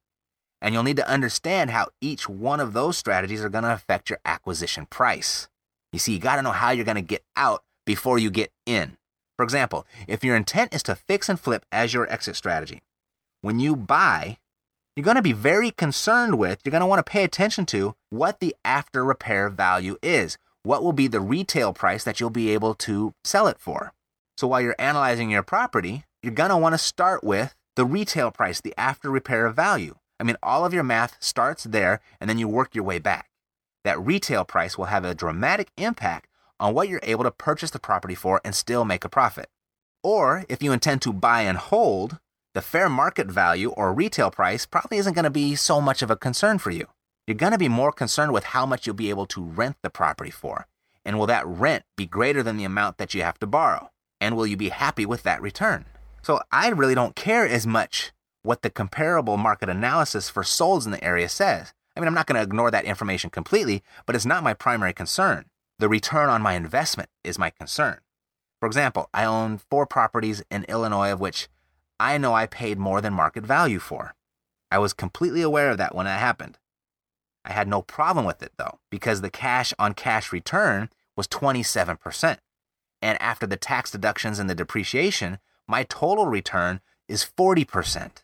And 0.61 0.73
you'll 0.73 0.83
need 0.83 0.95
to 0.97 1.09
understand 1.09 1.71
how 1.71 1.89
each 1.99 2.29
one 2.29 2.61
of 2.61 2.71
those 2.71 2.97
strategies 2.97 3.43
are 3.43 3.49
going 3.49 3.65
to 3.65 3.73
affect 3.73 4.09
your 4.09 4.19
acquisition 4.23 4.85
price. 4.85 5.49
You 5.91 5.99
see, 5.99 6.13
you 6.13 6.19
got 6.19 6.37
to 6.37 6.41
know 6.41 6.51
how 6.51 6.71
you're 6.71 6.85
going 6.85 6.95
to 6.95 7.01
get 7.01 7.23
out 7.35 7.63
before 7.85 8.19
you 8.19 8.29
get 8.29 8.51
in. 8.65 8.97
For 9.37 9.43
example, 9.43 9.85
if 10.07 10.23
your 10.23 10.35
intent 10.35 10.73
is 10.73 10.83
to 10.83 10.95
fix 10.95 11.29
and 11.29 11.39
flip 11.39 11.65
as 11.71 11.93
your 11.93 12.11
exit 12.11 12.35
strategy, 12.35 12.81
when 13.41 13.59
you 13.59 13.75
buy, 13.75 14.37
you're 14.95 15.03
going 15.05 15.15
to 15.15 15.21
be 15.21 15.31
very 15.31 15.71
concerned 15.71 16.37
with, 16.37 16.59
you're 16.63 16.71
going 16.71 16.81
to 16.81 16.87
want 16.87 16.99
to 16.99 17.09
pay 17.09 17.23
attention 17.23 17.65
to 17.67 17.95
what 18.09 18.41
the 18.41 18.55
after 18.65 19.05
repair 19.05 19.49
value 19.49 19.97
is. 20.03 20.37
What 20.63 20.83
will 20.83 20.91
be 20.91 21.07
the 21.07 21.21
retail 21.21 21.71
price 21.71 22.03
that 22.03 22.19
you'll 22.19 22.29
be 22.29 22.49
able 22.49 22.75
to 22.75 23.13
sell 23.23 23.47
it 23.47 23.59
for? 23.59 23.93
So 24.37 24.47
while 24.47 24.59
you're 24.59 24.75
analyzing 24.77 25.29
your 25.29 25.43
property, 25.43 26.03
you're 26.21 26.33
going 26.33 26.49
to 26.49 26.57
want 26.57 26.73
to 26.73 26.77
start 26.77 27.23
with 27.23 27.55
the 27.77 27.85
retail 27.85 28.29
price, 28.29 28.59
the 28.59 28.73
after 28.77 29.09
repair 29.09 29.47
value. 29.49 29.95
I 30.19 30.23
mean, 30.23 30.35
all 30.43 30.65
of 30.65 30.73
your 30.73 30.83
math 30.83 31.15
starts 31.21 31.63
there 31.63 32.01
and 32.19 32.29
then 32.29 32.37
you 32.37 32.49
work 32.49 32.75
your 32.75 32.83
way 32.83 32.99
back. 32.99 33.29
That 33.85 33.99
retail 34.01 34.43
price 34.43 34.77
will 34.77 34.85
have 34.85 35.05
a 35.05 35.15
dramatic 35.15 35.69
impact 35.77 36.28
on 36.59 36.73
what 36.73 36.89
you're 36.89 36.99
able 37.03 37.23
to 37.23 37.31
purchase 37.31 37.71
the 37.71 37.79
property 37.79 38.15
for 38.15 38.41
and 38.43 38.53
still 38.55 38.85
make 38.85 39.05
a 39.05 39.09
profit. 39.09 39.49
Or 40.03 40.45
if 40.49 40.63
you 40.63 40.71
intend 40.71 41.01
to 41.03 41.13
buy 41.13 41.41
and 41.41 41.57
hold, 41.57 42.19
the 42.53 42.61
fair 42.61 42.89
market 42.89 43.27
value 43.27 43.69
or 43.69 43.93
retail 43.93 44.31
price 44.31 44.65
probably 44.65 44.97
isn't 44.97 45.13
going 45.13 45.23
to 45.23 45.29
be 45.29 45.55
so 45.55 45.79
much 45.79 46.01
of 46.01 46.09
a 46.09 46.15
concern 46.15 46.57
for 46.57 46.71
you. 46.71 46.87
You're 47.27 47.35
going 47.35 47.51
to 47.51 47.57
be 47.57 47.69
more 47.69 47.91
concerned 47.91 48.33
with 48.33 48.45
how 48.45 48.65
much 48.65 48.87
you'll 48.87 48.95
be 48.95 49.09
able 49.09 49.27
to 49.27 49.43
rent 49.43 49.77
the 49.83 49.89
property 49.89 50.31
for. 50.31 50.67
And 51.05 51.17
will 51.17 51.27
that 51.27 51.45
rent 51.45 51.83
be 51.95 52.05
greater 52.05 52.41
than 52.41 52.57
the 52.57 52.63
amount 52.63 52.97
that 52.97 53.13
you 53.13 53.21
have 53.21 53.39
to 53.39 53.47
borrow? 53.47 53.91
And 54.19 54.35
will 54.35 54.47
you 54.47 54.57
be 54.57 54.69
happy 54.69 55.05
with 55.05 55.23
that 55.23 55.41
return? 55.41 55.85
So 56.21 56.41
I 56.51 56.69
really 56.69 56.95
don't 56.95 57.15
care 57.15 57.47
as 57.47 57.67
much 57.67 58.11
what 58.41 58.61
the 58.61 58.69
comparable 58.69 59.37
market 59.37 59.69
analysis 59.69 60.29
for 60.29 60.43
solds 60.43 60.85
in 60.85 60.91
the 60.91 61.03
area 61.03 61.29
says. 61.29 61.73
I 61.95 61.99
mean, 61.99 62.07
I'm 62.07 62.13
not 62.13 62.25
going 62.25 62.37
to 62.37 62.43
ignore 62.43 62.71
that 62.71 62.85
information 62.85 63.29
completely, 63.29 63.83
but 64.05 64.15
it's 64.15 64.25
not 64.25 64.43
my 64.43 64.53
primary 64.53 64.93
concern. 64.93 65.45
The 65.79 65.89
return 65.89 66.29
on 66.29 66.41
my 66.41 66.53
investment 66.53 67.09
is 67.23 67.39
my 67.39 67.49
concern. 67.49 67.99
For 68.59 68.67
example, 68.67 69.09
I 69.13 69.23
own 69.23 69.57
four 69.57 69.85
properties 69.85 70.43
in 70.51 70.65
Illinois 70.65 71.13
of 71.13 71.21
which 71.21 71.47
I 71.99 72.17
know 72.17 72.33
I 72.33 72.47
paid 72.47 72.77
more 72.77 72.99
than 72.99 73.13
market 73.13 73.45
value 73.45 73.79
for. 73.79 74.13
I 74.69 74.77
was 74.77 74.91
completely 74.91 75.41
aware 75.41 75.71
of 75.71 75.77
that 75.77 75.95
when 75.95 76.05
it 76.05 76.11
happened. 76.11 76.59
I 77.45 77.53
had 77.53 77.69
no 77.69 77.81
problem 77.81 78.25
with 78.25 78.43
it 78.43 78.51
though, 78.57 78.79
because 78.91 79.21
the 79.21 79.29
cash 79.29 79.73
on 79.79 79.93
cash 79.93 80.33
return 80.33 80.89
was 81.15 81.27
27%. 81.29 82.37
And 83.01 83.21
after 83.21 83.47
the 83.47 83.57
tax 83.57 83.89
deductions 83.89 84.37
and 84.37 84.49
the 84.49 84.55
depreciation, 84.55 85.39
my 85.65 85.83
total 85.83 86.27
return 86.27 86.81
is 87.07 87.25
40%. 87.37 88.23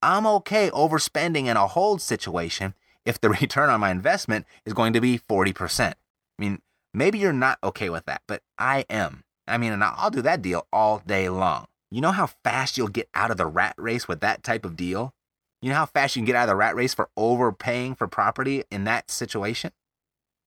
I'm 0.00 0.26
okay 0.26 0.70
overspending 0.70 1.46
in 1.46 1.56
a 1.56 1.66
hold 1.66 2.00
situation 2.00 2.74
if 3.04 3.20
the 3.20 3.30
return 3.40 3.70
on 3.70 3.80
my 3.80 3.90
investment 3.90 4.46
is 4.64 4.72
going 4.72 4.92
to 4.92 5.00
be 5.00 5.18
40%. 5.18 5.90
I 5.90 5.94
mean, 6.38 6.62
Maybe 6.94 7.18
you're 7.18 7.32
not 7.32 7.58
okay 7.64 7.88
with 7.88 8.04
that, 8.06 8.22
but 8.26 8.42
I 8.58 8.84
am. 8.90 9.24
I 9.46 9.58
mean, 9.58 9.72
and 9.72 9.82
I'll 9.82 10.10
do 10.10 10.22
that 10.22 10.42
deal 10.42 10.66
all 10.72 11.02
day 11.06 11.28
long. 11.28 11.66
You 11.90 12.00
know 12.00 12.12
how 12.12 12.26
fast 12.26 12.76
you'll 12.76 12.88
get 12.88 13.08
out 13.14 13.30
of 13.30 13.36
the 13.36 13.46
rat 13.46 13.74
race 13.76 14.08
with 14.08 14.20
that 14.20 14.42
type 14.42 14.64
of 14.64 14.76
deal? 14.76 15.14
You 15.60 15.70
know 15.70 15.76
how 15.76 15.86
fast 15.86 16.16
you 16.16 16.20
can 16.20 16.26
get 16.26 16.36
out 16.36 16.44
of 16.44 16.48
the 16.48 16.56
rat 16.56 16.74
race 16.74 16.94
for 16.94 17.08
overpaying 17.16 17.94
for 17.94 18.06
property 18.06 18.64
in 18.70 18.84
that 18.84 19.10
situation? 19.10 19.72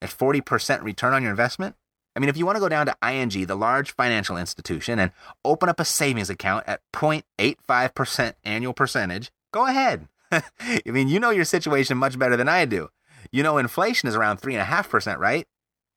At 0.02 0.10
40% 0.10 0.84
return 0.84 1.14
on 1.14 1.22
your 1.24 1.32
investment? 1.32 1.76
I 2.16 2.20
mean, 2.20 2.30
if 2.30 2.38
you 2.38 2.46
want 2.46 2.56
to 2.56 2.62
go 2.62 2.70
down 2.70 2.86
to 2.86 2.98
ING, 3.04 3.46
the 3.46 3.56
large 3.56 3.92
financial 3.94 4.38
institution, 4.38 5.00
and 5.00 5.12
open 5.44 5.68
up 5.68 5.80
a 5.80 5.86
savings 5.86 6.30
account 6.30 6.66
at 6.68 6.82
0.85% 6.94 8.34
annual 8.44 8.74
percentage, 8.74 9.32
go 9.52 9.66
ahead. 9.66 10.08
I 10.32 10.44
mean, 10.86 11.08
you 11.08 11.20
know 11.20 11.30
your 11.32 11.46
situation 11.46 11.98
much 11.98 12.18
better 12.18 12.38
than 12.38 12.50
I 12.50 12.66
do. 12.66 12.90
You 13.32 13.44
know 13.44 13.58
inflation 13.58 14.08
is 14.08 14.16
around 14.16 14.42
3.5%, 14.42 15.18
right? 15.18 15.48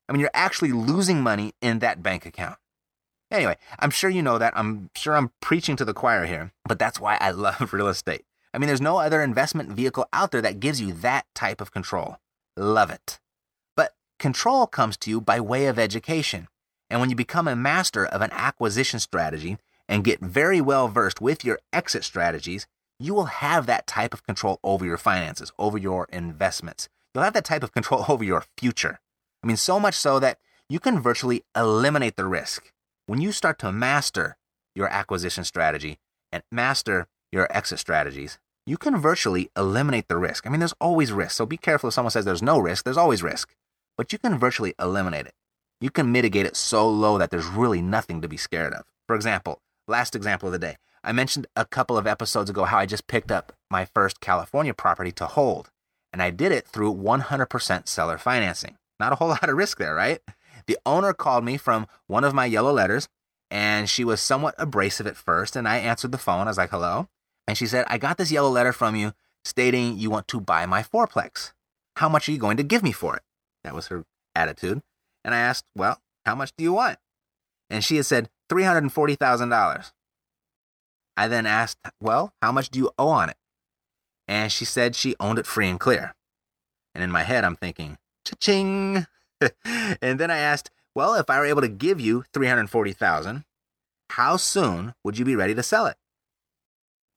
I 0.09 0.11
mean, 0.11 0.21
you're 0.21 0.31
actually 0.33 0.71
losing 0.71 1.21
money 1.21 1.53
in 1.61 1.79
that 1.79 2.01
bank 2.01 2.25
account. 2.25 2.57
Anyway, 3.29 3.57
I'm 3.77 3.91
sure 3.91 4.09
you 4.09 4.23
know 4.23 4.39
that. 4.39 4.57
I'm 4.57 4.89
sure 4.95 5.15
I'm 5.15 5.31
preaching 5.39 5.75
to 5.75 5.85
the 5.85 5.93
choir 5.93 6.25
here, 6.25 6.51
but 6.65 6.79
that's 6.79 6.99
why 6.99 7.17
I 7.21 7.29
love 7.29 7.73
real 7.73 7.87
estate. 7.87 8.25
I 8.51 8.57
mean, 8.57 8.67
there's 8.67 8.81
no 8.81 8.97
other 8.97 9.21
investment 9.21 9.69
vehicle 9.69 10.07
out 10.11 10.31
there 10.31 10.41
that 10.41 10.59
gives 10.59 10.81
you 10.81 10.91
that 10.93 11.27
type 11.35 11.61
of 11.61 11.71
control. 11.71 12.17
Love 12.57 12.89
it. 12.89 13.19
But 13.75 13.93
control 14.17 14.65
comes 14.65 14.97
to 14.97 15.11
you 15.11 15.21
by 15.21 15.39
way 15.39 15.67
of 15.67 15.77
education. 15.77 16.47
And 16.89 16.99
when 16.99 17.11
you 17.11 17.15
become 17.15 17.47
a 17.47 17.55
master 17.55 18.03
of 18.03 18.21
an 18.21 18.31
acquisition 18.33 18.99
strategy 18.99 19.59
and 19.87 20.03
get 20.03 20.21
very 20.21 20.59
well 20.59 20.87
versed 20.87 21.21
with 21.21 21.45
your 21.45 21.59
exit 21.71 22.03
strategies, 22.03 22.65
you 22.99 23.13
will 23.13 23.25
have 23.25 23.67
that 23.67 23.85
type 23.85 24.15
of 24.15 24.25
control 24.25 24.59
over 24.63 24.83
your 24.85 24.97
finances, 24.97 25.51
over 25.59 25.77
your 25.77 26.07
investments. 26.11 26.89
You'll 27.13 27.23
have 27.23 27.33
that 27.33 27.45
type 27.45 27.61
of 27.61 27.73
control 27.73 28.05
over 28.09 28.23
your 28.23 28.43
future. 28.57 28.99
I 29.43 29.47
mean, 29.47 29.57
so 29.57 29.79
much 29.79 29.95
so 29.95 30.19
that 30.19 30.37
you 30.67 30.79
can 30.79 31.01
virtually 31.01 31.43
eliminate 31.55 32.15
the 32.15 32.25
risk. 32.25 32.71
When 33.05 33.21
you 33.21 33.31
start 33.31 33.57
to 33.59 33.71
master 33.71 34.37
your 34.75 34.87
acquisition 34.87 35.43
strategy 35.43 35.97
and 36.31 36.43
master 36.51 37.07
your 37.31 37.47
exit 37.55 37.79
strategies, 37.79 38.37
you 38.65 38.77
can 38.77 38.97
virtually 38.97 39.49
eliminate 39.57 40.07
the 40.07 40.17
risk. 40.17 40.45
I 40.45 40.49
mean, 40.49 40.59
there's 40.59 40.75
always 40.79 41.11
risk. 41.11 41.31
So 41.31 41.45
be 41.45 41.57
careful 41.57 41.87
if 41.87 41.93
someone 41.93 42.11
says 42.11 42.25
there's 42.25 42.43
no 42.43 42.59
risk, 42.59 42.83
there's 42.83 42.97
always 42.97 43.23
risk. 43.23 43.55
But 43.97 44.13
you 44.13 44.19
can 44.19 44.37
virtually 44.37 44.75
eliminate 44.79 45.25
it. 45.25 45.33
You 45.81 45.89
can 45.89 46.11
mitigate 46.11 46.45
it 46.45 46.55
so 46.55 46.89
low 46.89 47.17
that 47.17 47.31
there's 47.31 47.45
really 47.45 47.81
nothing 47.81 48.21
to 48.21 48.27
be 48.27 48.37
scared 48.37 48.73
of. 48.73 48.85
For 49.07 49.15
example, 49.15 49.61
last 49.87 50.15
example 50.15 50.49
of 50.49 50.53
the 50.53 50.59
day, 50.59 50.75
I 51.03 51.13
mentioned 51.13 51.47
a 51.55 51.65
couple 51.65 51.97
of 51.97 52.05
episodes 52.05 52.49
ago 52.49 52.65
how 52.65 52.77
I 52.77 52.85
just 52.85 53.07
picked 53.07 53.31
up 53.31 53.53
my 53.71 53.85
first 53.85 54.19
California 54.19 54.73
property 54.73 55.11
to 55.13 55.25
hold, 55.25 55.71
and 56.11 56.21
I 56.21 56.29
did 56.29 56.51
it 56.51 56.67
through 56.67 56.93
100% 56.93 57.87
seller 57.87 58.17
financing. 58.17 58.75
Not 58.99 59.13
a 59.13 59.15
whole 59.15 59.27
lot 59.29 59.49
of 59.49 59.55
risk 59.55 59.77
there, 59.77 59.95
right? 59.95 60.19
The 60.67 60.77
owner 60.85 61.13
called 61.13 61.43
me 61.43 61.57
from 61.57 61.87
one 62.07 62.23
of 62.23 62.33
my 62.33 62.45
yellow 62.45 62.71
letters 62.71 63.07
and 63.51 63.89
she 63.89 64.03
was 64.03 64.21
somewhat 64.21 64.55
abrasive 64.57 65.07
at 65.07 65.17
first. 65.17 65.55
And 65.55 65.67
I 65.67 65.77
answered 65.77 66.11
the 66.11 66.17
phone. 66.17 66.47
I 66.47 66.51
was 66.51 66.57
like, 66.57 66.69
hello. 66.69 67.07
And 67.47 67.57
she 67.57 67.65
said, 67.65 67.85
I 67.87 67.97
got 67.97 68.17
this 68.17 68.31
yellow 68.31 68.49
letter 68.49 68.73
from 68.73 68.95
you 68.95 69.13
stating 69.43 69.97
you 69.97 70.09
want 70.09 70.27
to 70.27 70.39
buy 70.39 70.65
my 70.65 70.83
fourplex. 70.83 71.53
How 71.95 72.09
much 72.09 72.29
are 72.29 72.31
you 72.31 72.37
going 72.37 72.57
to 72.57 72.63
give 72.63 72.83
me 72.83 72.91
for 72.91 73.15
it? 73.15 73.23
That 73.63 73.73
was 73.73 73.87
her 73.87 74.05
attitude. 74.35 74.81
And 75.23 75.33
I 75.33 75.39
asked, 75.39 75.65
well, 75.75 75.99
how 76.25 76.35
much 76.35 76.53
do 76.55 76.63
you 76.63 76.73
want? 76.73 76.99
And 77.69 77.83
she 77.83 77.95
had 77.95 78.05
said, 78.05 78.29
$340,000. 78.51 79.91
I 81.17 81.27
then 81.27 81.45
asked, 81.45 81.77
well, 81.99 82.33
how 82.41 82.51
much 82.51 82.69
do 82.69 82.79
you 82.79 82.91
owe 82.97 83.09
on 83.09 83.29
it? 83.29 83.37
And 84.27 84.51
she 84.51 84.63
said 84.63 84.95
she 84.95 85.15
owned 85.19 85.39
it 85.39 85.45
free 85.45 85.67
and 85.67 85.79
clear. 85.79 86.15
And 86.93 87.03
in 87.03 87.11
my 87.11 87.23
head, 87.23 87.43
I'm 87.43 87.55
thinking, 87.55 87.97
Cha-ching. 88.25 89.05
and 90.01 90.19
then 90.19 90.31
I 90.31 90.37
asked, 90.37 90.71
well, 90.95 91.15
if 91.15 91.29
I 91.29 91.39
were 91.39 91.45
able 91.45 91.61
to 91.61 91.67
give 91.67 91.99
you 91.99 92.23
340,000, 92.33 93.45
how 94.11 94.37
soon 94.37 94.93
would 95.03 95.17
you 95.17 95.25
be 95.25 95.35
ready 95.35 95.55
to 95.55 95.63
sell 95.63 95.85
it? 95.85 95.97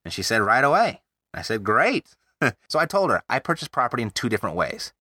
And 0.05 0.13
she 0.13 0.23
said, 0.23 0.43
right 0.43 0.65
away. 0.65 1.03
I 1.33 1.43
said, 1.43 1.65
great. 1.65 2.15
so 2.69 2.79
I 2.79 2.87
told 2.87 3.11
her 3.11 3.23
I 3.29 3.39
purchase 3.39 3.69
property 3.69 4.03
in 4.03 4.11
two 4.11 4.29
different 4.29 4.57
ways. 4.57 4.93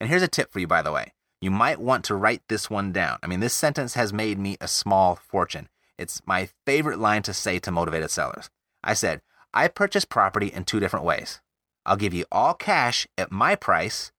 And 0.00 0.08
here's 0.08 0.22
a 0.22 0.28
tip 0.28 0.52
for 0.52 0.60
you, 0.60 0.66
by 0.66 0.82
the 0.82 0.92
way. 0.92 1.12
You 1.40 1.50
might 1.50 1.80
want 1.80 2.04
to 2.06 2.14
write 2.14 2.42
this 2.48 2.70
one 2.70 2.92
down. 2.92 3.18
I 3.22 3.26
mean, 3.26 3.40
this 3.40 3.52
sentence 3.52 3.94
has 3.94 4.12
made 4.12 4.38
me 4.38 4.56
a 4.60 4.68
small 4.68 5.16
fortune. 5.16 5.68
It's 5.98 6.22
my 6.26 6.48
favorite 6.66 6.98
line 6.98 7.22
to 7.24 7.34
say 7.34 7.58
to 7.60 7.70
motivated 7.70 8.10
sellers. 8.10 8.48
I 8.82 8.94
said, 8.94 9.20
I 9.52 9.68
purchase 9.68 10.04
property 10.04 10.48
in 10.48 10.64
two 10.64 10.80
different 10.80 11.04
ways. 11.04 11.40
I'll 11.86 11.96
give 11.96 12.14
you 12.14 12.24
all 12.32 12.54
cash 12.54 13.06
at 13.18 13.30
my 13.30 13.54
price, 13.54 14.10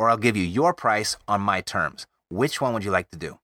or 0.00 0.08
I'll 0.08 0.16
give 0.16 0.34
you 0.34 0.44
your 0.44 0.72
price 0.72 1.18
on 1.28 1.42
my 1.42 1.60
terms. 1.60 2.06
Which 2.30 2.58
one 2.58 2.72
would 2.72 2.84
you 2.84 2.90
like 2.90 3.10
to 3.10 3.18
do? 3.18 3.38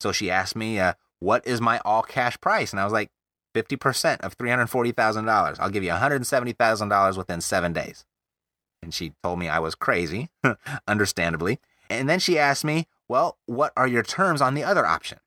So 0.00 0.10
she 0.10 0.28
asked 0.28 0.56
me, 0.56 0.80
uh, 0.80 0.94
What 1.20 1.46
is 1.46 1.60
my 1.60 1.78
all 1.84 2.02
cash 2.02 2.36
price? 2.40 2.72
And 2.72 2.80
I 2.80 2.84
was 2.84 2.92
like, 2.92 3.12
50% 3.54 4.22
of 4.22 4.36
$340,000. 4.36 5.60
I'll 5.60 5.70
give 5.70 5.84
you 5.84 5.90
$170,000 5.90 7.16
within 7.16 7.40
seven 7.40 7.72
days. 7.72 8.04
And 8.82 8.92
she 8.92 9.12
told 9.22 9.38
me 9.38 9.48
I 9.48 9.60
was 9.60 9.76
crazy, 9.76 10.30
understandably. 10.88 11.60
And 11.88 12.08
then 12.08 12.18
she 12.18 12.40
asked 12.40 12.64
me, 12.64 12.88
Well, 13.08 13.38
what 13.46 13.72
are 13.76 13.86
your 13.86 14.02
terms 14.02 14.40
on 14.40 14.54
the 14.54 14.64
other 14.64 14.84
option? 14.84 15.18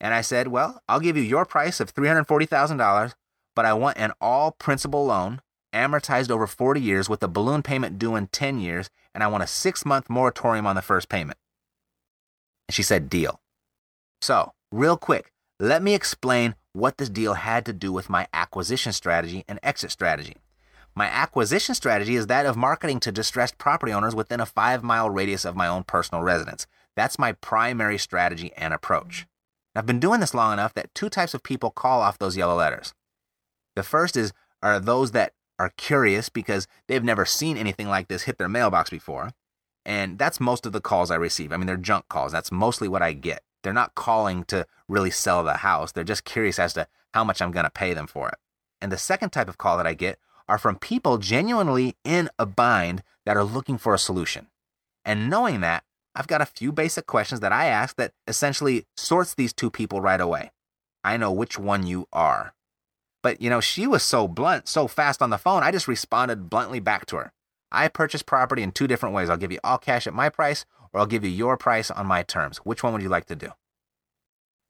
And 0.00 0.14
I 0.14 0.22
said, 0.22 0.48
Well, 0.48 0.80
I'll 0.88 0.98
give 0.98 1.18
you 1.18 1.22
your 1.22 1.44
price 1.44 1.78
of 1.78 1.94
$340,000, 1.94 3.12
but 3.54 3.66
I 3.66 3.74
want 3.74 3.98
an 3.98 4.12
all 4.18 4.52
principal 4.52 5.04
loan 5.04 5.42
amortized 5.78 6.30
over 6.30 6.46
40 6.46 6.80
years 6.80 7.08
with 7.08 7.22
a 7.22 7.28
balloon 7.28 7.62
payment 7.62 7.98
due 7.98 8.16
in 8.16 8.26
10 8.28 8.60
years, 8.60 8.90
and 9.14 9.22
I 9.22 9.28
want 9.28 9.42
a 9.42 9.46
six 9.46 9.84
month 9.84 10.10
moratorium 10.10 10.66
on 10.66 10.76
the 10.76 10.82
first 10.82 11.08
payment. 11.08 11.38
And 12.68 12.74
she 12.74 12.82
said, 12.82 13.08
Deal. 13.08 13.40
So, 14.20 14.52
real 14.72 14.96
quick, 14.96 15.32
let 15.60 15.82
me 15.82 15.94
explain 15.94 16.54
what 16.72 16.98
this 16.98 17.08
deal 17.08 17.34
had 17.34 17.64
to 17.66 17.72
do 17.72 17.92
with 17.92 18.10
my 18.10 18.26
acquisition 18.32 18.92
strategy 18.92 19.44
and 19.48 19.58
exit 19.62 19.90
strategy. 19.90 20.36
My 20.94 21.06
acquisition 21.06 21.74
strategy 21.74 22.16
is 22.16 22.26
that 22.26 22.46
of 22.46 22.56
marketing 22.56 23.00
to 23.00 23.12
distressed 23.12 23.58
property 23.58 23.92
owners 23.92 24.14
within 24.14 24.40
a 24.40 24.46
five 24.46 24.82
mile 24.82 25.08
radius 25.08 25.44
of 25.44 25.56
my 25.56 25.68
own 25.68 25.84
personal 25.84 26.22
residence. 26.22 26.66
That's 26.96 27.18
my 27.18 27.32
primary 27.32 27.98
strategy 27.98 28.52
and 28.56 28.74
approach. 28.74 29.26
I've 29.74 29.86
been 29.86 30.00
doing 30.00 30.18
this 30.18 30.34
long 30.34 30.52
enough 30.52 30.74
that 30.74 30.92
two 30.94 31.08
types 31.08 31.34
of 31.34 31.44
people 31.44 31.70
call 31.70 32.00
off 32.00 32.18
those 32.18 32.36
yellow 32.36 32.56
letters. 32.56 32.94
The 33.76 33.84
first 33.84 34.16
is 34.16 34.32
are 34.60 34.80
those 34.80 35.12
that 35.12 35.34
are 35.58 35.72
curious 35.76 36.28
because 36.28 36.66
they've 36.86 37.04
never 37.04 37.24
seen 37.24 37.56
anything 37.56 37.88
like 37.88 38.08
this 38.08 38.22
hit 38.22 38.38
their 38.38 38.48
mailbox 38.48 38.90
before. 38.90 39.32
And 39.84 40.18
that's 40.18 40.40
most 40.40 40.66
of 40.66 40.72
the 40.72 40.80
calls 40.80 41.10
I 41.10 41.16
receive. 41.16 41.52
I 41.52 41.56
mean, 41.56 41.66
they're 41.66 41.76
junk 41.76 42.08
calls. 42.08 42.32
That's 42.32 42.52
mostly 42.52 42.88
what 42.88 43.02
I 43.02 43.12
get. 43.12 43.42
They're 43.62 43.72
not 43.72 43.94
calling 43.94 44.44
to 44.44 44.66
really 44.88 45.10
sell 45.10 45.42
the 45.42 45.58
house. 45.58 45.92
They're 45.92 46.04
just 46.04 46.24
curious 46.24 46.58
as 46.58 46.74
to 46.74 46.86
how 47.14 47.24
much 47.24 47.40
I'm 47.40 47.52
going 47.52 47.64
to 47.64 47.70
pay 47.70 47.94
them 47.94 48.06
for 48.06 48.28
it. 48.28 48.36
And 48.80 48.92
the 48.92 48.98
second 48.98 49.30
type 49.30 49.48
of 49.48 49.58
call 49.58 49.76
that 49.76 49.86
I 49.86 49.94
get 49.94 50.18
are 50.48 50.58
from 50.58 50.76
people 50.76 51.18
genuinely 51.18 51.96
in 52.04 52.28
a 52.38 52.46
bind 52.46 53.02
that 53.26 53.36
are 53.36 53.44
looking 53.44 53.78
for 53.78 53.94
a 53.94 53.98
solution. 53.98 54.48
And 55.04 55.28
knowing 55.28 55.60
that, 55.60 55.84
I've 56.14 56.26
got 56.26 56.40
a 56.40 56.46
few 56.46 56.72
basic 56.72 57.06
questions 57.06 57.40
that 57.40 57.52
I 57.52 57.66
ask 57.66 57.96
that 57.96 58.12
essentially 58.26 58.86
sorts 58.96 59.34
these 59.34 59.52
two 59.52 59.70
people 59.70 60.00
right 60.00 60.20
away. 60.20 60.50
I 61.04 61.16
know 61.16 61.32
which 61.32 61.58
one 61.58 61.86
you 61.86 62.08
are. 62.12 62.54
But, 63.28 63.42
you 63.42 63.50
know, 63.50 63.60
she 63.60 63.86
was 63.86 64.02
so 64.02 64.26
blunt, 64.26 64.68
so 64.68 64.88
fast 64.88 65.20
on 65.20 65.28
the 65.28 65.36
phone, 65.36 65.62
I 65.62 65.70
just 65.70 65.86
responded 65.86 66.48
bluntly 66.48 66.80
back 66.80 67.04
to 67.06 67.16
her. 67.16 67.32
I 67.70 67.88
purchase 67.88 68.22
property 68.22 68.62
in 68.62 68.72
two 68.72 68.86
different 68.86 69.14
ways. 69.14 69.28
I'll 69.28 69.36
give 69.36 69.52
you 69.52 69.58
all 69.62 69.76
cash 69.76 70.06
at 70.06 70.14
my 70.14 70.30
price, 70.30 70.64
or 70.94 71.00
I'll 71.00 71.06
give 71.06 71.24
you 71.24 71.30
your 71.30 71.58
price 71.58 71.90
on 71.90 72.06
my 72.06 72.22
terms. 72.22 72.56
Which 72.64 72.82
one 72.82 72.94
would 72.94 73.02
you 73.02 73.10
like 73.10 73.26
to 73.26 73.36
do? 73.36 73.50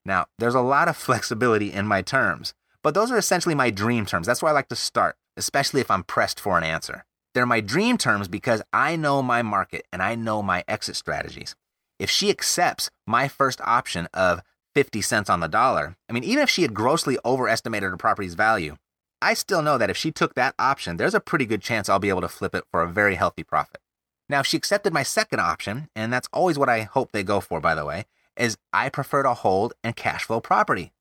Now, 0.04 0.26
there's 0.40 0.56
a 0.56 0.60
lot 0.60 0.88
of 0.88 0.96
flexibility 1.06 1.72
in 1.72 1.86
my 1.86 2.02
terms, 2.02 2.52
but 2.82 2.94
those 2.94 3.12
are 3.12 3.16
essentially 3.16 3.54
my 3.54 3.70
dream 3.70 4.04
terms. 4.04 4.26
That's 4.26 4.42
where 4.42 4.50
I 4.50 4.54
like 4.56 4.70
to 4.70 4.74
start, 4.74 5.14
especially 5.36 5.80
if 5.80 5.88
I'm 5.88 6.02
pressed 6.02 6.40
for 6.40 6.58
an 6.58 6.64
answer. 6.64 7.04
They're 7.34 7.46
my 7.46 7.60
dream 7.60 7.96
terms 7.96 8.26
because 8.26 8.60
I 8.72 8.96
know 8.96 9.22
my 9.22 9.40
market 9.40 9.86
and 9.92 10.02
I 10.02 10.16
know 10.16 10.42
my 10.42 10.64
exit 10.66 10.96
strategies. 10.96 11.54
If 12.00 12.10
she 12.10 12.28
accepts 12.28 12.90
my 13.06 13.28
first 13.28 13.60
option 13.60 14.08
of 14.12 14.42
50 14.78 15.02
cents 15.02 15.28
on 15.28 15.40
the 15.40 15.48
dollar, 15.48 15.96
I 16.08 16.12
mean, 16.12 16.22
even 16.22 16.40
if 16.40 16.48
she 16.48 16.62
had 16.62 16.72
grossly 16.72 17.18
overestimated 17.24 17.90
her 17.90 17.96
property's 17.96 18.34
value, 18.34 18.76
I 19.20 19.34
still 19.34 19.60
know 19.60 19.76
that 19.76 19.90
if 19.90 19.96
she 19.96 20.12
took 20.12 20.36
that 20.36 20.54
option, 20.56 20.98
there's 20.98 21.16
a 21.16 21.20
pretty 21.20 21.46
good 21.46 21.62
chance 21.62 21.88
I'll 21.88 21.98
be 21.98 22.10
able 22.10 22.20
to 22.20 22.28
flip 22.28 22.54
it 22.54 22.62
for 22.70 22.80
a 22.80 22.88
very 22.88 23.16
healthy 23.16 23.42
profit. 23.42 23.80
Now, 24.28 24.38
if 24.38 24.46
she 24.46 24.56
accepted 24.56 24.92
my 24.92 25.02
second 25.02 25.40
option, 25.40 25.88
and 25.96 26.12
that's 26.12 26.28
always 26.32 26.60
what 26.60 26.68
I 26.68 26.82
hope 26.82 27.10
they 27.10 27.24
go 27.24 27.40
for, 27.40 27.60
by 27.60 27.74
the 27.74 27.84
way, 27.84 28.04
is 28.36 28.56
I 28.72 28.88
prefer 28.88 29.24
to 29.24 29.34
hold 29.34 29.72
and 29.82 29.96
cash 29.96 30.22
flow 30.22 30.38
property. 30.38 30.92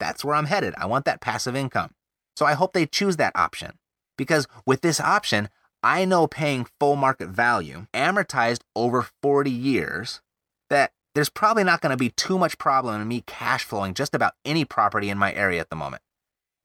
That's 0.00 0.24
where 0.24 0.34
I'm 0.34 0.46
headed. 0.46 0.74
I 0.76 0.86
want 0.86 1.04
that 1.04 1.20
passive 1.20 1.54
income. 1.54 1.94
So 2.34 2.44
I 2.44 2.54
hope 2.54 2.72
they 2.72 2.84
choose 2.84 3.16
that 3.18 3.36
option. 3.36 3.78
Because 4.18 4.48
with 4.66 4.80
this 4.80 4.98
option, 4.98 5.50
I 5.84 6.04
know 6.04 6.26
paying 6.26 6.66
full 6.80 6.96
market 6.96 7.28
value, 7.28 7.86
amortized 7.94 8.62
over 8.74 9.06
40 9.22 9.52
years, 9.52 10.20
that 10.68 10.90
there's 11.14 11.30
probably 11.30 11.64
not 11.64 11.80
going 11.80 11.90
to 11.90 11.96
be 11.96 12.10
too 12.10 12.38
much 12.38 12.58
problem 12.58 13.00
in 13.00 13.08
me 13.08 13.22
cash 13.26 13.64
flowing 13.64 13.94
just 13.94 14.14
about 14.14 14.34
any 14.44 14.64
property 14.64 15.10
in 15.10 15.18
my 15.18 15.32
area 15.32 15.60
at 15.60 15.70
the 15.70 15.76
moment. 15.76 16.02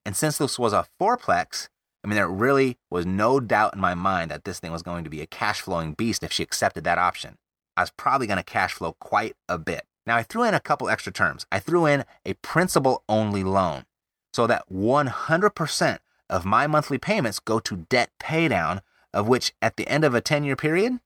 And 0.06 0.16
since 0.16 0.38
this 0.38 0.58
was 0.58 0.74
a 0.74 0.88
fourplex, 1.00 1.70
I 2.04 2.08
mean, 2.08 2.16
there 2.16 2.30
really 2.30 2.78
was 2.90 3.06
no 3.06 3.40
doubt 3.40 3.76
in 3.76 3.80
my 3.80 3.94
mind 3.94 4.32
that 4.32 4.46
this 4.46 4.60
thing 4.60 4.72
was 4.72 4.82
going 4.82 5.04
to 5.04 5.10
be 5.10 5.22
a 5.22 5.28
cash 5.28 5.62
flowing 5.62 5.94
beast 5.94 6.24
if 6.24 6.32
she 6.32 6.44
accepted 6.44 6.84
that 6.86 6.98
option. 6.98 7.38
I 7.78 7.82
was 7.82 7.92
probably 7.92 8.28
going 8.28 8.38
to 8.38 8.44
cash 8.44 8.74
flow 8.74 8.94
quite 9.00 9.36
a 9.48 9.58
bit. 9.58 9.86
Now, 10.06 10.16
I 10.16 10.24
threw 10.24 10.44
in 10.44 10.54
a 10.54 10.60
couple 10.60 10.90
extra 10.90 11.12
terms. 11.12 11.46
I 11.52 11.60
threw 11.60 11.86
in 11.86 12.06
a 12.26 12.34
principal 12.36 13.04
only 13.08 13.44
loan 13.44 13.86
so 14.34 14.48
that 14.48 14.70
100% 14.72 16.00
of 16.30 16.46
my 16.46 16.68
monthly 16.68 16.98
payments 16.98 17.40
go 17.40 17.60
to 17.60 17.86
debt 17.90 18.10
paydown, 18.20 18.82
of 19.14 19.28
which 19.28 19.54
at 19.62 19.78
the 19.78 19.88
end 19.88 20.04
of 20.04 20.16
a 20.16 20.22
10 20.22 20.44
year 20.44 20.56
period, 20.56 21.00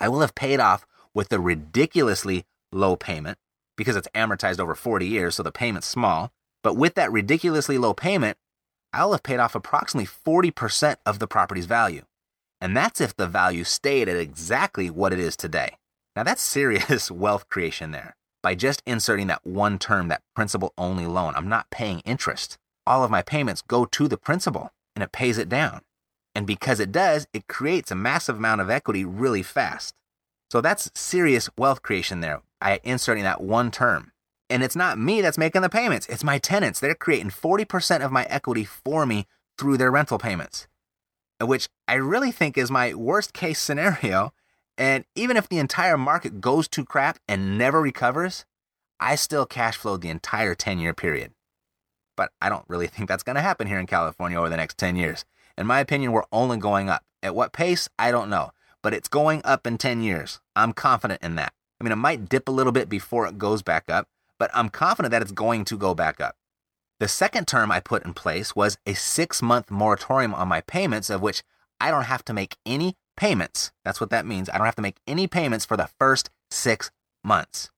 I 0.00 0.08
will 0.08 0.20
have 0.20 0.34
paid 0.34 0.60
off 0.60 0.86
with 1.14 1.32
a 1.32 1.40
ridiculously 1.40 2.44
low 2.76 2.96
payment 2.96 3.38
because 3.76 3.96
it's 3.96 4.08
amortized 4.14 4.58
over 4.58 4.74
40 4.74 5.06
years, 5.06 5.36
so 5.36 5.42
the 5.42 5.52
payment's 5.52 5.86
small. 5.86 6.32
But 6.62 6.76
with 6.76 6.94
that 6.94 7.12
ridiculously 7.12 7.78
low 7.78 7.94
payment, 7.94 8.38
I'll 8.92 9.12
have 9.12 9.22
paid 9.22 9.38
off 9.38 9.54
approximately 9.54 10.08
40% 10.08 10.96
of 11.04 11.18
the 11.18 11.26
property's 11.26 11.66
value. 11.66 12.02
And 12.60 12.76
that's 12.76 13.00
if 13.00 13.14
the 13.14 13.26
value 13.26 13.64
stayed 13.64 14.08
at 14.08 14.16
exactly 14.16 14.88
what 14.88 15.12
it 15.12 15.18
is 15.18 15.36
today. 15.36 15.76
Now, 16.14 16.22
that's 16.22 16.42
serious 16.42 17.10
wealth 17.10 17.48
creation 17.48 17.90
there. 17.90 18.16
By 18.42 18.54
just 18.54 18.82
inserting 18.86 19.26
that 19.26 19.44
one 19.46 19.78
term, 19.78 20.08
that 20.08 20.22
principal 20.34 20.72
only 20.78 21.06
loan, 21.06 21.34
I'm 21.36 21.48
not 21.48 21.70
paying 21.70 22.00
interest. 22.00 22.56
All 22.86 23.04
of 23.04 23.10
my 23.10 23.22
payments 23.22 23.62
go 23.62 23.84
to 23.84 24.08
the 24.08 24.16
principal 24.16 24.70
and 24.94 25.02
it 25.02 25.12
pays 25.12 25.36
it 25.36 25.48
down. 25.48 25.82
And 26.34 26.46
because 26.46 26.80
it 26.80 26.92
does, 26.92 27.26
it 27.32 27.48
creates 27.48 27.90
a 27.90 27.96
massive 27.96 28.36
amount 28.36 28.60
of 28.60 28.70
equity 28.70 29.04
really 29.04 29.42
fast. 29.42 29.94
So 30.50 30.60
that's 30.60 30.90
serious 30.94 31.50
wealth 31.58 31.82
creation 31.82 32.20
there 32.20 32.40
by 32.60 32.80
inserting 32.82 33.24
that 33.24 33.40
one 33.40 33.70
term. 33.70 34.12
And 34.48 34.62
it's 34.62 34.76
not 34.76 34.98
me 34.98 35.20
that's 35.20 35.38
making 35.38 35.62
the 35.62 35.68
payments, 35.68 36.06
it's 36.06 36.24
my 36.24 36.38
tenants. 36.38 36.80
They're 36.80 36.94
creating 36.94 37.30
40% 37.30 38.04
of 38.04 38.12
my 38.12 38.24
equity 38.24 38.64
for 38.64 39.06
me 39.06 39.26
through 39.58 39.76
their 39.76 39.90
rental 39.90 40.18
payments, 40.18 40.68
which 41.40 41.68
I 41.88 41.94
really 41.94 42.30
think 42.30 42.56
is 42.56 42.70
my 42.70 42.94
worst 42.94 43.32
case 43.32 43.58
scenario. 43.58 44.32
And 44.78 45.04
even 45.14 45.36
if 45.36 45.48
the 45.48 45.58
entire 45.58 45.96
market 45.96 46.40
goes 46.40 46.68
to 46.68 46.84
crap 46.84 47.18
and 47.26 47.56
never 47.56 47.80
recovers, 47.80 48.44
I 49.00 49.14
still 49.14 49.46
cash 49.46 49.76
flowed 49.76 50.02
the 50.02 50.10
entire 50.10 50.54
10 50.54 50.78
year 50.78 50.94
period. 50.94 51.32
But 52.16 52.30
I 52.40 52.48
don't 52.48 52.64
really 52.68 52.86
think 52.86 53.08
that's 53.08 53.22
going 53.22 53.36
to 53.36 53.42
happen 53.42 53.66
here 53.66 53.78
in 53.78 53.86
California 53.86 54.38
over 54.38 54.48
the 54.48 54.56
next 54.56 54.78
10 54.78 54.96
years. 54.96 55.24
In 55.58 55.66
my 55.66 55.80
opinion, 55.80 56.12
we're 56.12 56.24
only 56.32 56.58
going 56.58 56.88
up. 56.88 57.02
At 57.22 57.34
what 57.34 57.52
pace? 57.52 57.88
I 57.98 58.10
don't 58.10 58.30
know. 58.30 58.52
But 58.82 58.94
it's 58.94 59.08
going 59.08 59.40
up 59.44 59.66
in 59.66 59.78
10 59.78 60.02
years. 60.02 60.40
I'm 60.54 60.72
confident 60.72 61.22
in 61.22 61.34
that. 61.36 61.52
I 61.80 61.84
mean, 61.84 61.92
it 61.92 61.96
might 61.96 62.28
dip 62.28 62.48
a 62.48 62.52
little 62.52 62.72
bit 62.72 62.88
before 62.88 63.26
it 63.26 63.38
goes 63.38 63.62
back 63.62 63.90
up, 63.90 64.08
but 64.38 64.50
I'm 64.54 64.68
confident 64.68 65.10
that 65.12 65.22
it's 65.22 65.32
going 65.32 65.64
to 65.66 65.76
go 65.76 65.94
back 65.94 66.20
up. 66.20 66.36
The 66.98 67.08
second 67.08 67.46
term 67.46 67.70
I 67.70 67.80
put 67.80 68.04
in 68.04 68.14
place 68.14 68.56
was 68.56 68.78
a 68.86 68.94
six 68.94 69.42
month 69.42 69.70
moratorium 69.70 70.34
on 70.34 70.48
my 70.48 70.62
payments, 70.62 71.10
of 71.10 71.20
which 71.20 71.42
I 71.78 71.90
don't 71.90 72.04
have 72.04 72.24
to 72.26 72.32
make 72.32 72.56
any 72.64 72.96
payments. 73.16 73.72
That's 73.84 74.00
what 74.00 74.10
that 74.10 74.26
means. 74.26 74.48
I 74.48 74.56
don't 74.56 74.66
have 74.66 74.76
to 74.76 74.82
make 74.82 74.96
any 75.06 75.26
payments 75.26 75.66
for 75.66 75.76
the 75.76 75.90
first 75.98 76.30
six 76.50 76.90
months. 77.22 77.70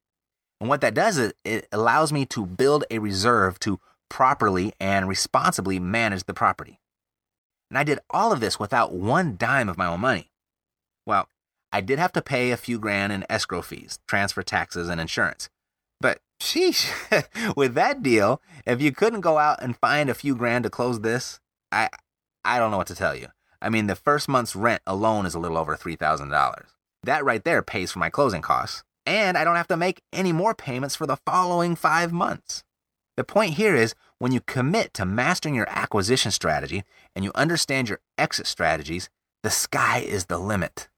And 0.60 0.68
what 0.68 0.80
that 0.82 0.94
does 0.94 1.18
is 1.18 1.32
it 1.44 1.66
allows 1.72 2.12
me 2.12 2.26
to 2.26 2.46
build 2.46 2.84
a 2.90 2.98
reserve 2.98 3.58
to 3.60 3.80
properly 4.08 4.72
and 4.80 5.08
responsibly 5.08 5.78
manage 5.78 6.24
the 6.24 6.34
property. 6.34 6.80
And 7.70 7.78
I 7.78 7.84
did 7.84 8.00
all 8.10 8.32
of 8.32 8.40
this 8.40 8.58
without 8.58 8.92
one 8.92 9.36
dime 9.36 9.68
of 9.68 9.76
my 9.76 9.86
own 9.86 10.00
money. 10.00 10.30
Well, 11.06 11.28
I 11.72 11.80
did 11.80 11.98
have 11.98 12.12
to 12.12 12.22
pay 12.22 12.50
a 12.50 12.56
few 12.56 12.78
grand 12.78 13.12
in 13.12 13.26
escrow 13.28 13.62
fees, 13.62 13.98
transfer 14.06 14.42
taxes, 14.42 14.88
and 14.88 15.00
insurance. 15.00 15.50
But 16.00 16.20
sheesh, 16.40 16.90
with 17.56 17.74
that 17.74 18.02
deal, 18.02 18.40
if 18.66 18.80
you 18.80 18.92
couldn't 18.92 19.20
go 19.20 19.38
out 19.38 19.62
and 19.62 19.76
find 19.76 20.08
a 20.08 20.14
few 20.14 20.34
grand 20.34 20.64
to 20.64 20.70
close 20.70 21.00
this, 21.00 21.40
I 21.70 21.90
I 22.44 22.58
don't 22.58 22.70
know 22.70 22.78
what 22.78 22.86
to 22.86 22.94
tell 22.94 23.14
you. 23.14 23.28
I 23.60 23.68
mean, 23.68 23.88
the 23.88 23.96
first 23.96 24.28
month's 24.28 24.56
rent 24.56 24.82
alone 24.86 25.26
is 25.26 25.34
a 25.34 25.38
little 25.38 25.58
over 25.58 25.76
$3,000. 25.76 26.62
That 27.02 27.24
right 27.24 27.42
there 27.42 27.62
pays 27.62 27.90
for 27.90 27.98
my 27.98 28.08
closing 28.08 28.40
costs, 28.40 28.84
and 29.04 29.36
I 29.36 29.44
don't 29.44 29.56
have 29.56 29.68
to 29.68 29.76
make 29.76 30.02
any 30.12 30.32
more 30.32 30.54
payments 30.54 30.94
for 30.94 31.06
the 31.06 31.16
following 31.26 31.74
5 31.74 32.12
months. 32.12 32.62
The 33.16 33.24
point 33.24 33.54
here 33.54 33.74
is 33.74 33.96
when 34.18 34.30
you 34.30 34.40
commit 34.40 34.94
to 34.94 35.04
mastering 35.04 35.56
your 35.56 35.68
acquisition 35.68 36.30
strategy 36.30 36.84
and 37.16 37.24
you 37.24 37.32
understand 37.34 37.88
your 37.88 38.00
exit 38.16 38.46
strategies, 38.46 39.10
the 39.42 39.50
sky 39.50 39.98
is 39.98 40.26
the 40.26 40.38
limit. 40.38 40.88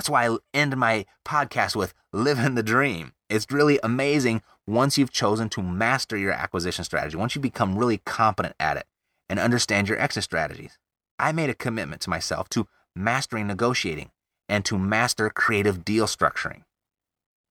That's 0.00 0.08
why 0.08 0.28
I 0.28 0.38
end 0.54 0.74
my 0.78 1.04
podcast 1.26 1.76
with 1.76 1.92
living 2.10 2.54
the 2.54 2.62
dream. 2.62 3.12
It's 3.28 3.44
really 3.50 3.78
amazing 3.82 4.40
once 4.66 4.96
you've 4.96 5.12
chosen 5.12 5.50
to 5.50 5.62
master 5.62 6.16
your 6.16 6.32
acquisition 6.32 6.84
strategy, 6.84 7.18
once 7.18 7.34
you 7.34 7.40
become 7.42 7.76
really 7.76 7.98
competent 7.98 8.54
at 8.58 8.78
it 8.78 8.86
and 9.28 9.38
understand 9.38 9.90
your 9.90 10.00
exit 10.00 10.24
strategies. 10.24 10.78
I 11.18 11.32
made 11.32 11.50
a 11.50 11.54
commitment 11.54 12.00
to 12.00 12.08
myself 12.08 12.48
to 12.48 12.66
mastering 12.96 13.46
negotiating 13.46 14.10
and 14.48 14.64
to 14.64 14.78
master 14.78 15.28
creative 15.28 15.84
deal 15.84 16.06
structuring. 16.06 16.62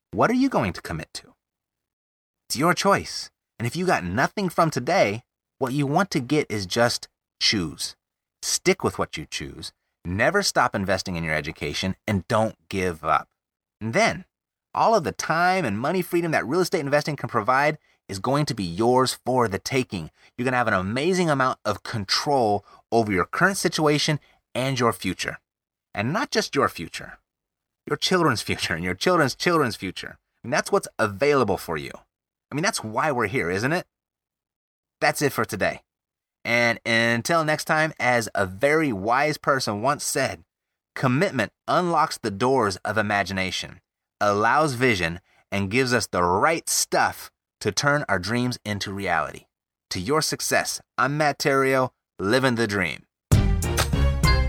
What 0.10 0.32
are 0.32 0.42
you 0.42 0.50
going 0.50 0.74
to 0.74 0.82
commit 0.82 1.10
to? 1.14 1.36
It's 2.48 2.58
your 2.58 2.74
choice. 2.74 3.30
And 3.60 3.68
if 3.68 3.76
you 3.76 3.86
got 3.86 4.04
nothing 4.04 4.50
from 4.50 4.72
today, 4.72 5.22
what 5.60 5.74
you 5.74 5.86
want 5.86 6.10
to 6.10 6.20
get 6.20 6.48
is 6.50 6.66
just 6.66 7.10
choose. 7.40 7.96
Stick 8.42 8.84
with 8.84 8.98
what 8.98 9.18
you 9.18 9.28
choose. 9.30 9.72
Never 10.06 10.42
stop 10.44 10.76
investing 10.76 11.16
in 11.16 11.24
your 11.24 11.34
education 11.34 11.96
and 12.08 12.28
don't 12.28 12.56
give 12.70 13.04
up. 13.04 13.28
And 13.82 13.94
then, 13.94 14.26
all 14.74 14.96
of 14.96 15.04
the 15.04 15.12
time 15.12 15.66
and 15.66 15.80
money 15.80 16.02
freedom 16.02 16.32
that 16.32 16.48
real 16.48 16.62
estate 16.62 16.80
investing 16.80 17.16
can 17.16 17.30
provide 17.30 17.78
is 18.08 18.20
going 18.20 18.46
to 18.46 18.56
be 18.56 18.64
yours 18.64 19.20
for 19.26 19.48
the 19.48 19.60
taking. 19.60 20.10
You're 20.38 20.46
going 20.46 20.54
to 20.54 20.58
have 20.58 20.68
an 20.68 20.74
amazing 20.74 21.30
amount 21.30 21.60
of 21.64 21.84
control 21.84 22.66
over 22.92 23.12
your 23.12 23.26
current 23.26 23.58
situation 23.58 24.20
and 24.56 24.80
your 24.80 24.94
future. 24.94 25.38
And 25.94 26.12
not 26.12 26.32
just 26.32 26.56
your 26.56 26.70
future, 26.70 27.20
your 27.86 27.98
children's 27.98 28.42
future 28.50 28.74
and 28.74 28.84
your 28.84 28.96
children's 28.96 29.36
children's 29.36 29.76
future. 29.76 30.18
I 30.44 30.48
mean, 30.48 30.52
that's 30.52 30.72
what's 30.72 30.88
available 30.98 31.58
for 31.58 31.78
you. 31.78 31.92
I 32.52 32.56
mean, 32.56 32.64
that's 32.64 32.84
why 32.84 33.12
we're 33.12 33.28
here, 33.28 33.52
isn't 33.52 33.74
it? 33.74 33.86
That's 35.02 35.22
it 35.22 35.32
for 35.32 35.46
today. 35.46 35.82
And 36.44 36.80
until 36.86 37.44
next 37.44 37.66
time, 37.66 37.94
as 38.00 38.30
a 38.34 38.46
very 38.46 38.94
wise 38.94 39.38
person 39.38 39.82
once 39.82 40.04
said, 40.04 40.44
commitment 40.96 41.52
unlocks 41.68 42.18
the 42.18 42.32
doors 42.32 42.78
of 42.78 42.98
imagination, 42.98 43.82
allows 44.22 44.74
vision, 44.74 45.20
and 45.52 45.72
gives 45.72 45.94
us 45.94 46.08
the 46.08 46.24
right 46.24 46.68
stuff 46.70 47.32
to 47.62 47.72
turn 47.72 48.06
our 48.08 48.20
dreams 48.20 48.58
into 48.64 48.94
reality. 48.94 49.46
To 49.92 50.00
your 50.00 50.22
success, 50.22 50.82
I'm 50.98 51.18
Matt 51.18 51.40
Theriault, 51.40 51.90
living 52.20 52.56
the 52.56 52.68
dream. 52.68 53.04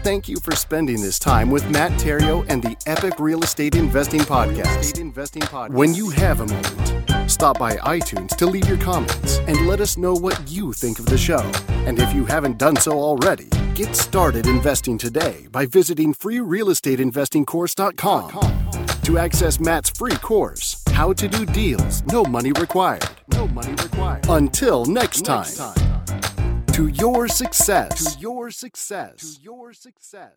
Thank 0.02 0.28
you 0.28 0.38
for 0.40 0.56
spending 0.56 1.02
this 1.02 1.18
time 1.18 1.50
with 1.50 1.68
Matt 1.70 1.92
Theriault 1.92 2.46
and 2.48 2.62
the 2.62 2.74
Epic 2.86 3.20
Real 3.20 3.42
Estate 3.42 3.74
Investing 3.74 4.20
Podcast. 4.20 5.70
When 5.70 5.94
you 5.94 6.08
have 6.10 6.40
a 6.40 6.46
moment, 6.46 7.09
stop 7.30 7.58
by 7.58 7.76
iTunes 7.76 8.36
to 8.36 8.46
leave 8.46 8.68
your 8.68 8.78
comments 8.78 9.38
and 9.46 9.66
let 9.66 9.80
us 9.80 9.96
know 9.96 10.14
what 10.14 10.40
you 10.50 10.72
think 10.72 10.98
of 10.98 11.06
the 11.06 11.16
show. 11.16 11.40
And 11.86 11.98
if 11.98 12.12
you 12.14 12.24
haven't 12.24 12.58
done 12.58 12.76
so 12.76 12.92
already, 12.92 13.48
get 13.74 13.96
started 13.96 14.46
investing 14.46 14.98
today 14.98 15.46
by 15.50 15.66
visiting 15.66 16.14
freerealestateinvestingcourse.com 16.14 19.00
to 19.02 19.18
access 19.18 19.58
Matt's 19.60 19.90
free 19.90 20.16
course, 20.16 20.82
How 20.92 21.12
to 21.14 21.28
Do 21.28 21.46
Deals, 21.46 22.04
No 22.06 22.24
Money 22.24 22.52
Required. 22.52 23.04
No 23.28 23.48
money 23.48 23.72
required. 23.72 24.26
Until 24.28 24.84
next 24.84 25.24
time. 25.24 25.44
Next 25.44 25.56
time. 25.56 26.64
To 26.72 26.88
your 26.88 27.28
success. 27.28 28.14
To 28.14 28.20
your 28.20 28.50
success. 28.50 29.36
To 29.36 29.42
your 29.42 29.72
success. 29.72 30.34